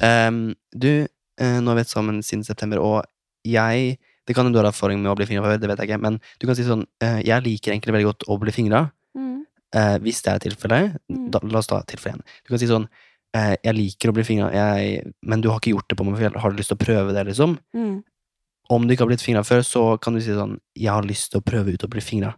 um, 0.01 0.55
Du, 0.77 1.07
uh, 1.39 1.59
nå 1.61 1.67
har 1.67 1.75
vi 1.75 1.81
vært 1.83 1.87
sammen 1.93 2.19
siden 2.21 2.43
september, 2.45 2.77
og 2.79 3.05
jeg 3.45 3.97
Det 4.27 4.35
kan 4.37 4.45
jo 4.45 4.53
du 4.53 4.59
ha 4.61 4.67
erfaring 4.69 5.01
med 5.01 5.11
å 5.11 5.15
bli 5.17 5.25
fingra 5.25 5.43
før, 5.47 5.59
det 5.59 5.69
vet 5.71 5.79
jeg 5.81 5.89
ikke, 5.89 6.01
men 6.01 6.19
du 6.39 6.45
kan 6.47 6.55
si 6.55 6.63
sånn 6.67 6.83
eh, 7.01 7.21
Jeg 7.25 7.43
liker 7.43 7.71
egentlig 7.73 7.95
veldig 7.95 8.09
godt 8.11 8.25
å 8.29 8.37
bli 8.39 8.51
fingra. 8.53 8.83
Mm. 9.17 9.39
Eh, 9.73 9.95
hvis 10.03 10.21
det 10.21 10.33
er 10.33 10.43
tilfellet, 10.49 10.99
Mm. 11.09 11.31
da, 11.31 11.39
la 11.43 11.59
oss 11.59 11.67
ta 11.67 11.81
tilfellet 11.81 12.21
igjen. 12.21 12.25
Du 12.45 12.49
kan 12.53 12.59
si 12.61 12.67
sånn 12.69 12.87
eh, 13.33 13.55
Jeg 13.63 13.75
liker 13.75 14.11
å 14.11 14.13
bli 14.13 14.23
fingra, 14.23 14.51
men 15.23 15.41
du 15.41 15.49
har 15.49 15.59
ikke 15.59 15.73
gjort 15.73 15.87
det 15.89 15.97
på 15.97 16.05
meg 16.05 16.19
før. 16.19 16.39
Har 16.39 16.51
du 16.51 16.57
lyst 16.57 16.69
til 16.69 16.77
å 16.77 16.85
prøve 16.85 17.13
det, 17.13 17.25
liksom? 17.31 17.57
Mm. 17.73 18.03
Om 18.69 18.87
du 18.87 18.93
ikke 18.93 19.03
har 19.03 19.11
blitt 19.11 19.25
fingra 19.25 19.43
før, 19.43 19.63
så 19.65 19.99
kan 19.99 20.13
du 20.13 20.21
si 20.21 20.31
sånn 20.31 20.59
Jeg 20.75 20.91
har 20.93 21.03
lyst 21.03 21.31
til 21.31 21.41
å 21.41 21.43
prøve 21.43 21.73
ut 21.73 21.83
å 21.83 21.89
bli 21.89 22.01
fingra. 22.01 22.35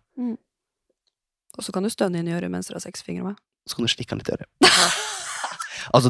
Og 1.58 1.62
så 1.64 1.72
kan 1.72 1.84
du 1.84 1.90
stønne 1.90 2.18
inn 2.18 2.28
i 2.28 2.34
øret 2.34 2.50
mens 2.50 2.68
du 2.68 2.74
har 2.74 2.82
seks 2.82 3.04
fingre 3.06 3.24
med. 3.28 3.36
Så 3.70 3.76
kan 3.78 3.86
du 3.86 3.92
slikke 3.92 4.10
den 4.16 4.24
litt 4.24 4.30
i 4.32 4.34
øret. 4.34 4.50
altså, 5.94 6.10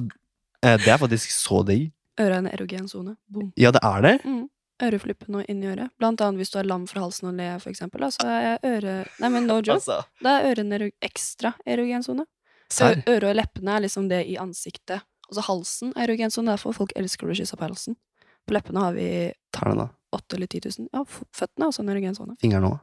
det 0.63 0.87
er 0.87 1.01
faktisk 1.01 1.33
så 1.35 1.63
digg. 1.67 1.89
Øret 2.19 2.31
er 2.31 2.37
en 2.37 2.47
erogen 2.47 2.87
sone. 2.87 3.15
Ja, 3.59 3.71
det 3.75 3.81
er 3.83 4.01
det. 4.05 4.13
Mm. 4.23 4.45
Øreflippen 4.83 5.39
og 5.39 5.49
inni 5.51 5.67
øret. 5.71 5.91
Blant 6.01 6.21
annet 6.21 6.41
hvis 6.41 6.51
du 6.53 6.59
er 6.61 6.67
lam 6.69 6.85
fra 6.89 7.01
halsen 7.05 7.29
og 7.31 7.37
le, 7.39 7.49
for 7.63 7.71
eksempel. 7.71 8.03
Så 8.13 8.27
er 8.27 8.59
øre... 8.67 8.95
Nei, 9.23 9.29
men 9.33 9.47
no 9.49 9.57
joke. 9.61 9.79
Altså, 9.79 10.01
Da 10.23 10.37
er 10.41 10.51
ørene 10.53 10.77
ero 10.79 10.89
ekstra 11.05 11.53
erogensone. 11.65 12.25
Øret 12.81 13.27
og 13.29 13.35
leppene 13.37 13.75
er 13.77 13.83
liksom 13.85 14.07
det 14.09 14.23
i 14.31 14.37
ansiktet. 14.41 15.03
Altså 15.29 15.43
halsen 15.47 15.93
er 15.95 16.07
erogensone. 16.07 16.51
Derfor 16.51 16.75
folk 16.75 16.93
elsker 16.99 17.29
å 17.29 17.35
kysse 17.37 17.57
på 17.59 17.67
halsen. 17.67 17.95
På 18.47 18.55
leppene 18.57 18.81
har 18.83 18.95
vi 18.97 19.07
Tærne, 19.55 19.85
da. 19.85 19.89
8 20.13 20.35
eller 20.37 20.49
10 20.51 20.63
000. 20.79 20.89
Ja, 20.93 21.03
føttene 21.09 21.65
er 21.65 21.71
også 21.71 21.81
en 21.85 21.93
erogensone. 21.93 22.35
Fingrene 22.41 22.69
òg. 22.73 22.81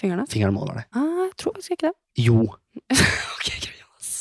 Fingrene? 0.00 0.24
Fingrene 0.30 0.54
må 0.56 0.64
være 0.68 0.82
det. 0.82 0.86
Ah, 0.96 1.24
jeg 1.26 1.34
tror 1.42 1.56
faktisk 1.58 1.74
ikke 1.76 1.90
det. 1.90 1.96
Jo. 2.22 2.38
ok, 3.36 3.48
greit, 3.48 3.82
ass. 3.98 4.12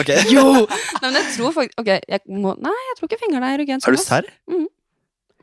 Ok. 0.00 0.10
Jo! 0.34 0.44
Nei, 0.68 1.10
men 1.10 1.16
jeg 1.20 1.30
tror 1.36 1.54
faktisk 1.56 1.80
Ok, 1.80 1.90
jeg 2.08 2.20
må 2.32 2.52
Nei, 2.64 2.74
jeg 2.90 2.96
tror 2.98 3.08
ikke 3.10 3.20
fingrene 3.22 3.50
er 3.52 3.58
erogensone. 3.60 3.94
Er 3.94 4.00
du 4.00 4.04
serr? 4.04 4.28
Mhm. 4.50 4.66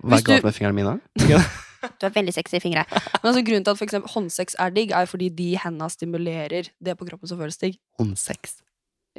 Hva 0.01 0.17
er 0.17 0.25
galt 0.27 0.47
med 0.47 0.57
fingrene 0.57 0.77
mine? 0.77 1.41
Du 1.81 2.05
er 2.05 2.11
veldig 2.13 2.33
sexy 2.35 2.59
fingre. 2.61 2.83
Men 2.93 3.31
altså, 3.31 3.41
grunnen 3.41 3.63
til 3.65 3.73
at 3.73 3.79
for 3.79 3.87
eksempel 3.87 4.13
håndsex 4.13 4.53
er 4.61 4.73
digg, 4.75 4.91
er 4.93 5.07
fordi 5.09 5.31
de 5.33 5.47
henda 5.57 5.87
stimulerer 5.89 6.69
det 6.77 6.93
på 6.99 7.07
kroppen 7.07 7.31
som 7.31 7.39
føles 7.41 7.57
digg. 7.57 7.79
Håndsex. 7.97 8.59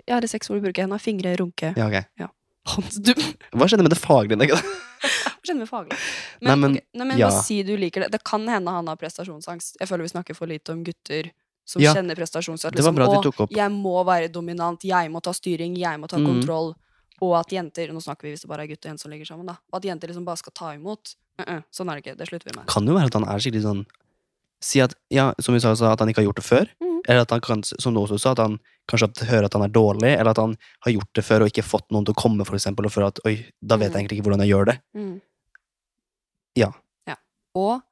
Ja, 0.06 0.20
det 0.22 0.28
er 0.28 0.32
sex 0.36 0.46
hvor 0.46 0.60
du 0.60 0.68
bruker 0.68 0.86
henda. 0.86 1.00
Fingre, 1.02 1.34
runke. 1.40 1.72
Ja, 1.74 1.88
ok. 1.88 2.30
Hånd... 2.72 2.94
Du 3.02 3.10
Hva 3.58 3.66
skjedde 3.66 3.82
med 3.82 3.90
det 3.90 3.98
faglige? 3.98 4.46
Hva 5.02 5.42
skjedde 5.42 5.58
med 5.58 5.70
faglig. 5.70 5.98
Nei, 6.38 6.54
men- 6.54 6.78
okay, 6.78 6.86
nei, 6.94 7.06
men 7.08 7.18
ja. 7.18 7.32
bare 7.32 7.42
si 7.42 7.58
du 7.66 7.74
liker 7.74 8.06
det. 8.06 8.12
Det 8.14 8.22
kan 8.28 8.46
hende 8.46 8.74
han 8.78 8.90
har 8.90 9.00
prestasjonsangst. 9.00 9.80
Jeg 9.82 9.90
føler 9.90 10.06
vi 10.06 10.14
snakker 10.14 10.38
for 10.38 10.50
lite 10.50 10.74
om 10.76 10.84
gutter 10.86 11.32
som 11.66 11.82
Ja. 11.82 11.94
kjenner 11.94 12.18
prestasjonsangst. 12.18 12.76
Det 12.76 12.84
var 12.86 12.94
bra 12.94 13.10
du 13.10 13.18
tok 13.26 13.44
opp. 13.46 13.52
Jeg 13.54 13.70
må 13.74 13.98
være 14.06 14.30
dominant, 14.30 14.82
jeg 14.86 15.10
må 15.10 15.22
ta 15.22 15.34
styring, 15.34 15.76
jeg 15.78 15.98
må 15.98 16.06
ta 16.10 16.18
mm. 16.18 16.26
kontroll. 16.30 16.74
Og 17.22 17.36
at 17.38 17.52
jenter 17.54 17.92
Nå 17.94 18.00
snakker 18.02 18.26
vi 18.26 18.34
hvis 18.34 18.42
det 18.42 18.50
bare 18.50 18.64
er 18.66 18.70
gutt 18.72 18.84
og 18.84 18.90
jente 18.90 19.04
som 19.04 19.12
ligger 19.12 19.28
sammen, 19.28 19.46
da. 19.46 19.56
Og 19.70 19.78
at 19.78 19.84
jenter 19.86 20.10
liksom 20.10 20.24
bare 20.26 20.40
skal 20.40 20.52
ta 20.58 20.72
imot. 20.74 21.14
Uh 21.38 21.44
-uh, 21.46 21.62
sånn 21.70 21.88
er 21.90 21.94
det 21.96 22.04
ikke. 22.04 22.16
Det 22.18 22.28
slutter 22.28 22.50
vi 22.50 22.56
med. 22.58 22.66
Kan 22.68 22.86
jo 22.86 22.94
være 22.94 23.06
at 23.06 23.14
han 23.14 23.24
er 23.24 23.38
skikkelig 23.38 23.62
sånn 23.62 23.84
Si 24.62 24.78
at, 24.80 24.94
ja, 25.10 25.34
som 25.42 25.54
vi 25.54 25.60
sa, 25.60 25.72
at 25.72 25.98
han 25.98 26.08
ikke 26.08 26.20
har 26.22 26.30
gjort 26.30 26.36
det 26.36 26.44
før. 26.44 26.68
Mm. 26.80 27.00
Eller 27.08 27.20
at 27.22 27.30
han 27.30 27.40
kan, 27.40 27.62
som 27.64 27.94
du 27.94 28.00
også 28.00 28.18
sa, 28.20 28.30
at 28.30 28.38
han 28.38 28.60
kanskje 28.86 29.26
hører 29.26 29.44
at 29.44 29.54
han 29.54 29.62
er 29.62 29.68
dårlig, 29.74 30.12
eller 30.14 30.30
at 30.30 30.38
han 30.38 30.56
har 30.84 30.92
gjort 30.92 31.10
det 31.14 31.24
før 31.24 31.42
og 31.42 31.48
ikke 31.50 31.64
fått 31.66 31.90
noen 31.90 32.04
til 32.04 32.14
å 32.14 32.22
komme, 32.22 32.44
for 32.46 32.54
eksempel, 32.54 32.86
og 32.86 32.92
føler 32.92 33.08
at 33.08 33.18
oi, 33.26 33.44
da 33.60 33.76
vet 33.76 33.90
jeg 33.90 33.90
Mhm. 33.90 33.98
egentlig 33.98 34.18
ikke 34.18 34.22
hvordan 34.28 34.40
jeg 34.46 34.50
gjør 34.54 34.64
det. 34.66 34.78
Mm. 34.94 35.20
Ja. 36.56 36.70
ja. 37.08 37.16
Og 37.56 37.82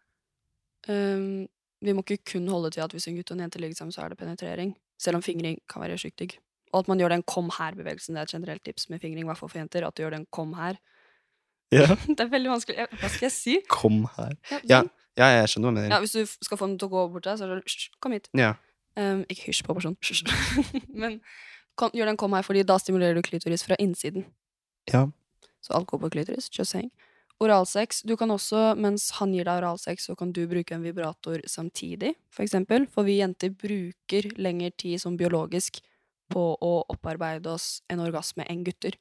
um, 0.89 1.49
vi 1.81 1.93
må 1.93 2.05
ikke 2.05 2.25
kun 2.33 2.47
holde 2.49 2.71
til 2.71 2.85
at 2.85 2.93
hvis 2.93 3.09
en 3.09 3.17
gutt 3.17 3.31
og 3.33 3.37
en 3.39 3.45
jente 3.47 3.59
ligger 3.59 3.77
sammen, 3.77 3.93
så 3.93 4.05
er 4.05 4.11
det 4.11 4.19
penetrering. 4.19 4.77
Selv 5.01 5.17
om 5.17 5.23
fingring 5.23 5.59
kan 5.69 5.83
være 5.83 5.99
sjukt 5.99 6.19
digg. 6.21 6.39
Og 6.73 6.85
at 6.85 6.89
man 6.91 7.01
gjør 7.03 7.11
den 7.17 7.23
kom 7.27 7.51
her-bevegelsen. 7.57 8.15
Det 8.15 8.23
er 8.23 8.29
et 8.29 8.35
generelt 8.37 8.65
tips 8.65 8.89
med 8.93 9.01
fingring, 9.03 9.25
i 9.25 9.29
hvert 9.29 9.39
fall 9.41 9.51
for 9.51 9.59
jenter. 9.59 9.87
At 9.87 9.97
du 9.97 10.05
gjør 10.05 10.15
den 10.19 10.27
kom 10.31 10.55
her. 10.59 10.79
Ja. 11.75 11.87
det 12.07 12.21
er 12.21 12.31
veldig 12.31 12.51
vanskelig. 12.53 12.87
Hva 13.01 13.11
skal 13.11 13.27
jeg 13.29 13.35
si? 13.35 13.57
Kom 13.71 14.05
her. 14.17 14.35
Ja, 14.51 14.61
Ja, 14.63 14.81
sånn. 14.85 14.91
Ja, 15.19 15.27
jeg 15.35 15.51
skjønner 15.51 15.69
hva 15.69 15.75
du 15.75 15.81
mener. 15.81 15.93
ja, 15.93 16.01
Hvis 16.01 16.15
du 16.15 16.47
skal 16.47 16.59
få 16.61 16.69
den 16.71 16.79
til 16.81 16.89
å 16.89 16.93
gå 16.95 17.01
bort 17.13 17.27
deg, 17.27 17.37
så 17.39 17.45
er 17.45 17.57
det 17.59 17.65
hysj, 17.67 17.89
kom 18.01 18.15
hit. 18.15 18.31
Ja. 18.39 18.55
Um, 18.97 19.25
ikke 19.31 19.51
hysj 19.51 19.65
på 19.67 19.75
personen. 19.77 19.99
Hysj. 20.07 20.23
Men 21.03 21.19
kom, 21.79 21.91
gjør 21.97 22.13
den 22.13 22.19
kom 22.21 22.35
her, 22.39 22.47
fordi 22.47 22.63
da 22.67 22.79
stimulerer 22.81 23.19
du 23.19 23.23
klitoris 23.27 23.67
fra 23.67 23.77
innsiden. 23.83 24.25
Ja. 24.91 25.09
Så 25.61 25.75
alt 25.77 25.91
går 25.91 26.01
på 26.07 26.13
klitoris. 26.15 26.49
Just 26.55 26.73
saying. 26.73 26.89
Oralsex. 27.41 28.03
Du 28.07 28.15
kan 28.21 28.31
også, 28.33 28.75
mens 28.77 29.11
han 29.19 29.35
gir 29.35 29.47
deg 29.49 29.63
oralsex, 29.63 30.07
så 30.09 30.17
kan 30.19 30.33
du 30.37 30.43
bruke 30.49 30.75
en 30.77 30.83
vibrator 30.85 31.41
samtidig, 31.49 32.15
for 32.33 32.45
eksempel. 32.47 32.87
For 32.93 33.07
vi 33.09 33.19
jenter 33.19 33.53
bruker 33.53 34.31
lengre 34.41 34.71
tid 34.77 35.01
som 35.03 35.17
biologisk 35.21 35.81
på 36.31 36.43
å 36.63 36.73
opparbeide 36.93 37.51
oss 37.53 37.83
en 37.91 38.01
orgasme 38.05 38.47
enn 38.49 38.65
gutter. 38.67 38.97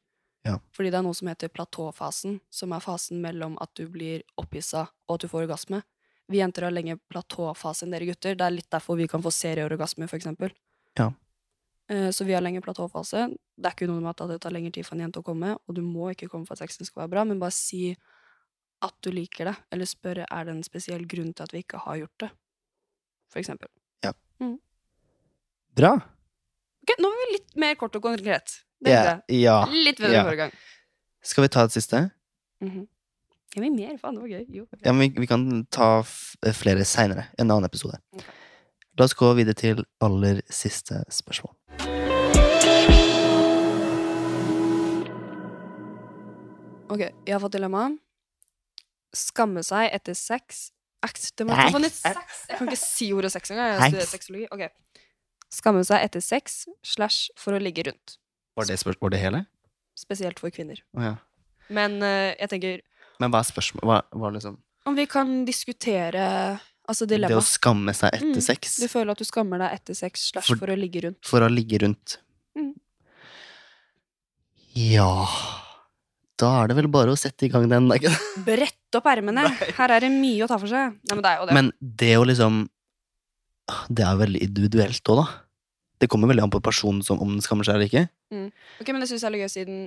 Ja. 0.48 0.58
Fordi 0.74 0.90
det 0.92 1.00
er 1.00 1.06
noe 1.06 1.18
som 1.18 1.30
heter 1.30 1.52
platåfasen, 1.54 2.40
som 2.50 2.74
er 2.74 2.84
fasen 2.84 3.22
mellom 3.22 3.58
at 3.62 3.74
du 3.78 3.86
blir 3.92 4.24
opphissa 4.40 4.88
og 5.08 5.18
at 5.18 5.26
du 5.26 5.32
får 5.32 5.46
orgasme. 5.46 5.82
Vi 6.30 6.40
jenter 6.42 6.68
har 6.68 6.74
lenge 6.76 6.98
platåfase 7.10 7.86
enn 7.86 7.94
dere 7.96 8.08
gutter. 8.10 8.38
Det 8.38 8.46
er 8.46 8.54
litt 8.54 8.70
derfor 8.72 8.98
vi 9.00 9.08
kan 9.10 9.22
få 9.26 9.32
serieorgasme, 9.34 10.08
for 10.08 10.18
eksempel. 10.20 10.54
Ja. 10.98 11.10
Eh, 11.90 12.10
Så 12.12 12.26
vi 12.26 12.34
har 12.34 12.42
lenge 12.46 12.62
platåfase. 12.62 13.28
Det 13.58 13.66
er 13.66 13.74
ikke 13.76 13.90
noe 13.90 14.00
med 14.02 14.14
at 14.14 14.28
det 14.30 14.40
tar 14.42 14.54
lengre 14.54 14.72
tid 14.72 14.86
for 14.86 14.96
en 14.96 15.08
jente 15.08 15.20
å 15.20 15.26
komme, 15.26 15.56
og 15.68 15.76
du 15.76 15.82
må 15.82 16.12
ikke 16.14 16.30
komme 16.30 16.46
for 16.46 16.54
at 16.54 16.62
sexen 16.64 16.86
skal 16.86 17.04
være 17.04 17.14
bra, 17.16 17.24
men 17.26 17.40
bare 17.42 17.52
si 17.56 17.96
at 18.82 18.96
du 19.04 19.10
liker 19.12 19.50
det, 19.50 19.56
eller 19.74 19.86
spørre 19.90 20.26
er 20.32 20.46
det 20.46 20.54
en 20.56 20.64
spesiell 20.64 21.04
grunn 21.10 21.34
til 21.34 21.44
at 21.44 21.52
vi 21.52 21.64
ikke 21.66 21.82
har 21.84 21.98
gjort 22.00 22.18
det, 22.24 22.30
for 23.28 23.42
eksempel. 23.42 23.68
Bra. 25.76 25.92
Ok, 26.90 27.02
Nå 27.04 27.10
var 27.12 27.20
vi 27.22 27.34
litt 27.36 27.56
mer 27.62 27.76
kort 27.78 27.96
og 28.00 28.02
konkret. 28.02 28.60
Yeah, 28.86 29.20
Ja. 29.28 29.60
Litt 29.70 30.00
bedre 30.00 30.16
enn 30.16 30.26
forrige 30.26 30.46
gang. 30.46 30.54
Skal 31.22 31.44
vi 31.44 31.50
ta 31.54 31.64
et 31.68 31.72
siste? 31.72 32.10
Mm 32.62 32.70
-hmm. 32.72 32.88
Ja, 33.56 33.62
vil 33.62 33.72
mer, 33.72 33.98
faen, 33.98 34.16
det 34.16 34.22
var 34.22 34.28
gøy. 34.30 34.46
Jo. 34.50 34.66
Ja, 34.86 34.92
men 34.92 35.02
vi, 35.02 35.20
vi 35.20 35.26
kan 35.26 35.66
ta 35.72 36.00
f 36.02 36.36
flere 36.54 36.86
seinere. 36.86 37.26
En 37.40 37.52
annen 37.52 37.66
episode. 37.66 37.98
Okay. 38.14 38.26
La 38.98 39.04
oss 39.04 39.14
gå 39.14 39.34
videre 39.34 39.54
til 39.54 39.86
aller 40.02 40.42
siste 40.50 41.04
spørsmål. 41.10 41.56
Ok, 46.90 47.00
jeg 47.00 47.34
har 47.34 47.40
fått 47.40 47.54
dilemma. 47.54 47.98
Skamme 49.14 49.64
seg 49.64 49.90
etter 49.94 50.14
sex 50.14 50.72
Akt, 51.02 51.32
det 51.38 51.46
må 51.48 51.56
jeg 51.56 51.72
kan 51.72 52.68
ikke 52.68 52.76
si 52.76 53.14
ordet 53.14 53.32
sex 53.32 53.52
engang. 53.52 53.68
Jeg 53.72 53.92
studerer 53.92 54.06
Sex. 54.06 54.12
sexologi. 54.12 54.48
Ok. 54.52 54.62
Skamme 55.50 55.82
seg 55.88 56.04
etter 56.06 56.22
sex 56.22 56.64
slash 56.86 57.30
for 57.40 57.58
å 57.58 57.62
ligge 57.62 57.88
rundt. 57.90 58.18
Var 58.60 58.70
det, 58.70 58.78
var 59.02 59.14
det 59.14 59.22
hele? 59.22 59.44
Spesielt 59.98 60.40
for 60.40 60.54
kvinner. 60.54 60.80
Oh, 60.98 61.04
ja. 61.04 61.16
Men 61.74 61.98
uh, 62.02 62.32
jeg 62.38 62.50
tenker 62.52 62.82
Men 63.22 63.34
hva 63.34 63.42
er 63.44 63.48
spørsmålet? 63.50 63.86
Hva, 63.90 64.02
hva 64.18 64.32
liksom 64.36 64.58
om 64.90 64.96
vi 64.98 65.06
kan 65.12 65.44
diskutere 65.46 66.24
altså 66.90 67.06
Det 67.06 67.20
å 67.36 67.42
skamme 67.46 67.94
seg 67.94 68.16
etter 68.16 68.32
Mm, 68.32 68.42
sex? 68.42 68.78
Du 68.82 68.88
føler 68.90 69.12
at 69.14 69.20
du 69.22 69.28
skammer 69.28 69.62
deg 69.62 69.76
etter 69.76 69.98
sex 69.98 70.30
slash 70.32 70.48
For- 70.50 70.58
for 70.64 70.72
å 70.74 70.78
ligge 70.80 71.04
rundt. 71.06 71.20
For 71.28 71.46
å 71.46 71.50
ligge 71.52 71.78
rundt? 71.84 72.16
Mm. 72.58 72.72
Ja 74.80 75.28
Da 76.40 76.50
er 76.64 76.72
det 76.72 76.78
vel 76.80 76.88
bare 76.90 77.12
å 77.14 77.20
sette 77.20 77.46
i 77.46 77.52
gang 77.52 77.68
den. 77.70 77.92
Brett 78.48 78.96
opp 78.98 79.10
ermene! 79.12 79.44
Her 79.78 79.94
er 79.98 80.08
det 80.08 80.12
mye 80.16 80.46
å 80.46 80.50
ta 80.50 80.58
for 80.58 80.72
seg. 80.72 80.96
Nei, 81.04 81.18
men 81.20 81.22
det 81.26 81.30
er 81.34 81.38
jo 81.42 81.48
det. 81.50 81.56
Men 81.60 81.72
det 82.02 82.14
å 82.18 82.26
liksom 82.26 82.62
Det 83.90 84.06
er 84.06 84.18
veldig 84.20 84.42
individuelt 84.46 85.10
òg, 85.14 85.22
da. 85.24 85.28
Det 86.00 86.08
kommer 86.10 86.28
veldig 86.32 86.44
an 86.46 86.52
på 86.54 86.62
personen 86.64 87.02
som, 87.04 87.20
om 87.20 87.30
den 87.36 87.42
skammer 87.44 87.64
seg 87.68 87.76
eller 87.76 87.90
ikke. 87.90 88.06
Ok, 88.82 88.88
men 88.94 89.02
det 89.04 89.10
syns 89.10 89.22
jeg 89.26 89.28
er 89.28 89.36
litt 89.36 89.44
gøy, 89.44 89.52
siden 89.52 89.80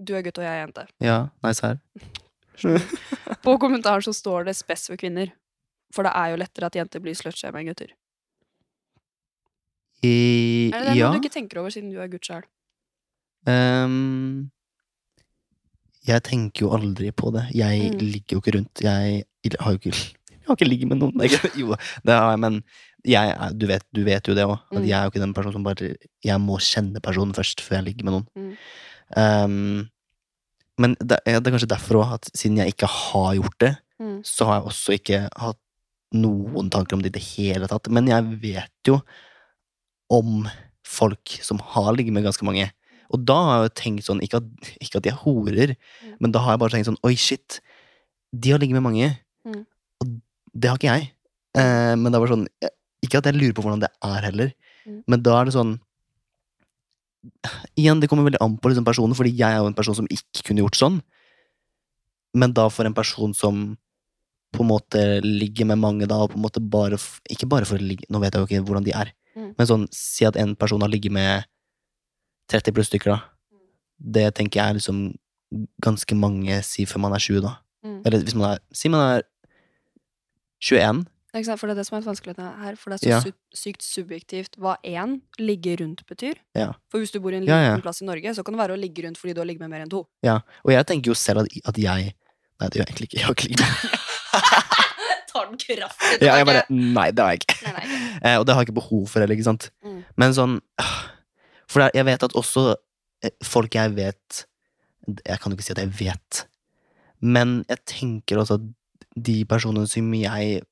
du 0.00 0.14
er 0.16 0.22
gutt 0.24 0.38
og 0.40 0.44
jeg 0.46 0.52
er 0.56 0.62
jente. 0.66 0.86
Ja, 1.04 1.18
nice 1.44 1.60
her. 1.66 1.78
På 3.44 3.58
kommentaren 3.60 4.02
så 4.04 4.12
står 4.14 4.44
det 4.48 4.54
'spess 4.56 4.86
for 4.88 4.96
kvinner'. 4.96 5.32
For 5.92 6.02
det 6.06 6.12
er 6.16 6.30
jo 6.32 6.36
lettere 6.40 6.66
at 6.66 6.76
jenter 6.78 7.00
blir 7.04 7.14
slutshama 7.14 7.60
enn 7.60 7.66
gutter. 7.68 7.90
I, 10.02 10.70
Er 10.74 10.80
det 10.80 10.88
det 10.94 10.96
ja. 10.98 11.10
du 11.12 11.18
ikke 11.20 11.30
tenker 11.32 11.60
over, 11.60 11.70
siden 11.70 11.90
du 11.92 12.00
er 12.02 12.08
gutt 12.10 12.26
sjøl? 12.26 12.42
Um, 13.46 14.50
jeg 16.06 16.22
tenker 16.26 16.64
jo 16.66 16.72
aldri 16.74 17.12
på 17.14 17.30
det. 17.34 17.44
Jeg 17.54 17.92
Mm. 17.92 17.98
ligger 18.00 18.36
jo 18.36 18.40
ikke 18.40 18.56
rundt. 18.58 18.80
Jeg 18.82 19.24
har 19.60 19.72
jo 19.72 19.78
ikke 19.78 19.94
Jeg 20.42 20.48
har 20.50 20.56
ikke 20.58 20.68
ligget 20.68 20.88
med 20.90 20.98
noen. 21.02 21.22
Ikke? 21.22 21.50
Jo, 21.62 21.76
det 22.04 22.14
har 22.18 22.32
jeg, 22.34 22.40
men 22.42 22.56
jeg, 23.06 23.34
du, 23.58 23.66
vet, 23.70 23.84
du 23.94 24.02
vet 24.06 24.26
jo 24.28 24.34
det 24.34 24.44
òg. 24.46 24.58
At 24.72 24.78
Mm. 24.80 24.86
jeg 24.88 24.96
er 24.98 25.06
jo 25.06 25.10
ikke 25.12 25.22
den 25.24 25.34
personen 25.34 25.52
som 25.56 25.64
bare 25.66 25.88
Jeg 26.26 26.38
må 26.42 26.58
kjenne 26.58 27.00
personen 27.02 27.34
først 27.34 27.60
før 27.62 27.78
jeg 27.80 27.86
ligger 27.90 28.04
med 28.08 28.16
noen. 28.18 28.26
Mm. 28.36 28.52
Um, 29.16 29.88
men 30.80 30.94
det, 31.00 31.18
det 31.26 31.34
er 31.36 31.52
kanskje 31.52 31.68
derfor 31.70 32.00
òg, 32.02 32.14
at 32.16 32.30
siden 32.34 32.56
jeg 32.62 32.74
ikke 32.74 32.88
har 32.90 33.34
gjort 33.38 33.58
det, 33.62 33.72
Mm. 34.02 34.16
så 34.26 34.46
har 34.48 34.56
jeg 34.58 34.66
også 34.66 34.94
ikke 34.96 35.18
hatt 35.38 35.58
noen 36.16 36.70
tanker 36.74 36.96
om 36.96 37.02
det 37.04 37.12
i 37.12 37.18
det 37.20 37.22
hele 37.36 37.68
tatt. 37.70 37.86
Men 37.92 38.08
jeg 38.10 38.24
vet 38.42 38.88
jo 38.88 38.96
om 40.10 40.48
folk 40.84 41.36
som 41.44 41.60
har 41.72 41.92
ligget 41.94 42.12
med 42.16 42.24
ganske 42.26 42.42
mange. 42.44 42.66
Og 43.14 43.22
da 43.28 43.36
har 43.46 43.60
jeg 43.60 43.68
jo 43.68 43.74
tenkt 43.78 44.06
sånn, 44.08 44.22
ikke 44.24 44.40
at, 44.40 44.72
ikke 44.82 44.98
at 44.98 45.04
de 45.06 45.12
er 45.12 45.20
horer, 45.22 45.74
Mm. 46.02 46.16
men 46.18 46.32
da 46.34 46.40
har 46.42 46.54
jeg 46.56 46.62
bare 46.64 46.74
tenkt 46.74 46.88
sånn 46.90 46.98
Oi, 47.04 47.14
shit, 47.14 47.60
de 48.34 48.50
har 48.50 48.58
ligget 48.58 48.74
med 48.80 48.82
mange, 48.88 49.12
det 50.54 50.68
har 50.70 50.76
ikke 50.78 50.92
jeg. 50.92 51.10
Eh, 51.56 51.94
men 51.96 52.12
det 52.12 52.20
var 52.20 52.28
sånn 52.32 52.46
Ikke 53.04 53.18
at 53.18 53.26
jeg 53.28 53.34
lurer 53.34 53.52
på 53.56 53.62
hvordan 53.64 53.80
det 53.82 53.90
er 54.02 54.22
heller, 54.30 54.52
Mm. 54.82 55.02
men 55.06 55.22
da 55.22 55.40
er 55.40 55.44
det 55.46 55.52
sånn 55.54 55.78
Igjen, 57.78 58.00
det 58.02 58.08
kommer 58.10 58.24
veldig 58.26 58.40
an 58.42 58.56
på 58.58 58.70
liksom 58.72 58.84
personen, 58.86 59.14
fordi 59.14 59.30
jeg 59.38 59.46
er 59.54 59.60
jo 59.62 59.68
en 59.70 59.76
person 59.78 59.94
som 59.94 60.08
ikke 60.10 60.42
kunne 60.48 60.64
gjort 60.64 60.74
sånn. 60.78 60.96
Men 62.34 62.50
da 62.56 62.64
for 62.72 62.88
en 62.88 62.96
person 62.96 63.30
som 63.36 63.76
på 64.52 64.64
en 64.64 64.68
måte 64.72 65.02
ligger 65.22 65.68
med 65.70 65.78
mange 65.78 66.08
da, 66.10 66.18
og 66.24 66.32
på 66.32 66.36
en 66.40 66.42
måte 66.44 66.60
bare 66.60 66.98
Ikke 67.30 67.46
bare 67.48 67.64
for 67.64 67.78
å 67.78 67.80
ligge 67.80 68.04
Nå 68.10 68.20
vet 68.20 68.34
jeg 68.34 68.42
jo 68.42 68.46
ikke 68.48 68.66
hvordan 68.66 68.84
de 68.84 68.92
er, 68.92 69.12
Mm. 69.36 69.54
men 69.56 69.66
sånn 69.66 69.86
si 69.94 70.26
at 70.26 70.36
en 70.36 70.54
person 70.56 70.80
har 70.82 70.88
ligget 70.90 71.10
med 71.12 71.44
30 72.50 72.72
pluss 72.74 72.88
stykker, 72.90 73.14
da. 73.16 73.22
Det 73.98 74.34
tenker 74.34 74.60
jeg 74.60 74.68
er 74.70 74.74
liksom 74.74 75.14
ganske 75.80 76.14
mange, 76.16 76.62
si 76.64 76.84
før 76.84 77.00
man 77.00 77.12
er 77.14 77.18
20, 77.18 77.40
da. 77.40 77.56
Mm. 77.84 78.02
Eller 78.04 78.18
hvis 78.22 78.34
man 78.34 78.50
er 78.50 78.58
Si 78.74 78.88
man 78.90 79.00
er 79.16 79.22
21. 80.62 81.02
Ikke 81.32 81.48
sant? 81.48 81.60
For 81.60 81.70
det 81.70 81.74
er 81.74 81.80
det 81.80 81.86
som 81.88 81.96
er 81.96 82.04
vanskeligheten 82.04 82.48
her. 82.62 82.74
For 82.76 82.92
det 82.92 82.98
er 82.98 83.02
så 83.02 83.08
Ja. 83.08 83.20
su 83.24 83.32
sykt 83.56 83.82
subjektivt 83.82 84.58
hva 84.60 84.76
én 84.84 85.20
ligge 85.40 85.78
rundt 85.80 86.04
betyr. 86.06 86.36
Ja. 86.54 86.72
For 86.92 87.00
hvis 87.00 87.10
du 87.10 87.20
bor 87.24 87.32
i 87.32 87.36
en 87.40 87.46
liten 87.46 87.64
Ja, 87.72 87.78
plass 87.80 88.02
i 88.02 88.04
Norge, 88.04 88.34
så 88.36 88.44
kan 88.44 88.52
det 88.54 88.60
være 88.60 88.76
å 88.76 88.80
ligge 88.80 89.02
rundt 89.06 89.16
fordi 89.18 89.34
du 89.34 89.40
har 89.40 89.46
ligget 89.48 89.60
med 89.64 89.70
mer 89.70 89.80
enn 89.86 89.90
to. 89.90 90.06
Ja. 90.22 90.40
Og 90.64 90.72
jeg 90.72 90.84
tenker 90.86 91.08
jo 91.08 91.14
selv 91.14 91.40
at, 91.44 91.48
at 91.66 91.78
jeg 91.78 92.12
Nei, 92.60 92.68
det 92.68 92.78
gjør 92.78 92.84
jeg 92.86 92.94
egentlig 92.94 93.08
ikke. 93.08 93.18
Jeg 93.18 93.26
har 93.26 93.34
ikke 93.34 93.48
ligget 93.48 93.66
med 93.66 93.98
Tar 95.32 95.46
den 95.48 95.56
kraftig 95.58 96.20
ja, 96.22 96.36
jeg 96.36 96.46
bare, 96.46 96.62
Nei, 96.70 97.08
det 97.10 97.24
har 97.24 97.32
jeg 97.32 97.40
ikke. 97.42 97.56
Nei, 97.64 97.72
nei. 97.72 97.98
Eh, 98.22 98.36
og 98.38 98.44
det 98.46 98.54
har 98.54 98.62
jeg 98.62 98.68
ikke 98.68 98.76
behov 98.78 99.08
for 99.10 99.18
heller, 99.18 99.34
ikke 99.34 99.48
sant. 99.48 99.70
Mm. 99.82 100.04
Men 100.20 100.34
sånn 100.36 100.60
ah, 100.78 100.92
For 101.66 101.88
jeg 101.96 102.04
vet 102.06 102.22
at 102.28 102.36
også 102.38 102.76
eh, 103.24 103.32
folk 103.42 103.74
jeg 103.74 103.96
vet 103.96 104.44
Jeg 105.26 105.40
kan 105.42 105.50
jo 105.50 105.56
ikke 105.56 105.64
si 105.66 105.72
at 105.74 105.80
jeg 105.82 105.90
vet, 105.98 106.44
men 107.18 107.64
jeg 107.68 107.80
tenker 107.90 108.38
også 108.38 108.60
at 108.60 108.68
de 109.16 109.44
personene 109.44 109.88
som 109.90 110.12
jeg 110.14 110.62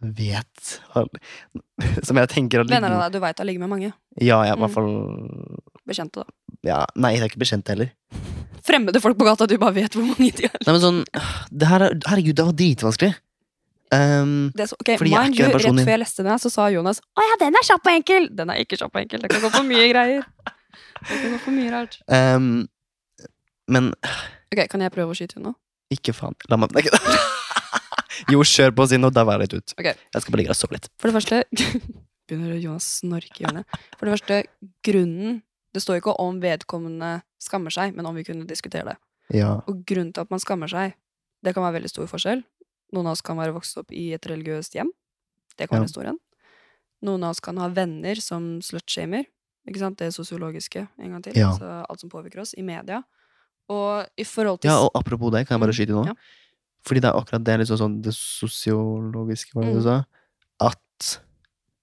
vet 0.00 0.66
Som 2.06 2.18
jeg 2.20 2.30
tenker 2.32 2.62
at 2.62 2.70
Venner 2.70 2.94
av 2.96 3.06
deg 3.06 3.16
du 3.16 3.22
veit 3.24 3.38
har 3.40 3.46
ligget 3.48 3.62
med 3.64 3.70
mange. 3.72 3.92
Ja, 4.22 4.42
jeg, 4.46 4.54
i 4.54 4.56
Mm. 4.56 4.62
hvert 4.64 4.74
fall 4.74 4.92
Bekjente, 5.86 6.22
da. 6.24 6.26
ja, 6.66 6.78
Nei, 6.96 7.12
jeg 7.14 7.22
er 7.22 7.28
ikke 7.30 7.38
bekjent 7.42 7.68
heller. 7.70 7.90
Fremmede 8.66 8.98
folk 9.02 9.18
på 9.18 9.26
gata, 9.28 9.46
du 9.46 9.54
bare 9.62 9.74
vet 9.76 9.94
hvor 9.94 10.02
mange 10.06 10.32
de 10.34 10.48
er. 10.48 10.56
Nei, 10.66 10.72
men 10.74 10.82
sånn 10.82 11.02
det 11.54 11.68
her 11.70 11.84
er, 11.86 11.94
Herregud, 12.08 12.34
det 12.38 12.46
var 12.48 12.56
dritvanskelig. 12.58 13.12
Um, 13.94 14.50
Det 14.58 14.66
så, 14.66 14.74
okay, 14.82 14.96
mind 14.98 15.38
you, 15.38 15.46
Rett 15.46 15.62
før 15.62 15.92
jeg 15.92 16.00
leste 16.02 16.24
den, 16.26 16.38
så 16.42 16.50
sa 16.50 16.64
Jonas 16.74 16.98
Å 17.14 17.22
ja, 17.22 17.36
den 17.44 17.54
er 17.54 17.62
kjapp 17.68 17.86
og 17.86 17.92
enkel! 17.94 18.26
Den 18.34 18.50
er 18.50 18.58
ikke 18.64 18.74
kjapp 18.80 18.96
og 18.98 19.04
enkel. 19.04 19.22
Det 19.22 19.30
kan 19.30 19.44
gå 19.44 19.50
for 19.54 19.62
mye 19.68 19.84
greier. 19.92 20.24
Det 21.06 21.20
kan 21.22 21.30
gå 21.36 21.38
for 21.44 21.54
mye 21.54 21.70
rart. 21.70 21.94
um, 22.10 22.66
men 23.70 23.92
Ok, 24.50 24.64
Kan 24.70 24.82
jeg 24.82 24.90
prøve 24.94 25.14
å 25.14 25.18
skyte 25.18 25.38
nå? 25.42 25.54
Ikke 25.92 26.14
faen. 26.16 26.34
La 26.50 26.56
meg 26.60 26.72
Nei, 26.74 26.82
Jo, 28.32 28.40
kjør 28.48 28.72
på, 28.74 28.86
si 28.88 28.96
noe. 28.98 29.12
Da 29.12 29.24
var 29.28 29.36
jeg 29.38 29.46
litt 29.50 29.56
ut. 29.60 29.74
Ok. 29.78 29.88
Jeg 29.92 30.22
skal 30.22 30.32
bare 30.32 30.40
ligge 30.40 30.54
og 30.54 30.58
sove 30.58 30.76
litt. 30.78 30.88
For 31.00 31.10
det 31.10 31.16
første 31.18 31.42
Begynner 32.26 32.56
Jonas 32.58 32.86
å 32.88 32.94
snorke 33.04 33.38
i 33.38 33.44
hjørnet. 33.44 33.76
For 34.00 34.08
det 34.08 34.14
første, 34.16 34.38
grunnen 34.86 35.42
Det 35.76 35.82
står 35.84 36.00
ikke 36.00 36.14
om 36.24 36.40
vedkommende 36.42 37.10
skammer 37.42 37.70
seg, 37.74 37.92
men 37.94 38.06
om 38.08 38.16
vi 38.16 38.24
kunne 38.26 38.46
diskutere 38.48 38.88
det. 38.88 38.96
Ja. 39.36 39.58
Og 39.68 39.82
grunnen 39.86 40.14
til 40.16 40.24
at 40.24 40.30
man 40.32 40.40
skammer 40.42 40.70
seg, 40.72 40.94
det 41.44 41.52
kan 41.54 41.62
være 41.66 41.76
veldig 41.76 41.90
stor 41.92 42.08
forskjell. 42.10 42.40
Noen 42.96 43.10
av 43.10 43.16
oss 43.18 43.22
kan 43.26 43.36
være 43.38 43.52
vokst 43.54 43.76
opp 43.82 43.92
i 43.94 44.08
et 44.16 44.26
religiøst 44.30 44.74
hjem. 44.78 44.88
Det 45.58 45.68
kan 45.68 45.76
Ja. 45.78 45.84
være 45.84 45.92
stor 45.92 46.08
en. 46.08 46.18
Noen 47.04 47.26
av 47.28 47.34
oss 47.36 47.40
kan 47.44 47.58
ha 47.60 47.68
venner 47.68 48.16
som 48.24 48.56
slutshamer. 48.64 49.26
Ikke 49.68 49.82
sant? 49.82 49.98
Det 50.00 50.08
sosiologiske, 50.14 50.86
en 50.98 51.10
gang 51.12 51.22
til. 51.22 51.36
Ja. 51.36 51.50
Altså 51.52 51.68
alt 51.90 52.00
som 52.00 52.10
påvirker 52.10 52.40
oss, 52.40 52.54
i 52.56 52.62
media. 52.62 53.02
Og 53.68 54.06
i 54.16 54.24
forhold 54.24 54.60
til 54.60 54.70
ja, 54.70 54.76
og 54.78 54.90
apropos 54.94 55.30
det, 55.32 55.46
kan 55.46 55.56
jeg 55.56 55.60
bare 55.60 55.72
Mm, 55.74 55.78
skyte 55.78 55.90
inn 55.90 56.00
nå? 56.02 56.06
ja. 56.06 56.14
Fordi 56.86 57.00
det 57.02 57.08
er 57.10 57.18
akkurat 57.18 57.42
det 57.44 57.58
liksom 57.60 57.78
sånn 57.80 58.00
det 58.02 58.12
sosiologiske, 58.14 59.54
var 59.54 59.64
det 59.64 59.72
du 59.74 59.80
Mm. 59.80 59.82
sa? 59.82 60.04
At 60.60 61.18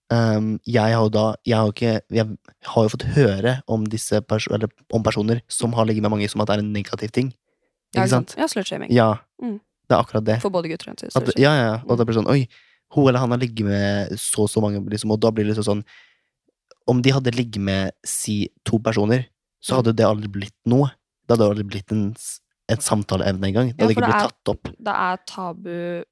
um, 0.10 0.60
jeg 0.66 0.94
har 0.94 1.04
jo 1.04 1.10
da 1.10 1.36
Jeg 1.46 1.58
har 1.58 1.68
ikke 1.72 2.02
Jeg 2.10 2.38
har 2.66 2.84
jo 2.84 2.90
fått 2.90 3.04
høre 3.16 3.62
om 3.68 3.84
disse 3.86 4.22
pers 4.22 4.48
eller 4.48 4.70
om 4.94 5.04
personer 5.04 5.42
som 5.48 5.74
har 5.74 5.86
ligget 5.86 6.02
med 6.02 6.12
mange, 6.12 6.30
som 6.30 6.42
at 6.42 6.48
det 6.48 6.56
er 6.56 6.60
en 6.60 6.74
negativ 6.74 7.12
ting. 7.12 7.34
Ja, 7.96 8.04
Ikke 8.04 8.10
sant? 8.10 8.36
Ja, 8.38 8.46
slutshaming. 8.48 8.90
Ja. 8.92 9.18
Mm. 9.42 9.60
Det 9.90 9.92
er 9.98 10.02
akkurat 10.02 10.24
det. 10.26 10.42
For 10.42 10.50
både 10.50 10.70
gutter 10.72 10.90
og 10.90 10.96
jenter. 10.96 11.12
At, 11.16 11.38
ja, 11.38 11.52
ja. 11.54 11.74
Og 11.84 11.90
Mm. 11.92 11.98
da 11.98 12.04
blir 12.06 12.14
det 12.16 12.24
sånn 12.24 12.30
Oi, 12.32 12.48
hun 12.94 13.08
eller 13.10 13.20
han 13.20 13.30
har 13.32 13.38
ligget 13.40 13.66
med 13.66 14.10
så 14.18 14.44
og 14.44 14.50
så 14.50 14.62
mange, 14.62 14.80
liksom, 14.90 15.12
og 15.12 15.20
da 15.20 15.30
blir 15.32 15.44
det 15.46 15.56
liksom 15.58 15.82
sånn 15.82 15.84
Om 16.88 17.02
de 17.02 17.12
hadde 17.12 17.32
ligget 17.32 17.62
med 17.62 17.92
si 18.06 18.50
to 18.66 18.78
personer, 18.80 19.28
så 19.62 19.74
Mm. 19.76 19.78
hadde 19.84 19.96
det 19.96 20.06
aldri 20.06 20.28
blitt 20.28 20.54
noe. 20.66 20.92
Det 21.28 21.36
hadde 21.38 21.50
aldri 21.50 21.64
blitt 21.68 21.92
en, 21.96 22.08
et 22.70 22.82
samtaleevne 22.84 23.48
engang. 23.52 23.70
Det 23.74 23.80
Ja, 23.80 23.86
hadde 23.86 23.94
for 23.94 24.02
ikke 24.02 24.08
blitt 24.08 24.24
er- 24.24 24.32
tatt 24.32 24.56
opp. 24.56 24.64
Det 24.78 24.96
er 24.96 25.22
tabu 25.28 26.04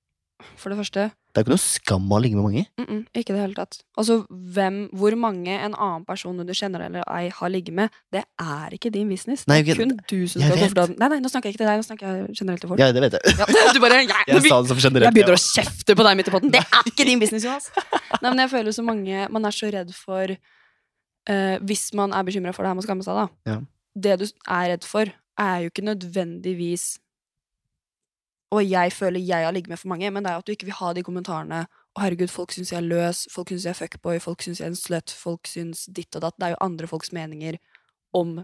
For 0.57 0.69
det 0.73 0.77
første 0.79 1.11
Det 1.31 1.37
er 1.37 1.43
ikke 1.45 1.53
noe 1.53 1.61
skam 1.61 2.09
å 2.11 2.17
ligge 2.19 2.35
med 2.35 2.43
mange. 2.43 2.65
Mm 2.79 2.85
-mm, 2.87 3.01
ikke 3.15 3.31
det 3.33 3.39
hele 3.39 3.53
tatt. 3.55 3.77
Altså, 3.95 4.25
hvem, 4.29 4.89
hvor 4.91 5.15
mange 5.15 5.47
en 5.53 5.73
annen 5.75 6.03
person 6.05 6.35
du 6.35 6.51
kjenner 6.53 6.81
eller 6.81 7.03
ei 7.07 7.29
har 7.29 7.49
ligget 7.49 7.73
med, 7.73 7.89
det 8.11 8.23
er 8.39 8.69
ikke 8.73 8.91
din 8.91 9.07
business. 9.07 9.47
Nei, 9.47 9.61
det 9.61 9.77
er 9.79 9.85
kun 9.85 9.99
du 10.09 10.27
som 10.27 10.41
skal 10.41 10.57
det. 10.57 10.99
Nei, 10.99 11.07
nei, 11.07 11.19
nå 11.19 11.29
snakker 11.29 11.47
jeg 11.47 11.53
ikke 11.55 11.63
til 11.63 11.67
deg, 11.67 11.77
nå 11.77 11.83
snakker 11.87 12.05
jeg 12.07 12.35
generelt 12.35 12.59
til 12.61 12.67
folk. 12.67 12.79
Ja, 12.79 12.91
det 12.91 13.01
vet 13.01 13.13
jeg. 13.13 13.21
Ja, 13.37 13.45
du 13.73 13.79
bare, 13.79 13.93
jeg, 14.01 14.09
Jeg 14.27 14.41
sa 14.41 14.61
det 14.61 14.67
som 14.67 14.77
generelt. 14.77 15.03
jeg 15.05 15.13
begynner 15.13 15.37
ja. 15.37 15.39
å 15.39 15.53
kjefte 15.55 15.95
på 15.95 16.03
deg 16.03 16.17
midt 16.17 16.27
i 16.27 16.31
potten. 16.31 16.51
Det 16.51 16.59
er 16.59 16.83
ikke 16.91 17.05
din 17.05 17.19
business, 17.19 17.43
Jonas! 17.45 17.69
Nei, 18.21 18.29
men 18.29 18.39
jeg 18.39 18.49
føler 18.49 18.71
så 18.71 18.83
mange 18.83 19.27
Man 19.31 19.45
er 19.45 19.51
så 19.51 19.71
redd 19.71 19.93
for 19.93 20.27
uh, 21.29 21.57
Hvis 21.63 21.93
man 21.93 22.11
er 22.11 22.23
bekymra 22.23 22.51
for 22.51 22.63
det 22.63 22.69
her 22.69 22.75
med 22.75 22.83
å 22.83 22.87
skamme 22.87 23.03
seg, 23.03 23.15
da. 23.15 23.27
Ja. 23.53 23.59
Det 23.95 24.19
du 24.19 24.25
er 24.47 24.69
redd 24.71 24.83
for, 24.87 25.05
er 25.39 25.59
jo 25.63 25.69
ikke 25.71 25.83
nødvendigvis 25.87 26.99
Og 28.51 28.65
jeg 28.67 28.91
føler 28.91 29.19
jeg 29.23 29.45
har 29.45 29.51
ligget 29.55 29.69
med 29.71 29.79
for 29.79 29.87
mange, 29.87 30.09
men 30.11 30.23
det 30.23 30.29
er 30.31 30.35
jo 30.35 30.43
at 30.43 30.47
du 30.47 30.51
ikke 30.51 30.67
vil 30.67 30.75
ha 30.79 30.93
de 30.93 31.03
kommentarene 31.03 31.61
Å, 31.95 32.01
herregud, 32.03 32.29
folk 32.31 32.51
syns 32.55 32.71
jeg 32.71 32.79
er 32.79 32.87
løs, 32.87 33.25
folk 33.31 33.49
syns 33.51 33.65
jeg 33.67 33.73
er 33.73 33.79
fuckboy, 33.79 34.19
folk 34.23 34.41
syns 34.43 34.59
jeg 34.61 34.65
er 34.69 34.71
en 34.71 34.79
slut, 34.79 35.11
folk 35.11 35.47
syns 35.47 35.85
ditt 35.91 36.15
og 36.15 36.21
datt. 36.23 36.37
Det 36.39 36.45
er 36.47 36.53
jo 36.53 36.59
andre 36.63 36.87
folks 36.87 37.11
meninger 37.11 37.57
om 38.15 38.37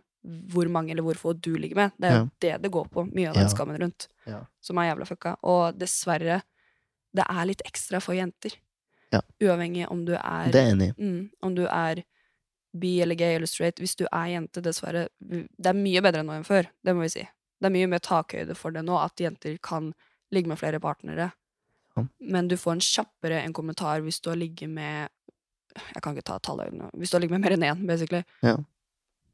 hvor 0.51 0.67
mange 0.67 0.91
eller 0.91 1.05
hvor 1.05 1.15
få 1.15 1.31
du 1.39 1.53
ligger 1.55 1.75
med. 1.79 1.93
Det 1.95 2.09
er 2.09 2.17
jo 2.17 2.25
det 2.43 2.51
det 2.65 2.71
går 2.75 2.89
på, 2.91 3.05
mye 3.07 3.29
av 3.29 3.37
den 3.39 3.47
Ja. 3.47 3.53
skammen 3.53 3.79
rundt, 3.79 4.07
Ja. 4.27 4.41
som 4.59 4.77
er 4.77 4.89
jævla 4.89 5.07
fucka. 5.07 5.37
Og 5.43 5.79
dessverre, 5.79 6.41
det 7.15 7.23
er 7.29 7.45
litt 7.45 7.61
ekstra 7.63 8.01
for 8.03 8.13
jenter. 8.19 8.51
Ja. 9.13 9.21
Uavhengig 9.39 9.87
om 9.89 10.03
du 10.03 10.11
er 10.15 10.51
Det 10.51 10.59
er 10.59 10.73
enig 10.75 10.89
mm, 10.99 11.29
Om 11.41 11.55
du 11.55 11.63
er 11.65 12.03
bi 12.73 13.01
eller 13.01 13.15
gay 13.15 13.35
eller 13.35 13.49
straight. 13.49 13.79
Hvis 13.79 13.95
du 13.95 14.05
er 14.11 14.27
jente, 14.33 14.61
dessverre 14.61 15.07
Det 15.19 15.69
er 15.69 15.77
mye 15.77 16.01
bedre 16.01 16.23
nå 16.23 16.35
enn 16.35 16.47
før, 16.47 16.69
det 16.83 16.95
må 16.95 17.05
vi 17.05 17.13
si. 17.15 17.25
Det 17.57 17.69
er 17.69 17.73
mye 17.73 17.89
mer 17.89 18.03
takhøyde 18.03 18.55
for 18.55 18.75
det 18.75 18.83
nå, 18.85 18.97
at 19.01 19.19
jenter 19.21 19.57
kan 19.63 19.93
ligge 20.33 20.49
med 20.49 20.59
flere 20.59 20.79
partnere. 20.79 21.31
Ja. 21.95 22.05
Men 22.19 22.47
du 22.47 22.57
får 22.57 22.77
en 22.77 22.83
kjappere 22.83 23.41
en 23.41 23.53
kommentar 23.53 24.03
hvis 24.05 24.19
du 24.21 24.29
har 24.29 24.37
ligget 24.37 24.69
med 24.69 25.09
Jeg 25.77 26.01
kan 26.01 26.13
ikke 26.13 26.25
ta 26.25 26.39
tallet 26.41 26.73
nå. 26.73 26.89
Hvis 26.97 27.11
du 27.11 27.17
har 27.17 27.21
ligget 27.21 27.37
med 27.37 27.45
mer 27.45 27.53
enn 27.53 27.65
én, 27.67 27.85
basically. 27.85 28.23
Ja. 28.41 28.55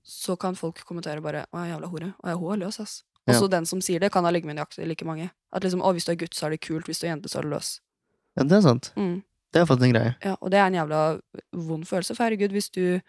Så 0.04 0.36
kan 0.36 0.56
folk 0.60 0.82
kommentere 0.84 1.22
bare 1.24 1.46
'Å, 1.48 1.64
jævla 1.70 1.88
hore'. 1.88 2.14
Jeg 2.24 2.36
hun 2.36 2.54
er 2.54 2.66
løs, 2.66 2.80
ass. 2.80 3.04
Ja. 3.26 3.34
Også 3.34 3.50
den 3.50 3.66
som 3.66 3.80
sier 3.80 4.00
det, 4.00 4.12
kan 4.12 4.26
ha 4.26 4.32
ligget 4.32 4.48
med 4.48 4.58
nøyaktig 4.58 4.88
like 4.88 5.06
mange. 5.06 5.30
At 5.54 5.64
liksom, 5.64 5.82
å, 5.82 5.94
hvis 5.94 6.04
du 6.04 6.12
er 6.12 6.20
gutt, 6.20 6.36
så 6.36 6.46
er 6.46 6.50
det 6.50 6.60
kult. 6.60 6.86
Hvis 6.86 7.00
du 7.00 7.08
er 7.08 7.14
jente, 7.14 7.30
så 7.30 7.40
er 7.40 7.44
du 7.44 7.50
løs. 7.50 7.80
Ja, 8.36 8.44
det 8.44 8.58
er 8.58 8.62
sant. 8.62 8.92
Mm. 8.98 9.24
Det 9.54 9.62
er 9.62 9.66
faktisk 9.66 9.88
en 9.88 9.94
greie. 9.96 10.16
Ja, 10.26 10.36
og 10.42 10.52
det 10.52 10.60
er 10.60 10.68
en 10.68 10.74
jævla 10.74 11.22
vond 11.54 11.86
følelse, 11.88 12.16
for 12.16 12.26
herregud, 12.26 12.52
hvis 12.52 12.70
du 12.70 13.00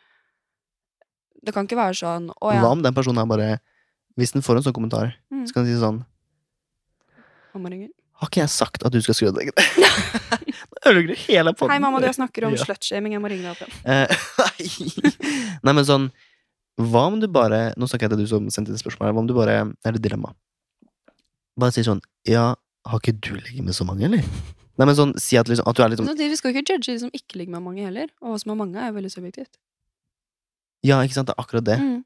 Det 1.43 1.53
kan 1.55 1.67
ikke 1.67 1.77
være 1.77 1.97
sånn 1.99 2.31
Å 2.41 2.53
ja, 2.55 2.61
Hva 2.63 2.71
om 2.73 2.83
den 2.85 2.95
personen 2.95 3.19
er 3.21 3.27
bare 3.29 3.49
Hvis 4.17 4.33
den 4.33 4.43
får 4.47 4.57
en 4.61 4.63
sånn 4.69 4.77
kommentar, 4.77 5.15
Mm. 5.33 5.47
så 5.49 5.53
kan 5.57 5.65
den 5.65 5.75
si 5.75 5.81
sånn 5.83 6.05
mamma 7.55 7.71
ringer. 7.71 7.89
Har 8.21 8.29
ikke 8.31 8.41
jeg 8.43 8.51
sagt 8.51 8.85
at 8.87 8.93
du 8.95 9.01
skal 9.03 9.15
skru 9.15 9.29
av 9.29 9.35
deg? 9.39 9.51
Ødelegger 10.87 11.09
du 11.11 11.19
hele. 11.27 11.53
Hei, 11.71 11.79
mamma, 11.83 12.01
du 12.03 12.09
snakker 12.15 12.47
om 12.47 12.55
Ja. 12.55 12.63
slutshaming. 12.65 13.13
Jeg 13.17 13.23
må 13.23 13.29
ringe 13.31 13.43
deg 13.43 13.53
opp 13.55 13.63
igjen. 13.63 13.75
Eh, 13.85 14.07
Nei. 15.65 15.73
Men 15.75 15.85
sånn 15.85 16.11
Hva 16.79 17.05
om 17.07 17.21
du 17.23 17.29
bare 17.31 17.73
Nå 17.79 17.87
snakker 17.87 18.09
jeg 18.09 18.15
til 18.17 18.25
du 18.25 18.27
som 18.31 18.49
sendte 18.51 18.73
det 18.75 18.81
spørsmålet. 18.83 19.15
Hva 19.15 19.23
om 19.23 19.27
du 19.31 19.35
bare 19.35 19.59
Det 19.75 19.87
er 19.93 19.95
et 19.99 20.03
dilemma. 20.03 20.33
Bare 21.59 21.73
si 21.75 21.83
sånn 21.87 22.01
Ja, 22.27 22.55
har 22.87 22.99
ikke 23.01 23.15
du 23.21 23.35
ligget 23.37 23.65
med 23.65 23.75
så 23.75 23.85
mange, 23.87 24.05
eller? 24.09 24.23
Nei, 24.79 24.87
men 24.89 24.95
sånn 24.99 25.15
Si 25.23 25.37
at, 25.39 25.47
liksom, 25.51 25.67
at 25.71 25.77
du 25.79 25.83
er 25.85 25.91
liksom 25.95 26.07
Men 26.11 26.17
Vi 26.19 26.37
skal 26.37 26.51
ikke 26.55 26.67
judge 26.75 26.91
de 26.91 26.99
som 26.99 27.11
ikke 27.15 27.39
ligger 27.39 27.55
med 27.59 27.63
mange 27.63 27.85
heller. 27.87 28.11
Og 28.23 28.35
hva 28.35 28.41
som 28.43 28.51
er 28.55 28.59
mange, 28.63 28.79
er 28.83 28.93
veldig 28.95 29.13
subjektivt. 29.15 29.55
Ja, 30.85 31.01
ikke 31.05 31.17
sant? 31.17 31.31
Det 31.31 31.35
er 31.37 31.43
akkurat 31.43 31.65
det. 31.67 31.79
Mm. 31.81 32.03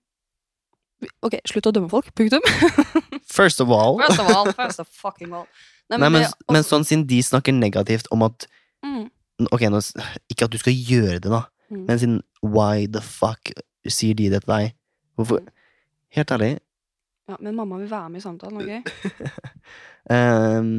Ok, 1.26 1.36
slutt 1.46 1.66
å 1.70 1.72
dømme 1.74 1.90
folk. 1.90 2.08
Punktum. 2.18 2.42
First 3.38 3.60
of 3.62 3.70
all. 3.74 3.98
First 4.02 4.22
of 4.22 4.30
all, 4.34 4.52
first 4.56 4.80
of 4.82 4.88
fucking 4.90 5.32
all. 5.34 5.46
Nei, 5.90 5.98
men, 5.98 6.12
det- 6.12 6.32
men 6.48 6.60
altså- 6.60 6.76
sånn 6.76 6.84
siden 6.88 7.06
de 7.08 7.20
snakker 7.24 7.54
negativt 7.54 8.08
om 8.12 8.22
at 8.26 8.46
mm, 8.84 9.06
Ok, 9.54 9.62
nå, 9.70 9.78
ikke 10.32 10.44
at 10.48 10.50
du 10.50 10.58
skal 10.58 10.74
gjøre 10.74 11.20
det, 11.22 11.30
da, 11.30 11.44
mm. 11.70 11.84
men 11.86 11.98
siden 12.02 12.16
why 12.42 12.86
the 12.90 13.00
fuck 13.00 13.52
sier 13.86 14.16
de 14.18 14.26
det 14.32 14.42
til 14.42 14.50
deg? 14.50 14.72
Hvorfor 15.16 15.44
Helt 16.16 16.32
ærlig, 16.34 16.58
ja, 17.28 17.36
men 17.44 17.54
mamma 17.54 17.76
vil 17.78 17.90
være 17.90 18.08
med 18.10 18.18
i 18.18 18.24
samtalen, 18.24 18.62
ok? 18.64 18.92
ehm, 20.16 20.70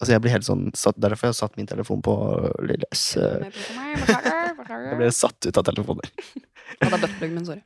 altså 0.00 0.12
jeg 0.14 0.22
blir 0.22 0.32
helt 0.34 0.46
sånn 0.46 0.68
satt, 0.78 0.96
Derfor 1.00 1.26
har 1.28 1.32
jeg 1.34 1.40
satt 1.40 1.56
min 1.58 1.66
telefon 1.66 2.02
på 2.02 2.14
lille 2.62 2.86
Med 2.90 3.52
på 3.52 3.74
meg, 3.76 4.04
Beklager, 4.58 4.88
Jeg 4.92 4.98
ble 5.00 5.10
satt 5.12 5.46
ut 5.48 5.58
av 5.58 5.64
telefonen. 5.64 6.12
Hadde 6.82 7.00
buttplug, 7.04 7.32
men 7.34 7.44
sorry. 7.46 7.62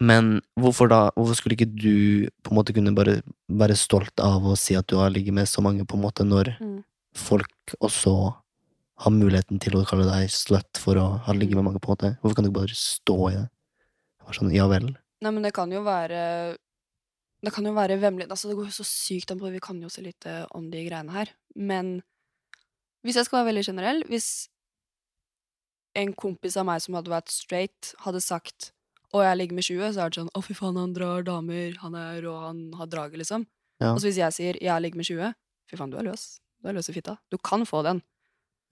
Men 0.00 0.30
hvorfor 0.58 0.88
da 0.90 1.00
Hvorfor 1.14 1.36
skulle 1.38 1.54
ikke 1.54 1.70
du 1.70 2.26
på 2.42 2.50
en 2.50 2.58
måte 2.58 2.74
kunne 2.74 2.94
bare 2.96 3.20
være 3.48 3.76
stolt 3.78 4.18
av 4.20 4.42
å 4.50 4.56
si 4.58 4.74
at 4.74 4.88
du 4.90 4.96
har 4.98 5.10
ligget 5.14 5.34
med 5.36 5.46
så 5.46 5.62
mange, 5.62 5.86
på 5.86 5.94
en 5.98 6.02
måte, 6.06 6.26
når 6.26 6.56
Mm. 6.60 6.82
folk 7.14 7.74
også 7.80 8.34
har 9.04 9.10
muligheten 9.14 9.60
til 9.62 9.74
å 9.78 9.84
kalle 9.86 10.04
deg 10.06 10.30
slut 10.30 10.78
for 10.78 10.94
å 10.98 11.18
ha 11.26 11.32
ligget 11.32 11.54
Mm. 11.54 11.62
med 11.62 11.64
mange, 11.70 11.80
på 11.80 11.90
en 11.90 11.96
måte? 11.96 12.18
Hvorfor 12.22 12.34
kan 12.34 12.44
du 12.44 12.50
ikke 12.50 12.60
bare 12.62 12.74
stå 12.74 13.18
i 13.30 13.34
det? 13.38 13.48
Sånn, 14.32 14.52
ja 14.54 14.66
vel? 14.66 14.96
Nei, 15.22 15.30
men 15.30 15.42
det 15.42 15.52
kan 15.54 15.70
jo 15.70 15.82
være 15.84 16.56
Det 17.44 17.52
kan 17.52 17.66
jo 17.66 17.74
være 17.76 18.00
vemmelig 18.00 18.30
Altså, 18.30 18.48
det 18.48 18.56
går 18.58 18.70
jo 18.70 18.78
så 18.78 18.86
sykt 18.88 19.32
an 19.32 19.40
på 19.40 19.52
Vi 19.52 19.62
kan 19.62 19.80
jo 19.82 19.90
så 19.92 20.04
lite 20.04 20.44
om 20.56 20.70
de 20.72 20.84
greiene 20.86 21.12
her. 21.12 21.32
Men 21.54 21.98
hvis 23.04 23.18
jeg 23.20 23.28
skal 23.28 23.42
være 23.42 23.50
veldig 23.52 23.64
generell 23.68 24.04
Hvis 24.08 24.48
en 25.94 26.14
kompis 26.18 26.56
av 26.58 26.66
meg 26.66 26.80
som 26.82 26.96
hadde 26.98 27.12
vært 27.12 27.30
straight, 27.30 27.92
hadde 28.02 28.22
sagt 28.24 28.72
å, 29.14 29.20
jeg 29.22 29.38
ligger 29.38 29.54
med 29.54 29.62
20, 29.62 29.92
så 29.94 30.02
er 30.02 30.10
det 30.10 30.18
sånn 30.18 30.32
å, 30.34 30.40
fy 30.42 30.56
faen, 30.58 30.78
han 30.80 30.94
drar 30.96 31.22
damer, 31.22 31.76
han 31.84 31.94
er 31.94 32.16
rå, 32.24 32.32
han 32.48 32.64
har 32.74 32.88
draget, 32.90 33.20
liksom. 33.20 33.44
Ja. 33.78 33.92
Og 33.92 34.00
så 34.02 34.08
hvis 34.08 34.18
jeg 34.18 34.34
sier 34.34 34.58
jeg 34.58 34.82
ligger 34.82 34.98
med 34.98 35.06
20, 35.06 35.36
fy 35.70 35.78
faen, 35.78 35.92
du 35.92 36.00
er 36.00 36.08
løs. 36.08 36.24
Du 36.58 36.66
er 36.66 36.74
løs 36.74 36.90
i 36.90 36.96
fitta. 36.96 37.14
Du 37.30 37.38
kan 37.38 37.62
få 37.68 37.84
den. 37.86 38.02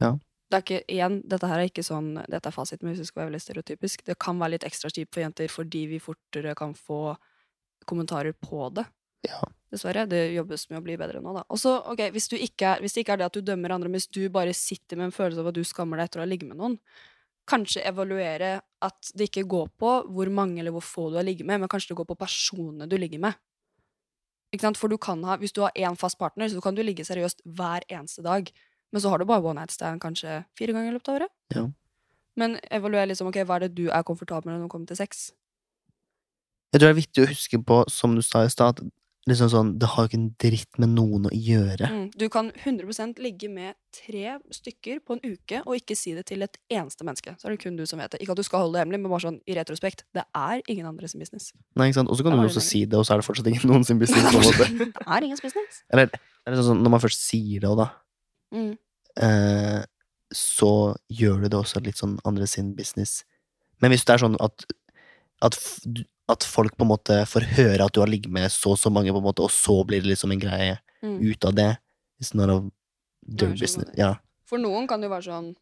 Ja. 0.02 0.16
Det 0.50 0.58
er 0.58 0.64
ikke, 0.66 0.80
igjen, 0.90 1.20
dette 1.30 1.48
her 1.48 1.62
er 1.62 1.70
ikke 1.70 1.84
sånn, 1.86 2.16
dette 2.26 2.50
er 2.50 2.56
fasiten, 2.56 2.88
men 2.88 2.96
hvis 2.96 3.04
det 3.04 3.12
skal 3.12 3.22
være 3.22 3.30
veldig 3.30 3.44
stereotypisk, 3.44 4.02
det 4.10 4.18
kan 4.20 4.42
være 4.42 4.56
litt 4.56 4.66
ekstra 4.66 4.90
kjipt 4.90 5.14
for 5.14 5.22
jenter 5.22 5.52
fordi 5.52 5.86
vi 5.94 6.02
fortere 6.02 6.56
kan 6.58 6.74
få 6.76 7.14
kommentarer 7.88 8.34
på 8.36 8.68
det. 8.76 8.86
Ja. 9.28 9.40
Dessverre. 9.72 10.04
Det 10.10 10.20
jobbes 10.34 10.66
med 10.70 10.80
å 10.80 10.84
bli 10.84 10.96
bedre 11.00 11.22
nå, 11.22 11.32
da. 11.36 11.44
Og 11.52 11.60
så, 11.60 11.76
ok, 11.92 12.04
hvis, 12.14 12.28
er, 12.34 12.82
hvis 12.82 12.96
det 12.96 13.04
ikke 13.04 13.16
er 13.16 13.22
det 13.22 13.30
at 13.30 13.38
du 13.38 13.44
dømmer 13.46 13.74
andre, 13.76 13.92
hvis 13.94 14.10
du 14.12 14.24
bare 14.32 14.54
sitter 14.56 15.00
med 15.00 15.10
en 15.10 15.16
følelse 15.16 15.42
av 15.42 15.52
at 15.52 15.58
du 15.58 15.64
skammer 15.66 16.00
deg 16.00 16.10
etter 16.10 16.22
å 16.22 16.26
ha 16.26 16.30
ligget 16.30 16.50
med 16.50 16.60
noen, 16.60 16.76
kanskje 17.48 17.82
evaluere 17.88 18.52
at 18.82 19.14
det 19.18 19.30
ikke 19.30 19.48
går 19.50 19.72
på 19.80 19.94
hvor 20.14 20.30
mange 20.34 20.60
eller 20.62 20.74
hvor 20.74 20.84
få 20.86 21.08
du 21.10 21.18
har 21.18 21.26
ligget 21.26 21.48
med, 21.48 21.62
men 21.62 21.70
kanskje 21.70 21.92
det 21.92 21.98
går 22.02 22.10
på 22.12 22.18
personene 22.20 22.86
du 22.90 22.98
ligger 22.98 23.22
med. 23.22 23.38
Ikke 24.52 24.66
sant? 24.66 24.78
For 24.78 24.92
du 24.92 24.98
kan 25.00 25.22
ha, 25.24 25.38
hvis 25.40 25.54
du 25.56 25.62
har 25.64 25.72
én 25.74 25.96
fast 25.98 26.20
partner, 26.20 26.50
så 26.52 26.60
kan 26.62 26.76
du 26.76 26.82
ligge 26.84 27.06
seriøst 27.08 27.40
hver 27.56 27.86
eneste 27.88 28.24
dag. 28.24 28.50
Men 28.92 29.00
så 29.00 29.08
har 29.08 29.18
du 29.18 29.24
bare 29.24 29.40
one 29.40 29.62
night 29.62 29.72
stand 29.72 30.02
kanskje 30.02 30.42
fire 30.58 30.74
ganger 30.76 30.92
i 30.92 30.96
løpet 30.98 31.08
av 31.08 31.20
året. 31.20 31.32
Ja. 31.54 31.64
Men 32.36 32.58
evaluer 32.72 33.08
liksom, 33.08 33.30
ok, 33.32 33.40
hva 33.48 33.56
er 33.56 33.66
det 33.66 33.76
du 33.78 33.86
er 33.88 34.04
komfortabel 34.04 34.50
med 34.50 34.58
når 34.58 34.66
det 34.66 34.72
kommer 34.74 34.90
til 34.92 35.00
sex? 35.00 35.30
Jeg 36.72 36.80
tror 36.80 36.88
det 36.88 36.94
er 36.94 37.00
viktig 37.02 37.22
å 37.24 37.30
huske 37.30 37.62
på, 37.68 37.84
som 37.92 38.14
du 38.16 38.22
sa 38.24 38.44
i 38.46 38.50
stad, 38.52 38.80
at 38.80 38.90
liksom 39.30 39.50
sånn, 39.52 39.68
det 39.78 39.86
har 39.92 40.02
jo 40.06 40.10
ikke 40.10 40.18
en 40.18 40.30
dritt 40.42 40.78
med 40.82 40.90
noen 40.96 41.28
å 41.28 41.30
gjøre. 41.30 41.86
Mm. 41.86 42.06
Du 42.18 42.24
kan 42.32 42.48
100% 42.64 43.20
ligge 43.22 43.46
med 43.52 43.76
tre 43.94 44.32
stykker 44.50 44.98
på 45.06 45.14
en 45.14 45.20
uke 45.22 45.60
og 45.62 45.76
ikke 45.78 45.94
si 45.94 46.14
det 46.16 46.24
til 46.32 46.42
et 46.42 46.56
eneste 46.74 47.06
menneske. 47.06 47.36
Så 47.38 47.46
er 47.46 47.54
det 47.54 47.60
kun 47.62 47.76
du 47.78 47.84
som 47.86 48.02
vet 48.02 48.10
det. 48.16 48.18
Ikke 48.24 48.34
at 48.34 48.40
du 48.40 48.46
skal 48.48 48.64
holde 48.64 48.74
det 48.80 48.82
hemmelig, 48.82 48.98
men 49.04 49.12
bare 49.12 49.22
sånn 49.28 49.38
i 49.46 49.54
retrospekt. 49.54 50.02
Det 50.16 50.24
er 50.26 50.64
ingen 50.66 50.88
andre 50.90 51.06
sin 51.12 51.22
business. 51.22 51.52
Nei, 51.78 51.90
ikke 51.92 52.00
sant? 52.00 52.10
Og 52.10 52.18
så 52.18 52.26
kan 52.26 52.34
du 52.34 52.42
også 52.48 52.64
si 52.66 52.82
det, 52.82 52.98
og 52.98 53.06
så 53.06 53.14
er 53.14 53.22
det 53.22 53.28
fortsatt 53.28 53.52
ingen 53.52 53.68
noen 53.70 53.86
sin 53.86 54.00
business. 54.02 54.26
det 54.58 54.90
er 55.06 55.28
ingen 55.28 55.38
business. 55.44 55.82
Eller, 55.92 56.10
eller 56.48 56.58
sånn, 56.58 56.72
sånn, 56.72 56.82
når 56.82 56.94
man 56.96 57.04
først 57.04 57.22
sier 57.28 57.62
det, 57.62 57.70
og 57.70 57.82
da, 57.84 57.90
Mm. 58.52 58.74
eh, 59.24 59.84
så 60.34 60.96
gjør 61.08 61.44
du 61.44 61.48
det 61.48 61.56
også 61.56 61.80
litt 61.84 61.96
sånn 62.00 62.18
andre 62.28 62.44
sin 62.50 62.74
business. 62.76 63.22
Men 63.80 63.94
hvis 63.94 64.04
det 64.04 64.12
er 64.16 64.24
sånn 64.26 64.36
at, 64.44 64.66
at, 65.46 65.56
at 66.32 66.44
folk 66.44 66.76
på 66.76 66.84
en 66.86 66.90
måte 66.92 67.18
får 67.28 67.46
høre 67.56 67.84
at 67.86 67.92
du 67.94 68.00
har 68.00 68.08
ligget 68.10 68.30
med 68.32 68.50
så 68.52 68.72
og 68.74 68.78
så 68.80 68.90
mange, 68.92 69.12
på 69.12 69.20
en 69.20 69.24
måte, 69.28 69.42
og 69.44 69.50
så 69.50 69.82
blir 69.86 70.02
det 70.02 70.10
liksom 70.14 70.32
en 70.32 70.40
greie 70.42 70.78
Mm. 71.02 71.18
ut 71.32 71.44
av 71.44 71.54
det, 71.54 71.78
it's 72.22 72.32
not 72.34 72.48
a 72.48 72.62
Ja. 73.96 74.14
For 74.44 74.58
noen 74.58 74.86
kan 74.88 75.00
det 75.00 75.08
jo 75.08 75.14
være 75.16 75.26
sånn 75.28 75.54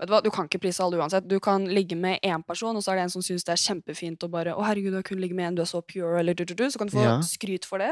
Vet 0.00 0.08
Du 0.08 0.14
hva, 0.14 0.22
du 0.22 0.30
kan 0.30 0.46
ikke 0.48 0.60
prise 0.60 0.80
alle 0.82 0.96
uansett. 0.96 1.26
Du 1.28 1.38
kan 1.40 1.64
ligge 1.68 1.94
med 1.96 2.20
én 2.22 2.42
person, 2.46 2.74
og 2.76 2.82
så 2.82 2.92
er 2.92 2.96
det 2.96 3.02
en 3.02 3.10
som 3.10 3.22
syns 3.22 3.44
det 3.44 3.52
er 3.52 3.60
kjempefint 3.74 4.22
og 4.24 4.30
bare 4.30 4.54
'Å, 4.54 4.64
herregud, 4.64 4.90
du 4.92 4.96
har 4.96 5.02
kun 5.02 5.18
ligget 5.20 5.36
med 5.36 5.46
en, 5.48 5.54
du 5.54 5.62
er 5.62 5.66
så 5.66 5.82
pure', 5.82 6.18
eller 6.18 6.34
du, 6.34 6.44
du, 6.44 6.54
du. 6.54 6.64
Så 6.70 6.78
kan 6.78 6.86
du 6.88 6.96
få 6.96 7.02
Ja. 7.04 7.20
skryt 7.20 7.64
for 7.64 7.78
det. 7.78 7.90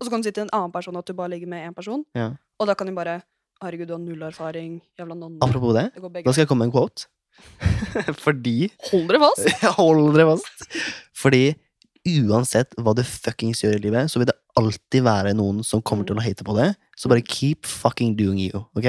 Og 0.00 0.06
så 0.06 0.10
kan 0.10 0.20
du 0.20 0.28
si 0.28 0.32
til 0.32 0.42
en 0.44 0.50
annen 0.52 0.72
person 0.72 0.96
at 0.96 1.04
du 1.06 1.12
bare 1.12 1.28
ligger 1.30 1.46
med 1.48 1.68
én 1.68 1.74
person, 1.74 2.04
Ja. 2.14 2.32
og 2.58 2.66
da 2.66 2.74
kan 2.74 2.86
de 2.86 2.92
bare 2.94 3.22
'Herregud, 3.62 3.86
du 3.88 3.92
har 3.94 3.98
null 3.98 4.22
erfaring. 4.22 4.80
Jævla 4.98 5.14
nonne'. 5.14 5.38
Apropos 5.42 5.74
det, 5.74 5.92
da 6.24 6.32
skal 6.32 6.42
jeg 6.42 6.48
komme 6.48 6.58
med 6.64 6.66
en 6.66 6.72
quote. 6.72 7.06
Fordi 8.24 8.70
Hold 8.90 9.08
dere 9.10 9.20
fast! 9.22 9.50
Hold 9.78 10.14
dere 10.16 10.28
fast. 10.34 10.66
Fordi 11.16 11.42
uansett 12.08 12.72
hva 12.80 12.94
du 12.96 13.02
fuckings 13.04 13.60
gjør 13.64 13.76
i 13.76 13.82
livet, 13.84 14.10
så 14.10 14.20
vil 14.20 14.30
det 14.30 14.36
alltid 14.58 15.04
være 15.04 15.34
noen 15.36 15.60
som 15.66 15.82
kommer 15.84 16.06
til 16.08 16.16
å 16.18 16.24
hate 16.24 16.44
på 16.46 16.54
det. 16.56 16.70
Så 16.98 17.10
bare 17.12 17.24
keep 17.24 17.68
fucking 17.68 18.14
doing 18.18 18.40
you, 18.40 18.64
ok? 18.76 18.88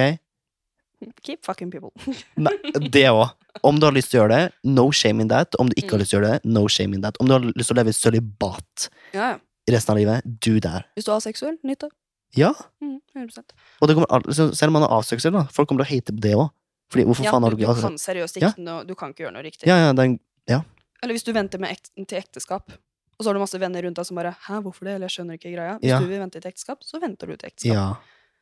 Keep 1.26 1.44
fucking 1.46 1.72
people. 1.74 1.92
Nei, 2.40 2.54
det 2.94 3.08
òg. 3.10 3.32
Om 3.68 3.80
du 3.82 3.88
har 3.88 3.96
lyst 3.96 4.14
til 4.14 4.22
å 4.22 4.24
gjøre 4.24 4.38
det, 4.38 4.54
no 4.72 4.86
shame 4.96 5.26
in 5.26 5.32
that. 5.32 5.58
Om 5.60 5.72
du 5.72 5.76
ikke 5.82 5.98
har 5.98 6.04
lyst 6.04 6.14
til 6.14 6.20
å 6.20 6.22
gjøre 6.22 6.38
det, 6.38 6.52
no 6.56 6.64
shame 6.72 6.96
in 6.96 7.02
that. 7.04 7.18
Om 7.20 7.28
du 7.28 7.34
har 7.36 7.48
lyst 7.52 7.68
til 7.72 7.76
å 7.76 7.80
leve 7.82 7.94
sølibat 7.98 8.88
Ja, 9.16 9.34
ja. 9.34 9.38
resten 9.76 9.96
av 9.96 10.00
livet, 10.00 10.30
do 10.46 10.56
that. 10.64 10.88
Hvis 10.96 11.08
du 11.10 11.12
er 11.12 11.18
aseksuell, 11.20 11.58
nytt 11.68 11.84
det. 11.88 11.92
Ja, 12.40 12.54
Mm, 12.80 13.02
100 13.12 13.44
og 13.84 13.90
det 13.90 13.96
kommer 13.98 14.32
selv 14.56 14.70
om 14.70 14.78
man 14.80 14.86
er 14.88 14.94
aseksuell, 15.02 15.34
da. 15.36 15.42
Folk 15.52 15.68
kommer 15.68 15.84
til 15.84 15.90
å 15.90 15.98
hate 15.98 16.14
på 16.16 16.24
det 16.24 16.32
òg. 16.40 16.48
Fordi 16.92 17.06
hvorfor 17.08 17.24
Ja, 17.26 17.32
faen 17.32 17.44
har 17.44 17.52
du, 17.54 17.58
du 17.58 17.64
du 17.66 17.72
ikke 17.72 17.82
kan 17.88 17.98
seriøst 18.02 18.40
Ja. 18.42 18.50
ikke 18.52 18.64
noe 18.66 18.84
Du 18.86 18.96
kan 18.96 19.14
ikke 19.14 19.24
gjøre 19.26 19.34
noe 19.34 19.44
riktig. 19.44 19.68
Ja, 19.68 19.78
ja, 19.88 19.94
den, 19.94 20.20
ja. 20.48 20.62
Eller 21.02 21.14
hvis 21.16 21.24
du 21.26 21.32
venter 21.34 21.60
med 21.60 21.72
ekt 21.72 21.90
til 22.08 22.18
ekteskap, 22.20 22.70
og 22.72 23.24
så 23.24 23.30
har 23.30 23.34
du 23.38 23.40
masse 23.40 23.60
venner 23.60 23.82
rundt 23.86 23.96
deg 23.96 24.06
som 24.06 24.16
bare 24.18 24.36
'Hæ, 24.36 24.62
hvorfor 24.62 24.86
det?' 24.86 24.96
Eller 24.96 25.08
'Jeg 25.08 25.16
skjønner 25.26 25.34
ikke 25.40 25.54
greia'. 25.56 25.80
Hvis 25.80 25.90
Ja. 25.90 26.00
du 26.00 26.06
vil 26.08 26.20
vente 26.20 26.42
til 26.42 26.50
ekteskap, 26.52 26.84
så 26.84 27.00
venter 27.02 27.28
du 27.28 27.36
til 27.38 27.48
ekteskap. 27.50 27.74
Ja. 27.74 27.96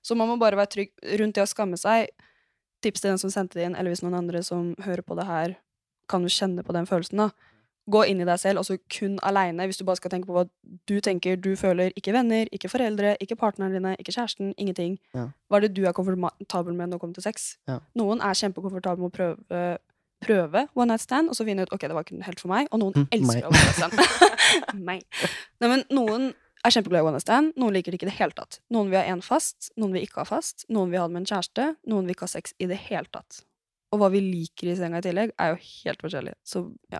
Så 0.04 0.16
man 0.16 0.28
må 0.28 0.40
bare 0.40 0.56
være 0.56 0.68
trygg 0.68 0.92
rundt 1.20 1.36
det 1.36 1.44
å 1.44 1.48
skamme 1.48 1.78
seg. 1.78 2.08
Tips 2.82 3.02
til 3.02 3.12
den 3.12 3.18
som 3.18 3.30
sendte 3.30 3.54
det 3.60 3.66
inn, 3.66 3.76
eller 3.76 3.92
hvis 3.92 4.02
noen 4.04 4.16
andre 4.16 4.42
som 4.44 4.74
hører 4.76 5.02
på 5.04 5.16
det 5.16 5.26
her, 5.28 5.56
kan 6.08 6.22
jo 6.22 6.28
kjenne 6.30 6.64
på 6.64 6.72
den 6.74 6.86
følelsen, 6.88 7.18
da. 7.18 7.30
Gå 7.90 8.04
inn 8.08 8.22
i 8.22 8.26
deg 8.28 8.40
selv, 8.40 8.62
altså 8.62 8.78
kun 8.94 9.18
aleine, 9.26 9.66
hvis 9.70 9.78
du 9.80 9.84
bare 9.88 9.98
skal 10.00 10.12
tenke 10.14 10.28
på 10.30 10.36
hva 10.38 10.44
du 10.90 10.96
tenker, 11.06 11.36
du 11.42 11.56
føler, 11.60 11.92
ikke 11.98 12.14
venner, 12.14 12.50
ikke 12.56 12.70
foreldre, 12.72 13.16
ikke 13.24 13.36
partnerne 13.40 13.74
dine, 13.78 13.96
ikke 14.00 14.14
kjæresten, 14.16 14.54
ingenting. 14.58 14.98
Ja. 15.18 15.28
Hva 15.50 15.58
er 15.60 15.68
det 15.68 15.74
du 15.78 15.86
er 15.90 15.94
komfortabel 15.98 16.74
med 16.78 16.88
når 16.90 16.98
det 16.98 17.02
kommer 17.04 17.18
til 17.20 17.26
sex? 17.26 17.56
Ja. 17.70 17.80
Noen 18.00 18.22
er 18.22 18.38
kjempekomfortable 18.38 19.02
med 19.06 19.12
å 19.12 19.16
prøve, 19.18 19.64
prøve 20.26 20.66
one 20.76 20.92
night 20.92 21.02
stand, 21.06 21.30
og 21.32 21.36
så 21.40 21.46
finne 21.48 21.64
ut 21.64 21.72
ok, 21.74 21.88
det 21.88 21.96
var 21.96 22.04
ikke 22.06 22.22
helt 22.28 22.42
for 22.44 22.52
meg, 22.52 22.68
og 22.72 22.82
noen 22.82 22.94
Mm, 23.00 23.08
elsker 23.16 23.42
meg. 23.42 23.50
one 23.50 23.64
night 23.64 23.76
stand. 23.80 23.94
meg. 24.90 25.04
Nei, 25.64 25.70
men 25.72 25.84
noen 25.96 26.30
er 26.66 26.74
kjempeglad 26.76 27.00
i 27.00 27.08
one 27.08 27.16
night 27.16 27.24
stand, 27.24 27.54
noen 27.56 27.72
liker 27.78 27.94
det 27.96 28.00
ikke 28.02 28.10
i 28.10 28.12
det 28.12 28.18
hele 28.20 28.36
tatt. 28.36 28.60
Noen 28.76 28.90
vil 28.92 29.00
ha 29.00 29.06
én 29.14 29.22
fast, 29.24 29.72
noen 29.80 29.94
vil 29.96 30.04
ikke 30.04 30.22
ha 30.26 30.28
fast, 30.28 30.66
noen 30.70 30.92
vil 30.92 31.00
ha 31.00 31.08
det 31.08 31.16
med 31.16 31.24
en 31.24 31.30
kjæreste, 31.32 31.70
noen 31.88 32.04
vil 32.10 32.18
ikke 32.18 32.28
ha 32.28 32.34
sex 32.36 32.52
i 32.60 32.68
det 32.68 32.82
hele 32.90 33.08
tatt. 33.16 33.46
Og 33.96 34.02
hva 34.04 34.10
vi 34.14 34.20
liker 34.22 34.68
i 34.70 34.76
senga 34.78 35.00
i 35.00 35.06
tillegg, 35.08 35.32
er 35.40 35.56
jo 35.56 35.62
helt 35.86 36.04
forskjellig. 36.04 36.36
Så 36.46 36.66
ja. 36.94 37.00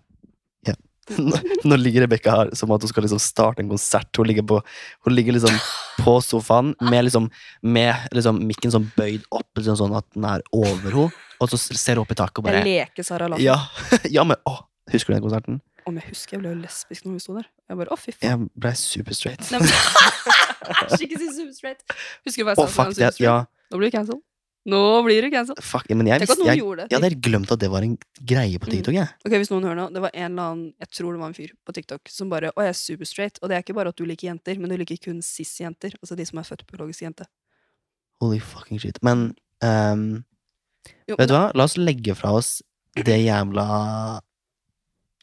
Nå, 1.18 1.76
ligger 1.80 2.06
Rebekka 2.06 2.34
her 2.36 2.52
som 2.58 2.72
at 2.76 2.84
hun 2.86 2.92
skal 2.92 3.06
liksom 3.06 3.22
starte 3.24 3.64
en 3.64 3.72
konsert. 3.72 4.10
Hun 4.18 4.28
ligger, 4.30 4.46
på, 4.48 4.60
hun 5.08 5.16
ligger 5.16 5.36
liksom 5.38 5.56
på 6.04 6.14
sofaen 6.26 6.76
med, 6.82 7.08
liksom, 7.08 7.30
med 7.66 8.10
liksom 8.16 8.42
mikken 8.50 8.74
sånn 8.76 8.86
bøyd 8.98 9.26
opp, 9.32 9.50
liksom 9.58 9.80
sånn 9.80 9.96
at 9.98 10.06
den 10.16 10.28
er 10.30 10.44
over 10.56 10.90
henne. 10.92 11.26
Og 11.40 11.48
så 11.52 11.58
ser 11.62 11.96
hun 11.96 12.04
opp 12.04 12.12
i 12.12 12.18
taket 12.20 12.42
og 12.42 12.46
bare 12.50 12.62
Jeg 12.62 12.68
leker 12.90 13.06
Sara 13.08 13.30
Larsson. 13.32 13.46
Ja, 13.46 13.58
ja 14.20 14.26
men 14.28 14.40
å, 14.50 14.58
Husker 14.92 15.14
du 15.14 15.20
den 15.20 15.26
konserten? 15.28 15.60
Om 15.88 15.98
jeg 16.02 16.10
husker, 16.12 16.36
jeg 16.38 16.42
ble 16.44 16.50
jo 16.52 16.58
lesbisk 16.64 17.06
når 17.06 17.14
hun 17.16 17.22
sto 17.24 17.36
der. 17.38 17.46
Jeg 17.70 17.78
bare, 17.80 17.94
å 17.94 17.98
fy 17.98 18.12
faen. 18.14 18.26
Jeg 18.26 18.62
ble 18.66 18.72
super 18.78 19.16
straight. 19.18 19.46
Nei, 19.54 19.60
men- 19.62 19.70
Æsj, 20.90 21.04
ikke 21.06 21.20
si 21.22 21.30
super 21.34 21.54
straight. 21.56 21.84
Husker 22.28 22.42
du 22.44 22.48
hva 22.50 22.56
jeg 22.58 22.60
sa? 22.62 22.74
fuck, 22.74 22.96
det, 22.98 23.12
ja, 23.24 23.36
Nå 23.70 23.78
blir 23.80 23.90
du 23.92 23.96
cancelled. 23.96 24.22
Nå 24.68 24.80
blir 25.06 25.22
du 25.24 25.30
cancelled. 25.32 25.64
fuck, 25.64 25.88
men 25.90 26.06
jeg, 26.06 26.20
Tenk 26.20 26.30
at 26.32 26.38
noen 26.38 26.50
jeg, 26.52 26.60
gjorde 26.60 26.78
det. 26.84 26.88
jeg 26.92 26.98
hadde 27.00 27.10
helt 27.10 27.22
glemt 27.24 27.52
at 27.52 27.60
det 27.60 27.70
var 27.72 27.82
en 27.82 27.98
greie 28.22 28.60
på 28.60 28.68
Mm. 28.68 28.72
TikTok. 28.76 28.94
Jeg. 28.94 29.08
Ok, 29.26 29.32
Hvis 29.40 29.50
noen 29.52 29.64
hører 29.64 29.76
nå, 29.80 29.86
det 29.94 30.02
var 30.04 30.12
en 30.14 30.32
eller 30.32 30.44
annen 30.52 30.74
Jeg 30.80 30.90
tror 30.92 31.12
det 31.14 31.20
var 31.22 31.28
en 31.28 31.34
fyr 31.34 31.52
på 31.66 31.74
TikTok 31.74 32.02
som 32.10 32.30
bare 32.30 32.52
Å, 32.52 32.62
jeg 32.62 32.70
er 32.70 32.74
super 32.74 33.06
straight. 33.06 33.40
Og 33.42 33.50
det 33.50 33.56
er 33.56 33.64
ikke 33.64 33.74
bare 33.76 33.88
at 33.90 33.96
du 33.96 34.06
liker 34.06 34.28
jenter, 34.30 34.60
men 34.60 34.70
du 34.70 34.78
liker 34.78 34.98
kun 35.02 35.22
cis-jenter. 35.22 35.96
Altså 36.04 36.16
de 36.20 36.26
som 36.26 36.38
er 36.40 36.44
født 36.44 36.68
biologisk 36.68 37.02
jente. 37.08 37.26
Holy 38.22 38.40
fucking 38.40 38.80
shit. 38.80 39.00
Men 39.02 39.34
ehm, 39.64 40.24
Jo, 41.08 41.16
vet 41.16 41.28
du 41.30 41.34
hva? 41.34 41.52
La 41.56 41.64
oss 41.64 41.78
legge 41.78 42.14
fra 42.16 42.32
oss 42.36 42.62
det 42.96 43.20
jævla 43.26 44.20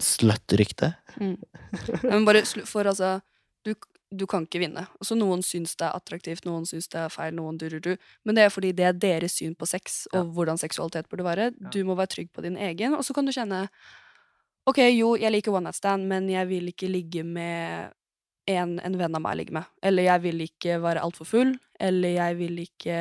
slut-ryktet. 0.01 0.95
Men 1.20 2.24
bare 2.24 2.43
slu- 2.49 2.66
for 2.68 2.84
altså 2.89 3.20
du, 3.64 3.74
du 4.18 4.24
kan 4.30 4.46
ikke 4.46 4.60
vinne. 4.62 4.86
Altså 5.00 5.16
Noen 5.18 5.44
syns 5.46 5.76
det 5.78 5.86
er 5.88 5.98
attraktivt, 5.98 6.46
noen 6.48 6.66
syns 6.68 6.88
det 6.92 7.02
er 7.04 7.12
feil, 7.12 7.34
noen 7.36 7.58
du-du-du. 7.60 7.92
Men 8.24 8.38
det 8.38 8.46
er 8.46 8.54
fordi 8.54 8.72
det 8.76 8.88
er 8.88 8.98
deres 8.98 9.38
syn 9.40 9.54
på 9.58 9.68
sex 9.68 10.04
og 10.16 10.32
hvordan 10.36 10.60
seksualitet 10.60 11.10
burde 11.12 11.26
være. 11.26 11.50
Du 11.72 11.82
må 11.88 11.98
være 11.98 12.14
trygg 12.16 12.32
på 12.34 12.44
din 12.46 12.58
egen, 12.58 12.96
og 12.96 13.04
så 13.06 13.16
kan 13.16 13.28
du 13.28 13.34
kjenne 13.36 13.66
Ok, 14.66 14.80
jo, 14.90 15.12
jeg 15.14 15.30
liker 15.30 15.54
one 15.54 15.68
night 15.68 15.78
stand, 15.78 16.08
men 16.10 16.24
jeg 16.26 16.48
vil 16.50 16.72
ikke 16.72 16.88
ligge 16.90 17.22
med 17.22 17.92
en 18.50 18.80
en 18.82 18.98
venn 18.98 19.14
av 19.14 19.22
meg 19.22 19.36
ligger 19.38 19.60
med. 19.60 19.70
Eller 19.82 20.08
jeg 20.08 20.22
vil 20.24 20.42
ikke 20.42 20.80
være 20.82 21.02
altfor 21.06 21.28
full. 21.28 21.52
Eller 21.78 22.16
jeg 22.16 22.38
vil 22.40 22.58
ikke 22.64 22.98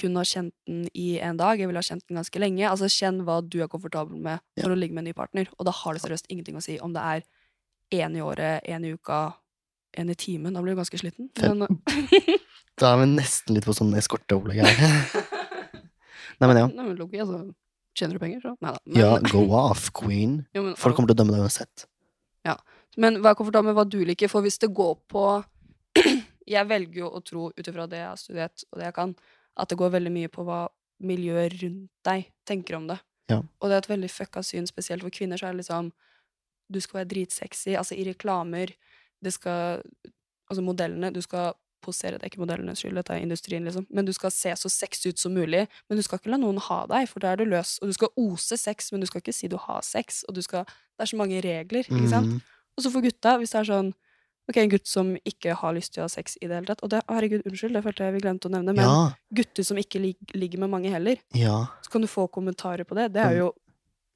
kun 0.00 0.18
ha 0.18 0.24
kjent 0.26 0.54
den 0.68 0.84
i 0.94 1.16
en 1.24 1.38
dag. 1.40 1.60
Jeg 1.60 1.70
vil 1.70 1.78
ha 1.78 1.84
kjent 1.86 2.04
den 2.08 2.20
ganske 2.20 2.42
lenge. 2.42 2.66
Altså 2.68 2.90
Kjenn 2.92 3.22
hva 3.26 3.40
du 3.42 3.60
er 3.62 3.70
komfortabel 3.72 4.18
med 4.22 4.42
for 4.60 4.72
å 4.72 4.78
ligge 4.78 4.96
med 4.96 5.04
en 5.04 5.10
ny 5.10 5.16
partner. 5.16 5.50
Og 5.56 5.68
da 5.68 5.74
har 5.74 5.96
det 5.96 6.04
seriøst 6.04 6.30
ingenting 6.30 6.58
å 6.58 6.64
si 6.64 6.78
om 6.82 6.94
det 6.96 7.02
er 7.02 7.26
én 7.96 8.16
i 8.18 8.22
året, 8.24 8.66
én 8.66 8.84
i 8.84 8.92
uka, 8.96 9.36
én 10.00 10.10
i 10.12 10.16
timen. 10.18 10.54
Da 10.54 10.62
blir 10.62 10.76
du 10.76 10.80
ganske 10.82 11.00
sliten. 11.00 11.30
Men, 11.42 11.66
Da 12.76 12.92
er 12.92 13.00
vi 13.00 13.06
nesten 13.14 13.56
litt 13.56 13.64
på 13.64 13.72
sånn 13.72 13.94
eskorteopplegg 13.96 14.60
her. 14.60 14.74
Nei, 16.40 16.48
men 16.50 16.58
ja. 16.60 16.66
Nei, 16.68 16.84
men 16.90 16.96
logi, 16.98 17.20
altså, 17.24 17.46
Tjener 17.96 18.18
du 18.18 18.20
penger, 18.20 18.42
så 18.44 18.52
Nei 18.60 18.74
da. 18.74 18.80
Men, 18.84 18.98
Ja, 19.00 19.12
go 19.32 19.46
off, 19.56 19.88
queen. 19.96 20.42
jo, 20.56 20.66
men, 20.66 20.74
Folk 20.76 20.98
kommer 20.98 21.08
til 21.08 21.16
å 21.16 21.20
dømme 21.22 21.36
deg 21.36 21.46
uansett. 21.46 21.86
men 23.00 23.22
vær 23.24 23.38
komfortabel 23.38 23.70
med 23.70 23.78
hva 23.78 23.86
du 23.88 23.98
liker, 24.04 24.28
for 24.32 24.44
hvis 24.44 24.60
det 24.62 24.68
går 24.76 24.98
på 25.12 25.24
Jeg 26.46 26.68
velger 26.70 27.00
jo 27.00 27.08
å 27.10 27.22
tro, 27.26 27.48
ut 27.56 27.68
ifra 27.72 27.88
det 27.90 27.98
jeg 27.98 28.06
har 28.06 28.18
studert, 28.20 28.62
og 28.70 28.78
det 28.78 28.84
jeg 28.86 28.94
kan, 28.94 29.16
at 29.58 29.72
det 29.72 29.78
går 29.80 29.96
veldig 29.96 30.12
mye 30.14 30.30
på 30.30 30.44
hva 30.46 30.60
miljøet 31.02 31.56
rundt 31.58 31.88
deg 32.06 32.28
tenker 32.46 32.76
om 32.78 32.84
det. 32.86 33.00
Ja. 33.32 33.40
Og 33.40 33.66
det 33.66 33.74
er 33.74 33.82
et 33.82 33.88
veldig 33.90 34.10
fucka 34.12 34.44
syn, 34.46 34.68
spesielt 34.70 35.02
for 35.02 35.10
kvinner, 35.10 35.40
så 35.40 35.48
er 35.48 35.56
det 35.56 35.64
liksom 35.64 35.90
Du 36.70 36.78
skal 36.80 37.00
være 37.00 37.10
dritsexy. 37.10 37.74
Altså, 37.78 37.94
i 37.94 38.04
reklamer 38.06 38.72
Det 39.26 39.34
skal 39.34 39.82
Altså, 40.46 40.62
modellene 40.62 41.08
Du 41.10 41.18
skal 41.24 41.54
posere, 41.82 42.16
det 42.18 42.24
er 42.24 42.30
ikke 42.30 42.40
modellenes 42.42 42.80
skyld, 42.82 42.96
dette 42.98 43.14
er 43.14 43.22
industrien, 43.22 43.62
liksom. 43.66 43.84
Men 43.94 44.06
du 44.06 44.12
skal 44.14 44.30
se 44.34 44.50
så 44.58 44.70
sexy 44.70 45.10
ut 45.12 45.18
som 45.20 45.34
mulig. 45.34 45.66
Men 45.90 45.98
du 45.98 46.02
skal 46.02 46.18
ikke 46.18 46.32
la 46.32 46.38
noen 46.40 46.58
ha 46.62 46.78
deg, 46.90 47.06
for 47.10 47.22
da 47.22 47.32
er 47.34 47.38
du 47.42 47.44
løs. 47.50 47.76
Og 47.82 47.90
du 47.90 47.94
skal 47.94 48.10
ose 48.22 48.56
sex, 48.58 48.88
men 48.94 49.02
du 49.02 49.06
skal 49.06 49.22
ikke 49.22 49.34
si 49.34 49.50
du 49.50 49.56
har 49.60 49.82
sex. 49.86 50.22
Og 50.28 50.34
du 50.34 50.42
skal 50.42 50.64
Det 50.66 51.04
er 51.04 51.10
så 51.12 51.18
mange 51.20 51.38
regler, 51.44 51.84
ikke 51.86 52.08
sant? 52.10 52.26
Mm. 52.32 52.40
Og 52.76 52.82
så 52.86 52.90
for 52.94 53.04
gutta, 53.04 53.36
hvis 53.38 53.50
det 53.54 53.60
er 53.60 53.70
sånn 53.74 53.92
Ok, 54.48 54.56
en 54.62 54.70
gutt 54.70 54.86
som 54.86 55.08
ikke 55.26 55.56
har 55.58 55.72
lyst 55.74 55.92
til 55.94 56.04
å 56.04 56.06
ha 56.06 56.08
sex 56.12 56.36
i 56.38 56.46
det 56.46 56.54
hele 56.54 56.68
tatt 56.68 56.82
Og 56.86 56.90
det, 56.92 57.00
herregud, 57.10 57.42
unnskyld, 57.50 57.74
det 57.74 57.82
følte 57.82 58.04
jeg 58.06 58.14
vi 58.14 58.20
glemte 58.22 58.46
å 58.46 58.52
nevne, 58.54 58.74
men 58.76 58.84
Ja, 58.86 59.00
gutter 59.34 59.66
som 59.66 59.76
ikke 59.82 59.98
lig, 59.98 60.14
ligger 60.38 60.62
med 60.62 60.70
mange 60.70 60.92
heller, 60.94 61.18
ja, 61.34 61.66
så 61.82 61.90
kan 61.90 62.00
du 62.04 62.06
få 62.06 62.28
kommentarer 62.30 62.86
på 62.86 62.94
det. 62.94 63.08
Det 63.16 63.24
er 63.24 63.40
jo 63.40 63.48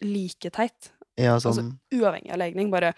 like 0.01 0.51
teit. 0.55 0.93
ja, 1.19 1.35
Altså, 1.35 1.53
sånn. 1.59 1.73
uavhengig 1.93 2.31
av 2.33 2.39
legning. 2.39 2.71
Bare 2.71 2.95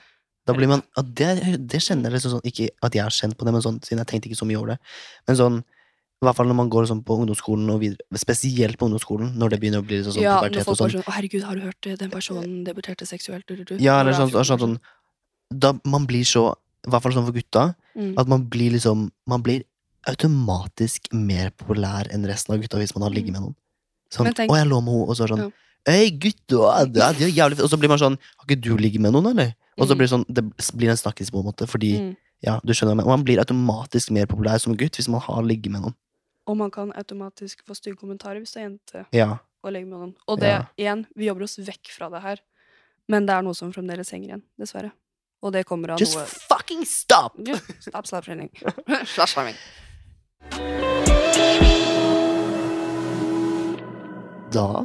Da 0.47 0.55
blir 0.57 0.67
man 0.69 0.83
ja, 0.97 1.03
det, 1.03 1.29
det 1.71 1.79
kjenner 1.85 2.11
jeg 2.11 2.17
liksom 2.19 2.33
sånn 2.35 2.47
Ikke 2.51 2.65
at 2.83 2.95
jeg 2.97 3.03
har 3.05 3.15
kjent 3.15 3.37
på 3.39 3.47
det, 3.47 3.53
men 3.55 3.63
sånn, 3.63 3.77
siden 3.85 4.01
jeg 4.03 4.09
tenkte 4.11 4.29
ikke 4.31 4.41
så 4.41 4.47
mye 4.49 4.59
over 4.59 4.73
det. 4.75 4.79
Men 5.29 5.37
sånn 5.39 5.59
i 5.63 6.25
hvert 6.25 6.37
fall 6.39 6.47
når 6.47 6.55
man 6.55 6.69
går 6.71 6.87
sånn 6.87 7.01
på 7.03 7.17
ungdomsskolen 7.19 7.71
og 7.75 7.81
videre, 7.83 7.99
spesielt 8.15 8.77
på 8.79 8.87
ungdomsskolen, 8.87 9.33
når 9.39 9.51
det 9.51 9.59
begynner 9.59 9.81
å 9.83 9.87
bli 9.87 9.97
litt 9.99 10.07
sånn 10.07 10.23
ja, 10.23 10.37
pubertet 10.39 10.63
og 10.63 10.77
folk 10.79 10.93
sånn. 10.93 11.03
sånn 11.03 11.15
herregud, 11.17 11.43
har 11.43 11.57
du 11.59 11.63
hørt 11.67 11.81
det? 11.83 11.97
Den 11.99 12.11
personen 12.15 12.53
debuterte 12.67 13.07
seksuelt. 13.11 13.43
Du, 13.49 13.57
du, 13.59 13.65
du. 13.65 13.75
Ja, 13.83 13.97
eller 14.01 14.15
er 14.15 14.21
sånn, 14.21 14.31
sånn, 14.31 14.61
sånn 14.63 14.77
Da 15.51 15.73
man 15.85 16.07
blir 16.07 16.23
så 16.25 16.53
I 16.87 16.91
hvert 16.95 17.03
fall 17.03 17.13
sånn 17.19 17.27
for 17.27 17.35
gutta, 17.39 17.75
Mm. 17.93 18.15
at 18.17 18.27
man 18.31 18.47
blir 18.49 18.71
liksom 18.73 19.11
Man 19.29 19.43
blir 19.45 19.65
automatisk 20.09 21.11
mer 21.13 21.51
populær 21.51 22.09
enn 22.15 22.25
resten 22.29 22.55
av 22.55 22.63
gutta 22.63 22.79
hvis 22.81 22.95
man 22.97 23.05
har 23.07 23.13
ligget 23.15 23.35
med 23.35 23.43
noen. 23.45 23.55
Sånn, 24.13 24.31
tenk- 24.35 24.51
å, 24.51 24.57
jeg 24.59 24.69
lå 24.71 24.79
med 24.83 24.93
henne, 24.95 25.09
og 25.09 25.17
så 25.19 25.29
sånn 25.31 25.43
ja. 25.45 25.51
Hei, 25.89 26.11
gutta! 26.15 26.85
Det 26.87 27.03
er, 27.03 27.17
jævlig 27.35 27.57
fett. 27.59 27.65
Og 27.67 27.71
så 27.73 27.79
blir 27.81 27.91
man 27.91 27.99
sånn 27.99 28.15
Har 28.39 28.47
ikke 28.47 28.61
du 28.63 28.77
ligget 28.79 29.03
med 29.03 29.13
noen, 29.17 29.33
eller? 29.33 29.55
Og 29.79 29.89
så 29.89 29.95
Mm. 29.95 29.99
blir 29.99 30.07
det 30.07 30.13
sånn 30.15 30.27
Det 30.29 30.45
blir 30.79 30.91
en 30.91 30.97
snakkis 30.97 31.31
på 31.33 31.41
en 31.41 31.47
måte, 31.47 31.67
fordi 31.67 31.99
Mm. 32.01 32.17
Ja, 32.45 32.59
du 32.65 32.73
skjønner 32.73 32.97
meg. 32.97 33.07
Og 33.07 33.11
man 33.11 33.25
blir 33.25 33.39
automatisk 33.39 34.11
mer 34.11 34.27
populær 34.27 34.59
som 34.61 34.75
gutt 34.77 34.97
hvis 34.97 35.09
man 35.09 35.21
har 35.21 35.43
ligget 35.43 35.71
med 35.71 35.83
noen. 35.83 35.95
Og 36.49 36.57
man 36.57 36.71
kan 36.73 36.91
automatisk 36.93 37.63
få 37.65 37.75
stygge 37.77 37.97
kommentarer 38.01 38.41
hvis 38.41 38.53
det 38.53 38.63
er 38.63 38.69
jente 38.69 39.07
Ja. 39.13 39.39
og 39.63 39.73
legger 39.73 39.87
med 39.87 39.99
noen. 40.01 40.15
Og 40.27 40.41
det, 40.41 40.49
Ja. 40.49 40.65
igjen, 40.77 41.07
vi 41.17 41.27
jobber 41.27 41.43
oss 41.45 41.57
vekk 41.59 41.87
fra 41.97 42.09
det 42.11 42.21
her. 42.23 42.39
Men 43.09 43.27
det 43.27 43.35
er 43.35 43.43
noe 43.43 43.55
som 43.55 43.73
fremdeles 43.73 44.11
henger 44.11 44.29
igjen, 44.29 44.43
dessverre. 44.59 44.91
Og 45.41 45.53
det 45.53 45.67
kommer 45.67 45.91
av 45.93 45.99
Just 46.01 46.17
noe 46.17 46.25
fucking 46.27 46.85
stop! 46.85 47.37
Stop 47.81 48.07
slapshaming. 48.07 48.51
Slashhaming. 49.07 49.55
Da 54.51 54.85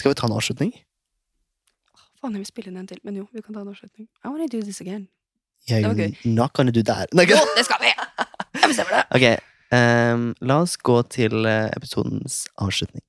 skal 0.00 0.12
vi 0.14 0.18
ta 0.20 0.26
en 0.28 0.34
avslutning. 0.36 0.72
Faen, 2.20 2.34
jeg 2.36 2.42
vil 2.42 2.48
spille 2.50 2.68
inn 2.72 2.80
en 2.82 2.88
til. 2.90 2.98
Men 3.06 3.16
jo, 3.22 3.26
vi 3.32 3.40
kan 3.44 3.54
ta 3.56 3.62
en 3.62 3.70
avslutning. 3.72 4.08
I 4.24 4.28
wanna 4.28 4.48
do 4.52 4.60
this 4.64 4.80
again. 4.84 5.06
Jeg 5.68 5.82
Det 5.84 5.88
var 5.92 5.96
gøy. 6.00 6.16
not 6.24 6.52
gonna 6.56 6.72
do 6.72 6.82
that. 6.88 7.12
Nei, 7.14 7.26
Jo, 7.28 7.36
det 7.56 7.64
skal 7.68 7.80
vi! 7.84 7.92
Jeg 8.60 8.68
bestemmer 8.72 8.96
det. 8.96 9.04
Ok, 9.14 9.26
um, 9.76 10.22
la 10.40 10.56
oss 10.64 10.76
gå 10.76 10.96
til 11.12 11.44
eh, 11.46 11.68
episodens 11.76 12.46
avslutning. 12.58 13.04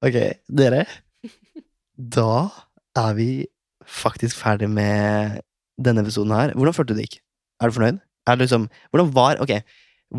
Ok, 0.00 0.16
dere. 0.48 0.86
Da 1.92 2.48
er 2.96 3.16
vi 3.18 3.30
faktisk 3.84 4.38
ferdig 4.40 4.70
med 4.72 5.42
denne 5.76 6.00
episoden 6.00 6.32
her. 6.32 6.54
Hvordan 6.56 6.76
følte 6.76 6.94
du 6.94 7.00
det 7.02 7.04
gikk? 7.04 7.18
Er 7.60 7.68
du 7.68 7.76
fornøyd? 7.76 7.98
Er 8.24 8.38
det 8.38 8.46
liksom, 8.46 8.64
hvordan 8.92 9.10
var, 9.12 9.42
ok, 9.44 9.52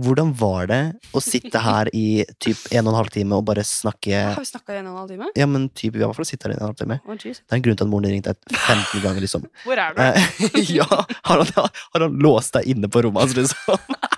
hvordan 0.05 0.35
var 0.37 0.69
det 0.69 0.79
å 1.17 1.21
sitte 1.23 1.63
her 1.65 1.89
i 1.97 2.21
typ 2.37 2.61
en 2.69 2.85
og 2.85 2.93
en 2.93 2.99
halv 2.99 3.09
time 3.15 3.39
og 3.39 3.47
bare 3.49 3.65
snakke 3.65 4.13
Har 4.13 4.39
vi 4.39 4.51
snakka 4.51 4.77
i 4.77 4.79
en 4.83 4.87
og 4.87 4.93
en 4.93 4.99
halv 5.01 5.11
time? 5.15 5.31
Ja, 5.41 5.49
men 5.49 5.67
typ, 5.73 5.95
vi 5.95 6.03
har 6.03 6.05
i 6.05 6.11
hvert 6.11 6.21
fall 6.21 6.29
sittet 6.29 6.47
her 6.47 6.53
i 6.53 6.59
en 6.59 6.61
og 6.61 6.67
en 6.67 6.71
halv 6.71 6.79
time. 6.83 7.01
Oh. 7.01 7.17
Det 7.17 7.33
er 7.33 7.57
en 7.57 7.65
grunn 7.65 7.81
til 7.81 7.89
at 7.89 7.91
moren 7.95 8.07
din 8.07 8.15
ringte 8.19 8.35
deg 8.37 8.61
15 8.61 9.01
ganger, 9.01 9.25
liksom. 9.25 9.49
Hvor 9.65 9.81
er 9.81 9.97
du? 9.97 10.05
Eh, 10.05 10.63
ja, 10.77 10.87
har 10.87 11.41
han, 11.41 11.53
har 11.57 12.05
han 12.05 12.21
låst 12.21 12.53
deg 12.59 12.69
inne 12.75 12.91
på 12.91 13.01
rommet 13.07 13.25
hans, 13.25 13.37
liksom? 13.41 13.81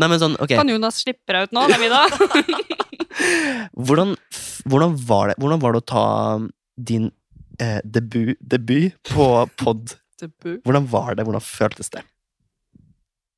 Nei, 0.00 0.08
men 0.10 0.20
sånn, 0.20 0.38
ok. 0.42 0.54
Kan 0.58 0.72
Jonas 0.72 1.02
slippe 1.04 1.34
deg 1.34 1.48
ut 1.48 1.54
nå? 1.56 1.66
Er. 1.70 2.16
Hvordan, 3.74 4.14
hvordan, 4.66 4.96
var 5.06 5.30
det, 5.30 5.36
hvordan 5.38 5.60
var 5.62 5.74
det 5.74 5.80
å 5.80 5.86
ta 5.86 6.06
din 6.74 7.06
eh, 7.62 7.78
debut, 7.84 8.34
debut 8.42 8.96
på 9.10 9.28
pod? 9.60 9.94
Hvordan 10.66 10.88
var 10.90 11.14
det? 11.14 11.26
Hvordan 11.26 11.44
føltes 11.44 11.92
det? 11.94 12.02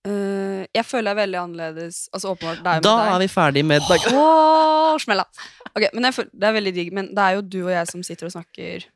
Uh, 0.07 0.63
jeg 0.71 0.87
føler 0.87 1.11
jeg 1.11 1.17
er 1.17 1.21
veldig 1.25 1.39
annerledes. 1.41 2.01
Altså 2.15 2.33
åpenbart 2.35 2.63
deg 2.63 2.85
Da 2.87 2.95
er 3.11 3.21
vi 3.25 3.29
ferdig 3.31 3.65
med 3.67 3.85
dag. 3.89 4.05
Åh, 4.13 4.95
smella. 5.03 5.27
Ok, 5.73 5.89
men 5.93 6.07
jeg 6.09 6.17
føler, 6.21 6.31
Det 6.33 6.49
er 6.49 6.57
veldig 6.57 6.75
digg, 6.77 6.93
men 6.95 7.11
det 7.17 7.25
er 7.25 7.39
jo 7.39 7.47
du 7.47 7.59
og 7.65 7.73
jeg 7.75 7.91
som 7.91 8.05
sitter 8.07 8.29
og 8.29 8.37
snakker 8.37 8.87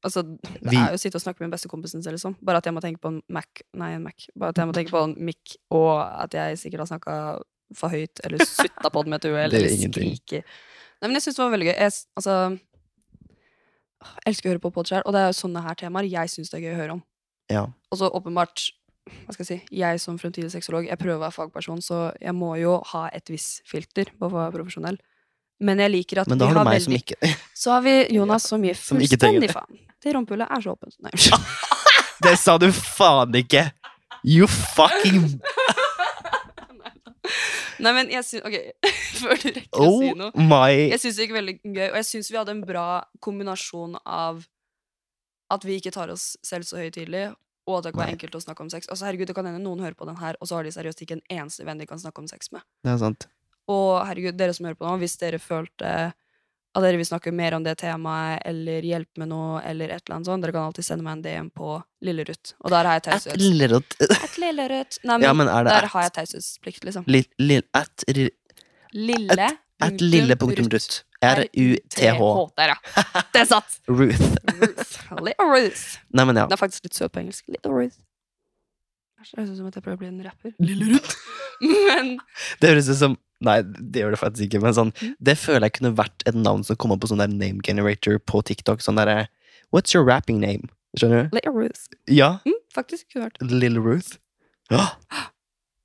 Altså, 0.00 0.22
det 0.24 0.72
er 0.72 0.94
jo 0.94 0.96
å 0.96 1.00
sitte 1.00 1.18
og 1.18 1.22
snakke 1.24 1.44
med 1.44 1.52
bestekompisen 1.52 2.00
sin, 2.00 2.14
liksom. 2.16 2.36
Bare 2.44 2.62
at 2.62 2.68
jeg 2.68 2.72
må 2.72 2.80
tenke 2.80 3.02
på 3.02 3.10
en 3.12 3.18
Mac 3.28 3.62
Nei, 3.76 3.90
en 3.98 4.06
Mac. 4.06 4.24
Bare 4.32 4.54
at 4.54 4.60
jeg 4.62 4.70
må 4.70 4.76
tenke 4.76 4.94
på 4.94 5.02
en 5.04 5.12
mic, 5.28 5.56
og 5.76 5.92
at 6.00 6.36
jeg 6.36 6.56
sikkert 6.62 6.86
har 6.86 6.90
snakka 6.94 7.16
for 7.76 7.92
høyt, 7.92 8.22
eller 8.24 8.42
sutta 8.48 8.90
på 8.90 9.04
den 9.04 9.12
med 9.12 9.20
et 9.22 9.28
uhell, 9.30 9.58
eller 9.60 9.76
skriker. 9.76 10.48
Nei, 11.00 11.08
men 11.08 11.18
jeg 11.18 11.28
syns 11.28 11.38
det 11.38 11.44
var 11.44 11.54
veldig 11.54 11.68
gøy. 11.70 11.76
Jeg, 11.76 11.98
altså 12.20 12.36
Jeg 14.00 14.32
elsker 14.32 14.48
å 14.48 14.54
høre 14.54 14.64
på 14.64 14.72
podkast, 14.78 15.04
og 15.04 15.16
det 15.16 15.22
er 15.22 15.30
jo 15.30 15.38
sånne 15.42 15.64
her 15.68 15.78
temaer 15.84 16.08
jeg 16.08 16.32
syns 16.32 16.52
det 16.52 16.60
er 16.60 16.66
gøy 16.68 16.74
å 16.74 16.80
høre 16.80 16.96
om. 16.96 17.02
Ja. 17.50 17.64
Og 17.92 18.00
så 18.00 18.08
åpenbart 18.08 18.70
hva 19.10 19.34
skal 19.34 19.44
jeg 19.44 19.48
si, 19.48 19.76
jeg 19.80 20.00
som 20.02 20.18
fremtidig 20.20 20.50
sexolog, 20.52 20.86
jeg 20.86 20.98
prøver 21.00 21.18
å 21.18 21.24
være 21.24 21.34
fagperson, 21.34 21.80
så 21.82 22.10
jeg 22.20 22.34
må 22.36 22.52
jo 22.60 22.76
ha 22.92 23.06
et 23.16 23.32
visst 23.32 23.64
filter 23.68 24.12
på 24.16 24.28
å 24.28 24.32
være 24.34 24.54
profesjonell. 24.58 25.00
Men 25.60 25.78
jeg 25.84 25.92
liker 25.92 26.22
at 26.22 26.28
Men 26.32 26.40
da 26.40 26.46
vi 26.48 26.56
har 26.56 26.64
du 26.64 26.70
meg 26.70 26.82
som 26.82 26.94
ikke 26.96 27.16
Så 27.62 27.74
har 27.74 27.82
vi 27.84 27.94
Jonas 28.16 28.46
som 28.52 28.62
gir 28.64 28.78
fullstendig 28.80 29.50
faen. 29.52 29.80
Det 30.00 30.14
rumpehullet 30.16 30.48
er 30.48 30.62
så 30.64 30.72
åpent. 30.72 30.96
Nei, 31.04 31.12
unnskyld. 31.12 31.50
Det 32.24 32.34
sa 32.40 32.54
du 32.60 32.66
faen 32.72 33.36
ikke! 33.40 33.66
You 34.24 34.44
fucking 34.48 35.38
Nei, 37.80 37.92
men 37.96 38.10
jeg 38.12 38.24
syns 38.28 38.44
Ok, 38.44 38.56
før 39.20 39.38
du 39.40 39.46
rekker 39.56 39.80
å 39.80 39.86
si 40.00 40.08
Oh 40.10 40.16
noe. 40.18 40.30
my 40.50 40.72
Jeg 40.90 41.00
syns 41.00 41.16
det 41.16 41.26
gikk 41.26 41.36
veldig 41.38 41.54
gøy, 41.62 41.86
og 41.86 41.96
jeg 42.00 42.08
syns 42.10 42.28
vi 42.32 42.36
hadde 42.40 42.52
en 42.56 42.64
bra 42.66 42.86
kombinasjon 43.24 43.96
av 44.04 44.42
at 45.50 45.64
vi 45.66 45.78
ikke 45.80 45.92
tar 45.94 46.12
oss 46.12 46.34
selv 46.46 46.68
så 46.68 46.78
høytidelig, 46.78 47.30
og 47.66 47.78
at 47.80 47.88
det 47.88 47.92
kan 47.94 48.04
være 48.04 48.14
enkelt 48.18 48.36
å 48.38 48.42
snakke 48.44 48.62
om 48.62 48.68
sex. 48.70 48.86
Altså, 48.92 49.08
herregud, 49.08 49.26
Det 49.32 49.34
kan 49.34 49.48
hende 49.48 49.58
noen 49.64 49.80
hører 49.82 49.96
på 49.98 50.06
den 50.06 50.20
her, 50.20 50.36
og 50.38 50.46
så 50.46 50.60
har 50.60 50.68
de 50.68 50.70
seriøst 50.76 51.02
ikke 51.02 51.16
en 51.18 51.24
eneste 51.40 51.64
venn 51.66 51.80
de 51.82 51.88
kan 51.90 51.98
snakke 51.98 52.22
om 52.22 52.28
sex 52.30 52.52
med. 52.54 52.62
Det 52.86 52.92
er 52.92 53.00
sant. 53.02 53.26
Og 53.70 54.00
herregud, 54.08 54.36
dere 54.40 54.54
som 54.56 54.66
hører 54.68 54.78
på 54.80 54.88
nå, 54.88 54.96
hvis 55.02 55.16
dere 55.20 55.38
følte 55.42 55.92
at 56.70 56.84
dere 56.84 57.00
vil 57.00 57.06
snakke 57.08 57.32
mer 57.34 57.56
om 57.56 57.64
det 57.66 57.72
temaet, 57.80 58.44
eller 58.46 58.84
hjelpe 58.86 59.18
med 59.18 59.30
noe, 59.32 59.58
eller 59.66 59.90
et 59.90 60.04
eller 60.04 60.16
annet 60.20 60.28
sånt, 60.30 60.44
dere 60.44 60.54
kan 60.54 60.68
alltid 60.68 60.86
sende 60.86 61.02
meg 61.02 61.16
en 61.18 61.24
DM 61.24 61.48
på 61.50 61.72
Lillerut. 62.06 62.52
Og 62.62 62.70
der 62.70 62.86
har 62.86 63.00
jeg 63.00 63.16
At 63.16 63.40
Lille 63.40 63.80
Lillerut. 64.38 65.00
Nei, 65.02 65.16
men, 65.16 65.26
Ja, 65.26 65.32
men 65.34 65.50
er 65.50 65.66
der 65.66 65.88
at 65.88 65.90
har 65.96 66.06
jeg 66.06 66.12
taushetsplikt, 66.20 66.84
liksom. 66.86 67.08
li, 67.10 67.24
li, 67.42 67.58
At 67.74 68.04
ri- 68.06 68.30
Lille 68.94 69.48
At 69.80 70.00
lille 70.00 70.36
punktum 70.36 70.68
rutt. 70.70 71.02
R-u-t-h. 71.24 72.20
Der, 72.56 72.68
ja. 72.72 73.02
Det 73.34 73.42
satt! 73.48 73.80
Ruth. 73.88 74.22
Ruth. 74.60 74.94
Little 75.20 75.48
Ruth. 75.50 75.82
Nei, 76.16 76.24
men 76.24 76.38
ja. 76.38 76.46
Det 76.48 76.56
er 76.56 76.60
faktisk 76.62 76.86
litt 76.86 76.96
søt 76.96 77.12
på 77.12 77.20
engelsk. 77.24 77.44
Little 77.50 77.72
Ruth. 77.74 77.98
Det 79.20 79.36
høres 79.38 79.50
ut 79.52 79.58
som 79.60 79.66
at 79.68 79.76
jeg 79.78 79.84
prøver 79.84 79.98
å 79.98 80.00
bli 80.00 80.08
en 80.10 80.22
rapper. 80.24 80.52
Lille 80.64 80.86
Ruth. 80.94 81.16
Men 81.88 82.14
Det 82.60 82.70
høres 82.72 82.88
ut 82.92 83.00
som 83.00 83.18
Nei, 83.40 83.62
det 83.64 84.02
gjør 84.02 84.12
det 84.12 84.18
faktisk 84.20 84.44
ikke, 84.50 84.58
men 84.60 84.74
sånn 84.76 84.90
Mm. 85.00 85.14
Det 85.16 85.32
føler 85.40 85.64
jeg 85.64 85.78
kunne 85.78 85.94
vært 85.96 86.24
et 86.28 86.36
navn 86.36 86.60
som 86.66 86.76
kom 86.76 86.92
opp 86.92 87.00
på 87.00 87.08
sånn 87.08 87.22
der 87.22 87.30
name 87.32 87.62
generator 87.64 88.18
på 88.20 88.42
TikTok. 88.44 88.82
Sånn 88.84 88.98
derre 89.00 89.30
What's 89.72 89.94
your 89.96 90.04
rapping 90.04 90.42
name? 90.42 90.68
Skjønner 91.00 91.30
du? 91.30 91.38
Little 91.38 91.54
Ruth. 91.56 91.86
Ja. 92.12 92.28
Mm, 92.44 92.58
faktisk 92.76 93.08
kunne 93.14 93.30
vært 93.30 93.40
Little 93.40 93.80
Ruth. 93.80 94.18
Ja. 94.68 94.90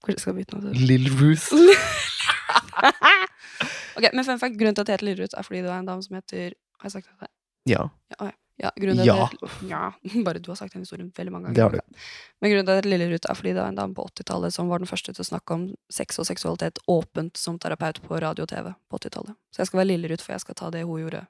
Kanskje 0.04 0.18
jeg 0.18 0.24
skal 0.26 0.36
bytte 0.42 0.60
noe 0.60 0.74
til 0.74 0.84
Little 0.90 1.16
Ruth. 1.22 1.48
Ok, 3.96 4.10
men 4.12 4.26
fun 4.28 4.40
fact, 4.42 4.58
Grunnen 4.60 4.76
til 4.76 4.84
at 4.84 4.90
det 4.90 4.96
heter 4.98 5.08
Lillerud, 5.08 5.36
er 5.38 5.46
fordi 5.48 5.62
det 5.64 5.70
var 5.72 5.80
en 5.80 5.88
dame 5.88 6.04
som 6.04 6.18
heter 6.18 6.56
Har 6.82 6.90
jeg 6.90 6.98
sagt 6.98 7.08
det? 7.22 7.30
Ja. 7.72 7.86
Ja, 8.12 8.18
å 8.20 8.28
ja. 8.62 8.72
grunnen 8.80 9.02
til 9.04 9.08
Ja. 9.10 9.26
at 9.26 9.62
ja, 9.70 9.82
bare 10.26 10.40
du 10.40 10.50
har 10.52 10.56
sagt 10.60 10.74
den 10.74 10.82
historien 10.86 11.12
veldig 11.16 11.32
mange 11.34 11.54
ganger. 11.54 11.82
Men 12.42 12.52
grunnen 12.52 12.66
til 12.70 12.78
at 12.80 12.86
lille 12.86 12.98
Lillerud, 13.06 13.26
er 13.30 13.36
fordi 13.36 13.54
det 13.54 13.62
var 13.62 13.68
en 13.74 13.76
dame 13.80 13.94
på 13.98 14.06
80-tallet 14.08 14.54
som 14.56 14.70
var 14.72 14.80
den 14.80 14.88
første 14.88 15.14
til 15.14 15.24
å 15.26 15.28
snakke 15.28 15.54
om 15.58 15.66
sex 15.92 16.20
og 16.20 16.26
seksualitet 16.30 16.80
åpent 16.88 17.38
som 17.38 17.60
terapeut 17.60 18.00
på 18.06 18.20
radio 18.22 18.44
og 18.48 18.50
TV 18.54 18.72
på 18.90 18.98
80-tallet. 19.02 19.36
Så 19.52 19.60
jeg 19.64 19.68
skal 19.72 19.82
være 19.82 19.90
Lillerud, 19.92 20.22
for 20.24 20.34
jeg 20.38 20.46
skal 20.46 20.56
ta 20.56 20.70
det 20.72 20.84
hun 20.88 21.02
gjorde, 21.04 21.26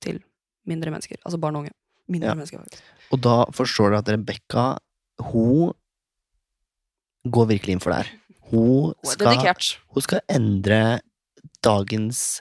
til 0.00 0.22
mindre 0.66 0.90
mennesker. 0.94 1.18
Altså 1.24 1.38
barn 1.42 1.56
og 1.56 1.64
unge. 1.66 1.74
Mindre 2.10 2.28
Ja. 2.32 2.34
mennesker, 2.34 2.58
faktisk. 2.58 2.82
Og 3.12 3.20
da 3.22 3.44
forstår 3.54 3.90
du 3.90 3.96
at 3.98 4.08
Rebekka, 4.08 4.78
hun 5.32 5.72
går 7.28 7.46
virkelig 7.50 7.72
inn 7.76 7.80
for 7.82 7.90
det 7.92 8.04
her. 8.04 8.12
Hun 8.50 8.94
Hun 8.94 9.10
skal, 9.12 9.54
hun 9.94 10.02
skal 10.02 10.20
endre 10.28 11.00
dagens 11.62 12.40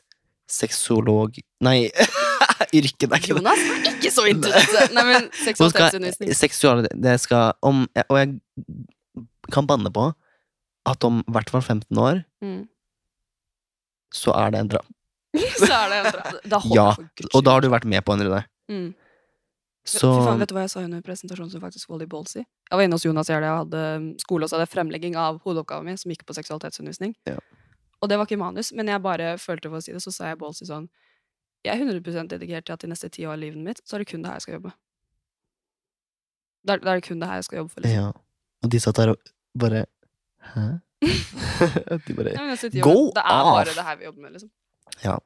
sexolog... 0.50 1.38
Nei, 1.62 1.90
yrke, 2.80 3.08
er 3.10 3.18
ikke 3.20 3.36
det. 3.36 3.42
Jonas 3.42 3.60
er 3.68 3.90
ikke 3.94 4.12
så 4.14 4.26
interessert. 4.30 4.94
Nei, 4.98 5.04
men 5.10 5.28
seksualitetsundervisning. 5.44 6.34
seksual, 6.38 6.86
det 6.94 7.16
skal 7.24 7.54
om, 7.66 7.86
Og 8.10 8.18
jeg 8.20 8.36
kan 9.54 9.68
banne 9.70 9.92
på 9.94 10.10
at 10.90 11.04
om 11.06 11.20
i 11.28 11.32
hvert 11.36 11.50
fall 11.54 11.62
15 11.66 11.98
år, 11.98 12.24
Mm. 12.42 12.64
så 14.16 14.32
er 14.34 14.52
det 14.56 14.60
en 14.64 14.70
drap. 14.72 14.88
Så 15.60 15.68
er 15.70 15.90
det 15.92 15.98
en 16.00 16.08
drap. 16.16 16.38
Da 16.50 16.60
Ja, 16.74 16.88
Og 17.36 17.44
da 17.46 17.52
har 17.54 17.62
du 17.62 17.68
vært 17.70 17.86
med 17.86 18.02
på 18.06 18.16
en 18.16 18.24
runde. 18.26 18.40
Mm. 18.72 18.88
Så 19.86 20.08
Fy 20.10 20.24
faen, 20.26 20.40
vet 20.42 20.50
du 20.50 20.56
hva 20.56 20.64
jeg 20.66 20.72
sa 20.74 20.82
under 20.86 21.02
presentasjonen 21.06 21.52
som 21.52 21.62
faktisk 21.62 21.90
Wally 21.90 22.06
Ballsy? 22.10 22.42
Jeg 22.42 22.78
var 22.78 22.84
inne 22.86 22.98
hos 22.98 23.06
Jonas 23.06 23.30
i 23.30 23.34
helga, 23.34 23.52
jeg 23.52 23.60
hadde 23.64 23.84
um, 24.00 24.08
skole, 24.22 24.46
og 24.46 24.50
så 24.50 24.58
hadde 24.58 24.66
jeg 24.68 24.74
fremlegging 24.74 25.16
av 25.18 25.38
hovedoppgaven 25.46 25.86
min, 25.90 25.98
som 26.02 26.12
gikk 26.14 26.26
på 26.30 26.36
seksualitetsundervisning. 26.38 27.14
Ja. 27.30 27.38
Og 28.02 28.10
det 28.10 28.18
var 28.20 28.26
ikke 28.30 28.40
manus, 28.42 28.72
men 28.74 28.88
jeg 28.92 29.02
bare 29.06 29.32
følte 29.42 29.70
for 29.72 29.82
å 29.82 29.84
si 29.86 29.94
det, 29.96 30.02
så 30.04 30.14
sa 30.14 30.30
jeg 30.32 30.40
Ballsy 30.42 30.68
sånn 30.70 30.88
Jeg 31.66 31.76
er 31.76 31.82
100% 31.84 32.30
dedikert 32.32 32.68
til 32.68 32.76
at 32.76 32.84
de 32.84 32.90
neste 32.92 33.10
ti 33.12 33.26
år 33.28 33.36
av 33.36 33.42
livet 33.42 33.60
mitt, 33.64 33.82
så 33.86 33.98
er 33.98 34.04
det 34.04 34.12
kun 34.12 34.24
det 34.24 34.32
her 34.32 34.40
jeg 34.40 34.48
skal 34.48 34.58
jobbe. 34.60 34.72
Da 36.68 36.76
er, 36.76 36.84
da 36.84 36.94
er 36.94 37.02
det 37.02 37.08
kun 37.08 37.20
det 37.20 37.30
her 37.30 37.40
jeg 37.42 37.48
skal 37.48 37.62
jobbe 37.62 37.74
for, 37.74 37.84
liksom. 37.84 38.00
Ja. 38.00 38.12
Og 38.64 38.72
de 38.72 38.80
satt 38.84 39.00
der 39.00 39.14
og 39.14 39.34
bare 39.60 39.86
Hæ? 40.54 40.66
de 42.08 42.16
bare 42.16 42.34
Ja, 42.36 42.56
Go 42.84 42.96
off! 42.96 43.14
det 43.16 43.24
er 43.24 43.44
bare 43.44 43.76
det 43.76 43.86
her 43.88 44.00
vi 44.00 44.08
jobber 44.08 44.22
med, 44.22 44.32
liksom. 44.32 44.50
Ja. 45.04 45.18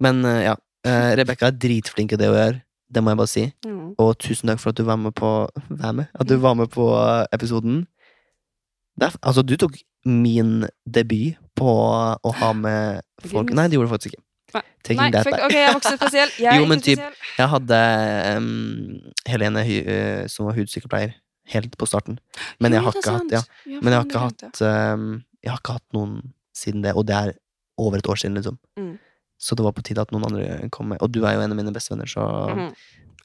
Men 0.00 0.24
uh, 0.24 0.40
ja. 0.44 0.54
Uh, 0.86 1.10
Rebekka 1.18 1.48
er 1.48 1.58
dritflink 1.60 2.12
i 2.12 2.20
det 2.20 2.28
hun 2.28 2.38
gjør. 2.38 2.60
Det 2.88 3.02
må 3.04 3.12
jeg 3.12 3.20
bare 3.20 3.32
si. 3.32 3.44
Mm. 3.66 3.94
Og 4.00 4.14
tusen 4.20 4.48
takk 4.48 4.60
for 4.62 4.72
at 4.72 4.78
du 4.78 4.84
var 4.88 4.96
med 4.96 5.12
på 5.16 5.30
Var 5.68 5.92
med? 5.92 6.08
At 6.14 6.28
du 6.28 6.36
var 6.40 6.54
med 6.56 6.70
på 6.72 6.88
eh, 6.96 7.26
episoden. 7.36 7.82
Det 8.96 9.10
er, 9.10 9.18
altså, 9.22 9.42
du 9.42 9.56
tok 9.60 9.76
min 10.08 10.64
debut 10.88 11.36
på 11.58 11.68
å 11.68 12.32
ha 12.40 12.52
med 12.56 13.02
folk 13.28 13.52
Nei, 13.52 13.66
det 13.68 13.76
gjorde 13.76 13.90
du 13.90 13.92
faktisk 13.92 14.14
ikke. 14.14 14.24
Nei. 14.54 15.10
That 15.12 15.24
fuck, 15.28 15.40
ok, 15.44 15.52
jeg 15.52 15.74
vokste 15.76 15.96
spesiell. 15.98 16.30
Jeg 16.46 16.60
Jo, 16.60 16.66
men 16.70 16.80
typ- 16.80 17.02
Jeg 17.38 17.48
hadde 17.52 17.78
um, 18.38 19.12
Helene 19.28 19.64
eh, 19.68 20.22
som 20.32 20.46
var 20.48 20.56
hudsykepleier 20.56 21.12
helt 21.52 21.76
på 21.80 21.86
starten. 21.88 22.18
Men 22.60 22.72
jeg 22.72 22.82
har 22.84 22.92
ikke 22.96 23.12
hatt 23.18 23.30
ja. 23.32 23.42
Ja, 23.68 23.80
Men 23.82 23.92
jeg 23.92 23.98
har 24.00 24.06
ikke 24.08 24.22
hatt 24.24 24.62
um, 24.64 25.04
Jeg 25.44 25.52
har 25.52 25.60
ikke 25.60 25.76
hatt 25.78 25.86
noen 25.96 26.16
siden 26.56 26.82
det, 26.82 26.94
og 26.96 27.06
det 27.06 27.14
er 27.16 27.34
over 27.78 27.98
et 28.00 28.08
år 28.10 28.16
siden, 28.18 28.34
liksom. 28.40 28.56
Mm. 28.80 28.94
Så 29.38 29.54
det 29.54 29.62
var 29.64 29.72
på 29.76 29.84
tide 29.86 30.02
at 30.02 30.10
noen 30.10 30.24
andre 30.26 30.68
kom 30.74 30.88
med. 30.90 30.98
Og 31.04 31.12
du 31.14 31.20
er 31.24 31.36
jo 31.36 31.44
en 31.44 31.52
av 31.54 31.56
mine 31.60 31.70
bestevenner, 31.72 32.08
så 32.10 32.24
Mhm. 32.56 32.72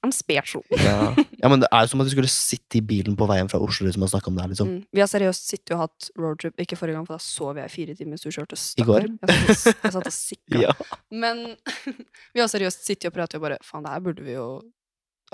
I'm 0.03 0.11
special. 0.11 0.63
ja. 0.83 1.13
ja, 1.15 1.47
men 1.47 1.61
det 1.63 1.67
er 1.71 1.85
jo 1.85 1.87
som 1.93 2.01
at 2.03 2.07
du 2.09 2.11
skulle 2.11 2.27
sitte 2.31 2.77
i 2.77 2.81
bilen 2.83 3.15
på 3.15 3.27
veien 3.29 3.47
fra 3.51 3.59
Oslo 3.63 3.85
liksom, 3.87 4.03
og 4.03 4.09
snakke 4.11 4.27
om 4.27 4.35
det 4.35 4.43
her, 4.43 4.49
liksom. 4.51 4.67
Mm. 4.73 4.81
Vi 4.91 4.99
har 4.99 5.07
seriøst 5.07 5.47
sittet 5.47 5.71
og 5.77 5.83
hatt 5.85 6.09
roadtrip. 6.19 6.57
Ikke 6.59 6.75
forrige 6.75 6.97
gang, 6.97 7.05
for 7.07 7.15
da 7.15 7.23
sov 7.23 7.55
jeg 7.61 7.71
i 7.71 7.73
fire 7.73 7.95
timer 7.95 8.13
mens 8.17 8.25
du 8.25 8.29
kjørte. 8.35 8.59
I 8.83 8.87
går? 8.89 9.07
Jeg 9.23 9.55
satt 9.61 9.83
jeg 9.87 9.95
satt 9.95 10.09
og 10.11 10.15
sikka. 10.17 10.59
Ja. 10.67 10.73
Men 11.09 11.45
vi 12.35 12.43
har 12.43 12.51
seriøst 12.51 12.83
sittet 12.87 13.07
og 13.11 13.15
pratet 13.15 13.39
og 13.39 13.45
bare 13.47 13.57
Faen, 13.63 13.85
det 13.87 13.93
her 13.95 14.03
burde 14.09 14.25
vi 14.27 14.35
jo 14.35 14.47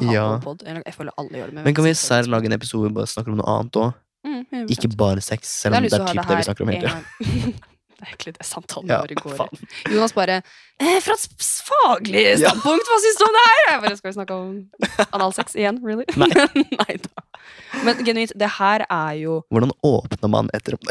ha 0.04 0.14
Ja. 0.14 0.28
på 0.38 0.52
pod. 0.54 0.62
Jeg 0.70 0.94
føler 0.96 1.18
alle 1.18 1.42
gjør 1.42 1.50
det. 1.56 1.64
Men 1.66 1.76
kan 1.76 1.84
vi 1.90 1.96
særlig 1.98 2.30
lage 2.36 2.46
en 2.52 2.56
episode 2.60 2.86
hvor 2.86 2.94
vi 2.94 3.00
bare 3.02 3.10
snakker 3.16 3.34
om 3.34 3.42
noe 3.42 3.50
annet 3.58 3.82
òg? 3.82 3.98
Mm, 4.30 4.68
Ikke 4.70 4.90
bare 5.00 5.22
sex, 5.24 5.48
selv 5.64 5.76
om 5.80 5.84
det 5.84 5.94
er 5.96 6.06
typ 6.06 6.20
det, 6.22 6.28
det 6.30 6.38
vi 6.38 6.48
snakker 6.52 6.64
om 6.68 6.72
hele 6.76 6.94
tida. 6.94 7.58
Det 8.00 8.06
er 8.08 8.12
egentlig 8.14 8.34
det 8.38 8.46
samtalen 8.48 8.88
Ja, 8.92 9.00
vår 9.04 9.14
går 9.20 9.42
i. 9.44 9.70
Jonas 9.92 10.14
bare 10.16 10.38
eh, 10.80 11.00
'Fra 11.04 11.16
et 11.18 11.48
faglig 11.68 12.24
standpunkt, 12.40 12.88
hva 12.88 13.00
syns 13.04 13.20
du 13.20 13.26
om 13.28 13.36
det 13.36 13.44
her?' 13.48 13.64
Jeg 13.74 13.82
bare, 13.84 13.98
Skal 14.00 14.10
vi 14.10 14.16
snakke 14.16 14.38
om 14.40 15.10
analsex 15.12 15.56
igjen? 15.60 15.82
Really? 15.84 16.06
Nei. 16.16 16.30
Nei 16.80 16.96
da. 17.04 17.26
Men 17.84 18.00
genuint, 18.08 18.32
det 18.40 18.52
her 18.56 18.86
er 18.88 19.14
jo 19.20 19.42
Hvordan 19.52 19.76
åpner 19.84 20.32
man 20.32 20.52
etter 20.56 20.78
opp 20.80 20.88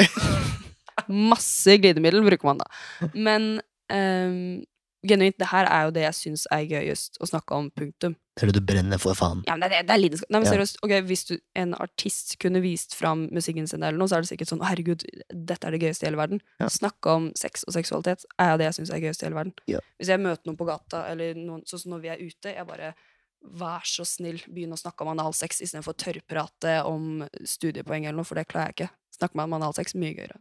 Masse 1.32 1.78
glidemiddel 1.80 2.20
bruker 2.26 2.44
man 2.50 2.60
da. 2.60 2.66
Men 3.14 3.46
ehm, 3.88 4.66
genuint, 5.06 5.36
det 5.38 5.48
her 5.52 5.68
er 5.70 5.86
jo 5.86 5.92
det 5.94 6.02
jeg 6.02 6.16
syns 6.18 6.46
er 6.54 6.64
gøyest 6.66 7.18
å 7.22 7.28
snakke 7.30 7.54
om, 7.54 7.68
punktum. 7.70 8.16
Det 8.38 8.46
er 8.46 8.52
du 8.54 8.60
brenner 8.62 9.00
for, 9.02 9.14
faen. 9.18 9.42
Ja, 9.46 9.56
men 9.58 9.70
det, 9.70 9.82
det 9.86 9.94
er 9.94 10.00
lidenskap. 10.00 10.30
Nei, 10.30 10.40
men 10.40 10.46
Ja. 10.46 10.52
seriøst, 10.54 10.78
ok, 10.82 10.94
Hvis 11.06 11.24
du, 11.26 11.38
en 11.54 11.74
artist 11.74 12.38
kunne 12.38 12.62
vist 12.62 12.94
fram 12.94 13.28
musikken 13.34 13.68
sin, 13.68 13.82
eller 13.82 13.98
noe, 13.98 14.08
så 14.08 14.18
er 14.18 14.22
det 14.22 14.30
sikkert 14.30 14.50
sånn 14.50 14.64
herregud, 14.66 15.04
dette 15.30 15.66
er 15.66 15.70
det 15.70 15.82
gøyeste 15.82 16.06
i 16.06 16.10
hele 16.10 16.18
verden'. 16.18 16.40
Ja. 16.60 16.68
Snakke 16.68 17.14
om 17.14 17.32
sex 17.34 17.64
og 17.66 17.74
seksualitet 17.74 18.24
er 18.38 18.52
jo 18.52 18.58
det 18.58 18.66
jeg 18.66 18.74
syns 18.78 18.90
er 18.90 19.02
gøyest 19.02 19.22
i 19.22 19.26
hele 19.26 19.38
verden. 19.38 19.54
Ja. 19.66 19.80
Hvis 19.98 20.08
jeg 20.08 20.20
møter 20.20 20.46
noen 20.46 20.58
på 20.58 20.66
gata, 20.66 21.06
eller 21.10 21.34
noen, 21.34 21.62
sånn 21.66 21.80
som 21.80 21.92
når 21.92 22.00
vi 22.02 22.08
er 22.08 22.18
ute, 22.18 22.54
jeg 22.54 22.66
bare 22.66 22.94
Vær 23.38 23.84
så 23.86 24.02
snill, 24.02 24.42
begynn 24.50 24.72
å 24.74 24.76
snakke 24.76 25.02
om 25.02 25.12
analsex 25.16 25.60
istedenfor 25.62 25.94
tørrprate 25.94 26.84
om 26.84 27.22
studiepoeng 27.46 28.04
eller 28.04 28.16
noe, 28.16 28.26
for 28.26 28.34
det 28.34 28.48
klarer 28.48 28.72
jeg 28.72 28.74
ikke. 28.74 28.90
Snakke 29.14 29.38
om 29.38 29.52
analsex 29.54 29.94
mye 29.94 30.10
gøyere. 30.12 30.40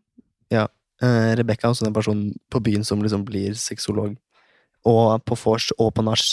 Uh, 0.97 1.35
Rebekka 1.37 1.67
er 1.67 1.73
også 1.75 1.85
den 1.85 1.93
personen 1.93 2.31
på 2.49 2.61
byen 2.65 2.83
som 2.87 3.01
liksom 3.03 3.21
blir 3.27 3.53
sexolog. 3.53 4.15
Og 4.85 5.23
på 5.25 5.35
vors 5.35 5.71
og 5.77 5.93
på 5.93 6.05
nach. 6.05 6.25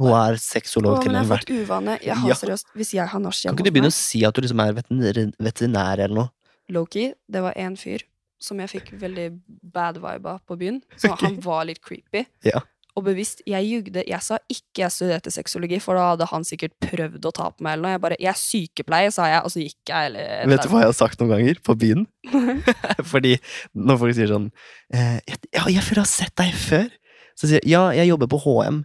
Hun 0.00 0.10
er 0.10 0.40
sexolog 0.42 1.02
til 1.02 1.12
men 1.12 1.20
jeg 1.22 1.22
har 1.22 1.24
enhver 1.24 1.44
fått 1.44 1.52
uvane. 1.54 1.98
Jeg 2.02 2.16
har 2.18 2.28
Ja. 2.28 2.34
seriøst 2.34 2.66
Hvis 2.74 2.94
jeg 2.94 3.08
har 3.08 3.20
nach 3.20 3.42
Kan 3.42 3.54
ikke 3.54 3.64
du 3.64 3.70
begynne 3.70 3.92
å 3.92 3.94
si 3.94 4.24
at 4.24 4.34
du 4.34 4.40
liksom 4.40 4.60
er 4.60 4.72
veterinær, 4.72 5.98
eller 5.98 6.14
noe? 6.14 6.30
low-key, 6.68 7.14
det 7.28 7.42
var 7.44 7.56
en 7.56 7.76
fyr 7.76 8.04
som 8.42 8.60
jeg 8.60 8.72
fikk 8.74 8.94
veldig 9.00 9.30
bad 9.72 9.98
vibe 10.02 10.36
av 10.36 10.44
på 10.44 10.56
byen. 10.60 10.82
Så 10.96 11.12
okay. 11.12 11.30
han 11.30 11.40
var 11.44 11.64
litt 11.68 11.80
creepy. 11.84 12.26
Ja. 12.44 12.60
Og 12.94 13.06
bevisst, 13.08 13.40
jeg 13.48 13.66
jugde. 13.66 14.04
Jeg 14.06 14.22
sa 14.22 14.36
ikke 14.52 14.84
jeg 14.84 14.94
studerte 14.94 15.32
sexologi, 15.34 15.80
for 15.82 15.98
da 15.98 16.10
hadde 16.12 16.28
han 16.30 16.44
sikkert 16.46 16.76
prøvd 16.82 17.24
å 17.26 17.32
ta 17.34 17.48
på 17.50 17.64
meg 17.64 17.74
eller 17.74 17.86
noe. 17.86 17.94
Jeg 17.96 18.02
bare 18.04 18.18
Jeg 18.20 18.30
er 18.30 18.38
sykepleier, 18.38 19.14
sa 19.14 19.30
jeg, 19.32 19.40
og 19.42 19.54
så 19.54 19.64
gikk 19.64 19.90
jeg, 19.90 20.10
eller 20.10 20.52
Vet 20.52 20.66
du 20.66 20.70
hva 20.70 20.84
jeg 20.84 20.92
har 20.92 20.98
sagt 20.98 21.22
noen 21.22 21.32
ganger 21.34 21.62
på 21.64 21.76
byen? 21.80 22.04
Fordi 23.14 23.34
når 23.74 23.98
folk 24.02 24.18
sier 24.18 24.30
sånn 24.30 24.50
eh, 24.92 25.18
Ja, 25.56 25.64
jeg 25.66 25.82
føler 25.82 26.04
jeg 26.04 26.04
har 26.04 26.12
sett 26.12 26.36
deg 26.38 26.54
før. 26.54 26.92
Så 27.34 27.48
sier 27.50 27.60
jeg 27.62 27.74
ja, 27.74 27.88
jeg 27.96 28.10
jobber 28.12 28.30
på 28.30 28.40
HM. 28.44 28.82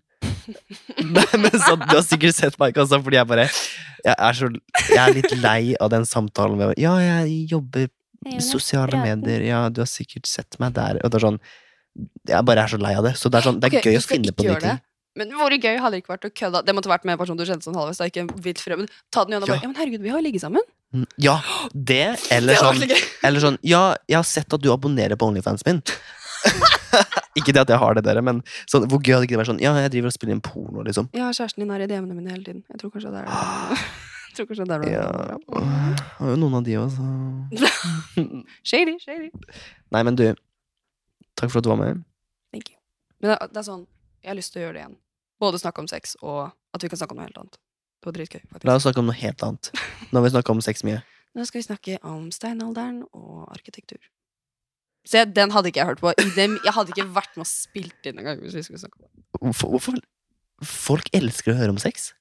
Men 1.43 1.53
så, 1.53 1.75
Du 1.77 1.93
har 1.93 2.03
sikkert 2.05 2.35
sett 2.37 2.57
meg 2.59 2.73
i 2.73 2.79
kassa, 2.79 2.99
fordi 3.03 3.19
jeg 3.19 3.29
bare 3.29 3.47
jeg 3.99 4.15
er, 4.15 4.35
så, 4.37 4.47
jeg 4.89 4.99
er 5.03 5.15
litt 5.15 5.33
lei 5.43 5.61
av 5.83 5.91
den 5.91 6.05
samtalen 6.07 6.59
med 6.59 6.77
Ja, 6.79 6.95
jeg 7.03 7.49
jobber 7.51 7.89
med 8.25 8.43
sosiale 8.43 8.99
medier, 8.99 9.43
ja, 9.47 9.61
du 9.71 9.81
har 9.83 9.89
sikkert 9.89 10.27
sett 10.27 10.57
meg 10.59 10.73
der. 10.75 10.99
Og 11.03 11.11
det 11.11 11.19
er 11.19 11.25
sånn 11.27 11.39
Jeg 12.27 12.45
bare 12.47 12.63
er 12.65 12.71
så 12.71 12.79
lei 12.81 12.93
av 12.95 13.07
det. 13.07 13.15
Så 13.19 13.31
det 13.31 13.41
er 13.41 13.49
sånn, 13.49 13.59
det 13.59 13.69
er 13.69 13.79
okay, 13.79 13.93
gøy 13.93 13.99
å 13.99 14.05
finne 14.07 14.35
på 14.35 14.45
nye 14.47 14.55
det. 14.55 14.63
ting. 14.65 14.85
Men 15.19 15.31
hvor 15.35 15.51
gøy 15.51 15.79
hadde 15.81 15.97
det 15.97 16.03
ikke 16.03 16.13
vært 16.13 16.27
å 16.29 16.33
kødde? 16.41 16.61
Det 16.67 16.75
måtte 16.77 16.91
vært 16.91 17.07
med 17.07 17.15
en 17.15 17.19
person 17.19 17.39
du 17.39 17.43
kjente 17.47 17.65
sånn 17.67 17.75
halvveis, 17.75 17.99
ikke 18.07 18.27
vilt 18.45 18.61
fremmed. 18.63 18.91
Ta 19.11 19.25
den 19.25 19.33
i 19.33 19.39
hånda 19.39 19.47
og 19.49 19.51
bare 19.51 19.65
Ja, 19.65 19.71
men 19.71 19.79
herregud, 19.79 20.03
vi 20.05 20.13
har 20.13 20.23
ligget 20.23 20.45
sammen. 20.45 20.63
Mm, 20.95 21.07
Ja, 21.21 21.35
det, 21.73 22.03
eller 22.35 22.59
sånn. 22.61 22.85
Eller 23.25 23.43
sånn, 23.43 23.57
ja, 23.67 23.83
jeg 24.07 24.19
har 24.21 24.27
sett 24.27 24.55
at 24.55 24.63
du 24.63 24.69
abonnerer 24.71 25.19
på 25.19 25.27
Onlyfans 25.27 25.65
min. 25.67 25.81
Ikke 27.39 27.53
det 27.55 27.63
at 27.63 27.71
jeg 27.73 27.79
har 27.81 27.97
det, 27.97 28.03
dere, 28.07 28.23
men 28.25 28.41
sånn, 28.69 28.87
hvor 28.91 29.01
gøy 29.03 29.15
hadde 29.15 29.27
ikke 29.27 29.35
det 29.35 29.41
vært 29.41 29.51
sånn 29.51 29.61
Ja, 29.63 29.73
jeg 29.83 29.93
driver 29.95 30.11
og 30.11 30.15
spiller 30.15 30.35
inn 30.35 30.43
porno, 30.45 30.83
liksom. 30.87 31.09
Ja, 31.17 31.29
kjæresten 31.35 31.63
din 31.63 31.73
er 31.75 31.83
i 31.85 31.89
DM-ene 31.89 32.17
mine 32.17 32.33
hele 32.33 32.45
tiden. 32.45 32.63
Jeg 32.71 32.81
tror 32.81 32.93
kanskje 32.95 33.13
det 33.15 33.23
er 33.23 33.29
det. 33.29 33.81
Jeg 34.29 34.35
tror 34.37 34.45
kanskje 34.51 34.65
det 34.69 34.75
er 34.75 34.83
det. 34.83 34.91
Ja, 34.93 36.09
har 36.19 36.29
jo 36.29 36.35
noen 36.37 36.59
av 36.59 36.65
de 36.67 36.75
også. 36.77 37.05
Shady, 38.69 38.93
shady. 39.01 39.31
Nei, 39.91 40.03
men 40.05 40.19
du, 40.19 40.27
takk 41.33 41.49
for 41.49 41.59
at 41.59 41.65
du 41.65 41.71
var 41.73 41.79
med. 41.81 42.03
Thank 42.53 42.69
you. 42.69 42.77
Men 43.19 43.33
det, 43.33 43.39
det 43.55 43.59
er 43.63 43.65
sånn, 43.67 43.87
jeg 44.21 44.31
har 44.31 44.37
lyst 44.37 44.53
til 44.53 44.61
å 44.61 44.67
gjøre 44.67 44.77
det 44.77 44.83
igjen. 44.83 44.95
Både 45.41 45.59
snakke 45.59 45.83
om 45.83 45.89
sex, 45.91 46.13
og 46.21 46.53
at 46.77 46.85
vi 46.85 46.91
kan 46.93 47.01
snakke 47.01 47.17
om 47.17 47.19
noe 47.19 47.27
helt 47.27 47.41
annet. 47.41 47.57
Det 47.99 48.07
var 48.07 48.15
dritgøy, 48.15 48.43
La 48.69 48.77
oss 48.77 48.85
snakke 48.85 49.01
om 49.01 49.09
noe 49.09 49.17
helt 49.19 49.43
annet. 49.43 49.71
Nå 50.11 50.21
har 50.21 50.27
vi 50.27 50.31
snakka 50.37 50.55
om 50.55 50.61
sex 50.63 50.85
mye. 50.87 51.01
Nå 51.35 51.43
skal 51.49 51.59
vi 51.59 51.65
snakke 51.67 51.97
om 52.07 52.29
steinalderen 52.33 53.01
og 53.11 53.49
arkitektur. 53.51 53.99
Se, 55.09 55.25
den 55.25 55.53
hadde 55.55 55.71
ikke 55.71 55.81
jeg 55.81 55.89
hørt 55.89 56.03
på. 56.03 56.13
Jeg 56.37 56.73
hadde 56.75 56.93
ikke 56.93 57.07
vært 57.15 57.33
med 57.33 57.47
og 57.47 57.49
spilt 57.49 58.09
inn 58.09 58.21
engang. 58.21 58.43
Hvorfor, 59.39 59.71
hvorfor 59.73 59.99
Folk 60.59 61.07
elsker 61.15 61.53
å 61.53 61.59
høre 61.59 61.71
om 61.71 61.79
sex. 61.79 62.11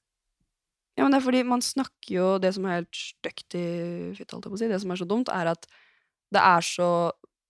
Ja, 0.95 1.03
men 1.03 1.13
det 1.13 1.19
er 1.19 1.25
fordi 1.25 1.41
man 1.47 1.61
snakker 1.63 2.11
jo 2.11 2.27
Det 2.43 2.51
som 2.55 2.65
er 2.67 2.81
helt 2.81 2.95
stygt 2.95 3.55
i 3.55 3.65
fitte, 4.17 4.39
jeg 4.39 4.59
si, 4.61 4.69
det 4.71 4.79
som 4.83 4.91
er 4.93 4.99
så 4.99 5.07
dumt, 5.07 5.31
er 5.31 5.51
at 5.53 5.67
det 6.29 6.41
er 6.43 6.65
så 6.65 6.89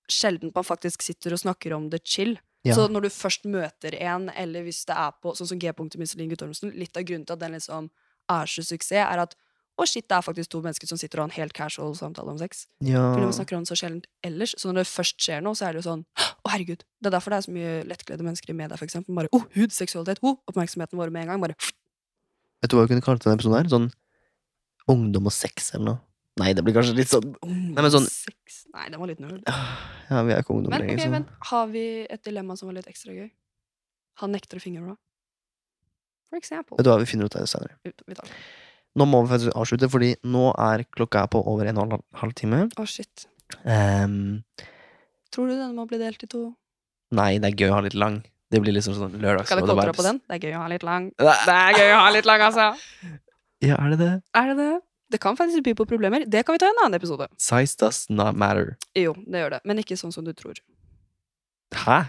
sjelden 0.10 0.54
man 0.56 0.66
faktisk 0.66 1.04
sitter 1.06 1.36
og 1.36 1.42
snakker 1.42 1.76
om 1.76 1.90
det 1.92 2.00
chill. 2.08 2.38
Ja. 2.66 2.76
Så 2.76 2.88
når 2.92 3.06
du 3.06 3.10
først 3.14 3.46
møter 3.48 3.96
en, 4.00 4.30
eller 4.34 4.64
hvis 4.66 4.82
det 4.88 4.96
er 4.98 5.14
på 5.22 5.34
sånn 5.38 5.50
som 5.52 5.60
G-punktet 5.62 6.00
med 6.02 6.10
Celine 6.10 6.32
Guttormsen, 6.34 6.74
litt 6.76 6.98
av 6.98 7.06
grunnen 7.08 7.28
til 7.28 7.36
at 7.36 7.44
den 7.44 7.56
liksom 7.56 7.90
er 8.32 8.50
så 8.50 8.64
suksess, 8.66 9.04
er 9.04 9.22
at 9.26 9.36
å 9.80 9.86
shit, 9.88 10.06
det 10.12 10.18
er 10.18 10.24
faktisk 10.26 10.52
to 10.52 10.60
mennesker 10.66 10.90
som 10.90 11.00
sitter 11.00 11.22
og 11.22 11.26
har 11.26 11.32
en 11.32 11.38
helt 11.38 11.54
casual 11.56 11.94
samtale 11.96 12.34
om 12.34 12.40
sex. 12.42 12.66
ja. 12.84 13.02
Fordi 13.14 13.30
man 13.30 13.36
snakker 13.38 13.58
om 13.58 13.64
det 13.64 13.72
så 13.72 13.78
sjelden 13.80 14.02
ellers. 14.26 14.56
Så 14.60 14.70
når 14.70 14.82
det 14.84 14.90
først 14.92 15.18
skjer 15.24 15.42
noe, 15.46 15.56
så 15.56 15.70
er 15.70 15.74
det 15.76 15.84
jo 15.84 15.88
sånn 15.90 16.04
Å, 16.20 16.52
herregud. 16.54 16.84
Det 17.00 17.10
er 17.10 17.16
derfor 17.16 17.34
det 17.34 17.40
er 17.40 17.46
så 17.48 17.54
mye 17.56 17.72
lettkledde 17.88 18.24
mennesker 18.26 18.52
i 18.52 18.58
media, 18.60 18.78
for 18.80 18.88
eksempel. 18.88 19.16
Bare 19.18 19.32
oh, 19.36 19.44
hud, 19.56 19.74
seksualitet, 19.76 20.22
oh, 20.24 20.38
oppmerksomheten 20.52 21.00
vår 21.00 21.12
med 21.16 21.26
en 21.28 21.34
gang. 21.34 21.42
Bare 21.44 21.56
Vet 21.60 22.72
du 22.72 22.76
hva 22.78 22.86
vi 22.86 22.94
kunne 22.94 23.04
kalt 23.04 23.24
denne 23.24 23.40
episoden 23.40 23.58
her? 23.60 23.72
Sånn 23.72 23.90
ungdom 24.90 25.28
og 25.30 25.36
sex 25.36 25.74
eller 25.76 25.86
noe? 25.94 26.00
Nei, 26.40 26.54
det 26.56 26.64
blir 26.64 26.76
kanskje 26.78 26.96
litt 26.96 27.12
sånn 27.12 27.34
Nei, 27.44 27.82
men 27.82 27.92
sånn- 27.92 28.08
sex. 28.08 28.62
Nei, 28.74 28.88
den 28.92 29.00
var 29.02 29.12
litt 29.12 29.20
nerd. 29.24 29.44
Ja, 30.10 30.24
vi 30.26 30.34
er 30.34 30.42
ikke 30.42 30.56
ungdom 30.56 30.72
Men 30.74 30.86
lenger, 30.86 31.04
ok, 31.04 31.12
men 31.14 31.26
har 31.52 31.68
vi 31.70 31.86
et 32.10 32.24
dilemma 32.26 32.56
som 32.58 32.70
var 32.70 32.80
litt 32.80 32.88
ekstra 32.90 33.14
gøy? 33.14 33.28
Han 34.24 34.32
nekter 34.36 34.58
å 34.58 34.64
fingre 34.64 34.88
da. 34.88 34.96
For 36.30 36.40
eksempel. 36.40 36.80
Vet 36.80 36.88
du 36.88 36.92
hva, 36.92 37.00
vi 37.02 37.10
finner 37.10 37.28
ut 37.30 37.36
av 37.36 37.44
det 37.44 37.52
senere. 37.52 37.78
Nå 39.00 39.06
må 39.08 39.22
vi 39.24 39.32
faktisk 39.32 39.56
avslutte, 39.56 39.88
fordi 39.92 40.10
nå 40.28 40.50
er 40.60 40.84
klokka 40.96 41.24
på 41.32 41.40
over 41.48 41.70
en 41.72 41.80
og 41.80 41.94
en 41.94 42.04
halv, 42.20 42.34
time. 42.36 42.66
Å, 42.76 42.86
shit. 42.90 43.28
Ehm, 43.64 44.42
Tror 45.34 45.48
du 45.50 45.56
den 45.56 45.76
må 45.78 45.86
bli 45.90 46.00
delt 46.02 46.26
i 46.26 46.30
to? 46.30 46.50
nei, 47.16 47.40
det 47.42 47.50
er 47.50 47.56
gøy 47.58 47.72
å 47.72 47.78
ha 47.80 47.86
litt 47.86 47.96
lang. 47.98 48.20
Det 48.54 48.60
blir 48.62 48.74
liksom 48.76 48.94
sånn 48.98 49.10
Skal 49.14 49.22
det 49.22 49.26
lørdagsråd 49.26 49.66
kontra 49.70 49.94
på 49.98 50.06
den? 50.06 50.20
Det 50.26 50.36
er 50.36 50.44
gøy 50.46 50.58
å 50.58 50.62
ha 50.62 50.68
litt 50.70 50.86
lang. 50.86 51.10
Det 51.50 51.56
er 51.56 51.80
gøy 51.80 51.94
å 51.94 52.04
ha 52.04 52.12
litt 52.14 52.28
lang, 52.30 52.44
altså. 52.50 52.68
Ja, 53.66 53.78
er 53.78 53.94
det 53.94 54.00
det? 54.02 54.12
Er 54.38 54.52
det 54.52 54.56
det? 54.60 54.70
Det 55.10 55.20
kan 55.22 55.38
faktisk 55.38 55.64
by 55.66 55.74
på 55.78 55.86
problemer. 55.90 56.26
Det 56.30 56.44
kan 56.46 56.54
vi 56.58 56.62
ta 56.62 56.70
i 56.70 56.74
en 56.74 56.82
annen 56.84 56.98
episode. 57.00 57.26
Size 57.42 57.78
does 57.82 58.04
not 58.14 58.38
matter. 58.38 58.76
Jo, 58.98 59.16
det 59.26 59.42
gjør 59.42 59.56
det. 59.58 59.60
Men 59.70 59.82
ikke 59.82 59.98
sånn 59.98 60.14
som 60.14 60.26
du 60.26 60.34
tror. 60.38 60.62
Hæ? 61.74 62.00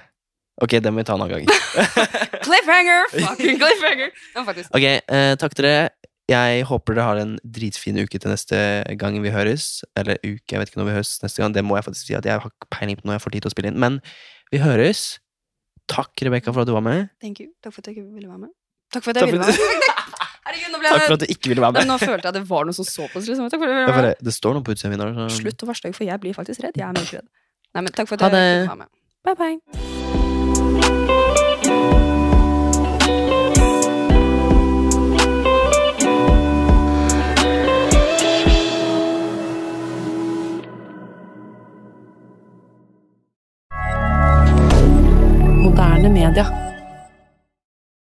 Ok, 0.60 0.76
det 0.84 0.92
må 0.92 1.00
vi 1.00 1.06
ta 1.08 1.16
en 1.16 1.24
annen 1.24 1.40
gang. 1.40 1.46
Cliffhanger! 2.46 3.08
Fucking 3.30 3.56
cliffhanger! 3.60 4.12
Ja, 4.34 4.44
faktisk. 4.44 4.68
Ok, 4.76 4.84
eh, 4.84 5.32
takk 5.40 5.56
til 5.56 5.64
dere. 5.68 5.88
Jeg 6.30 6.62
håper 6.68 6.94
dere 6.94 7.06
har 7.08 7.18
en 7.24 7.32
dritfin 7.42 7.96
uke 7.98 8.18
til 8.22 8.30
neste 8.30 8.56
gang 9.00 9.16
vi 9.24 9.32
høres. 9.34 9.80
Eller 9.98 10.20
uke, 10.22 10.46
jeg 10.54 10.60
vet 10.62 10.70
ikke 10.70 10.78
når 10.80 10.86
vi 10.90 10.94
høres 11.00 11.10
neste 11.24 11.42
gang. 11.42 11.54
Det 11.56 11.64
må 11.66 11.74
jeg 11.78 11.86
faktisk 11.88 12.06
si 12.06 12.14
at 12.18 12.28
jeg 12.28 12.38
har 12.38 12.46
ikke 12.52 12.68
peiling 12.70 13.00
på 13.00 13.08
når 13.08 13.18
jeg 13.18 13.24
får 13.24 13.34
tid 13.34 13.42
til 13.46 13.50
å 13.50 13.54
spille 13.56 13.72
inn. 13.72 13.80
Men 13.82 13.98
vi 14.54 14.60
høres. 14.62 15.18
Takk, 15.90 16.12
Rebekka, 16.22 16.52
for 16.54 16.62
at 16.62 16.70
du 16.70 16.74
var 16.76 16.84
med. 16.86 17.08
Thank 17.20 17.40
you. 17.42 17.50
Takk 17.64 17.74
for 17.74 17.82
at 17.82 17.90
jeg 17.90 18.04
ville 18.06 18.30
være 18.30 18.44
med. 18.46 18.52
Takk 18.94 19.02
for 19.02 19.10
at 19.10 19.18
jeg 19.18 19.26
Takk 19.26 19.34
ville 19.34 19.48
være 19.50 19.58
med. 19.58 19.98
Herregud, 20.46 20.70
nå 20.72 20.78
ble 20.82 20.88
Takk 20.94 21.02
for 21.08 21.16
at 21.18 21.24
du 21.24 21.34
ikke 21.34 21.50
ville 21.52 21.62
være 21.66 21.76
med. 21.80 21.90
Nå 21.90 21.98
følte 21.98 22.22
jeg 22.26 22.30
at 22.30 22.38
det 22.38 22.44
var 22.50 22.64
noe 22.70 22.78
som 22.78 22.86
så 22.86 23.10
på 23.10 23.18
oss. 23.20 23.26
Liksom. 23.26 23.50
Takk 23.50 23.58
for 23.62 23.66
at 23.66 23.74
jeg 23.74 23.80
ville 23.82 23.90
være 23.90 24.06
med. 24.06 24.14
det, 24.22 24.30
det 24.30 24.36
står 24.38 24.54
noe 24.58 24.66
på 24.66 24.74
utsiden 24.76 24.94
min. 24.94 25.04
så- 25.18 25.28
Slutt 25.42 25.66
å 25.66 25.70
varsle, 25.74 25.92
for 25.98 26.06
jeg 26.06 26.22
blir 26.22 26.38
faktisk 26.38 26.62
redd. 26.66 26.78
Jeg 26.78 26.86
er 26.86 26.94
mørkredd. 26.94 27.26
Nei, 27.74 27.82
men 27.82 27.92
takk 27.92 28.06
for 28.10 28.18
at 28.22 28.30
jeg 28.30 28.38
ville 28.38 28.70
være 28.70 28.82
med. 28.86 28.90
Bye, 29.26 29.34
bye. 29.42 30.19
Moderne 46.00 46.08
media. 46.08 46.69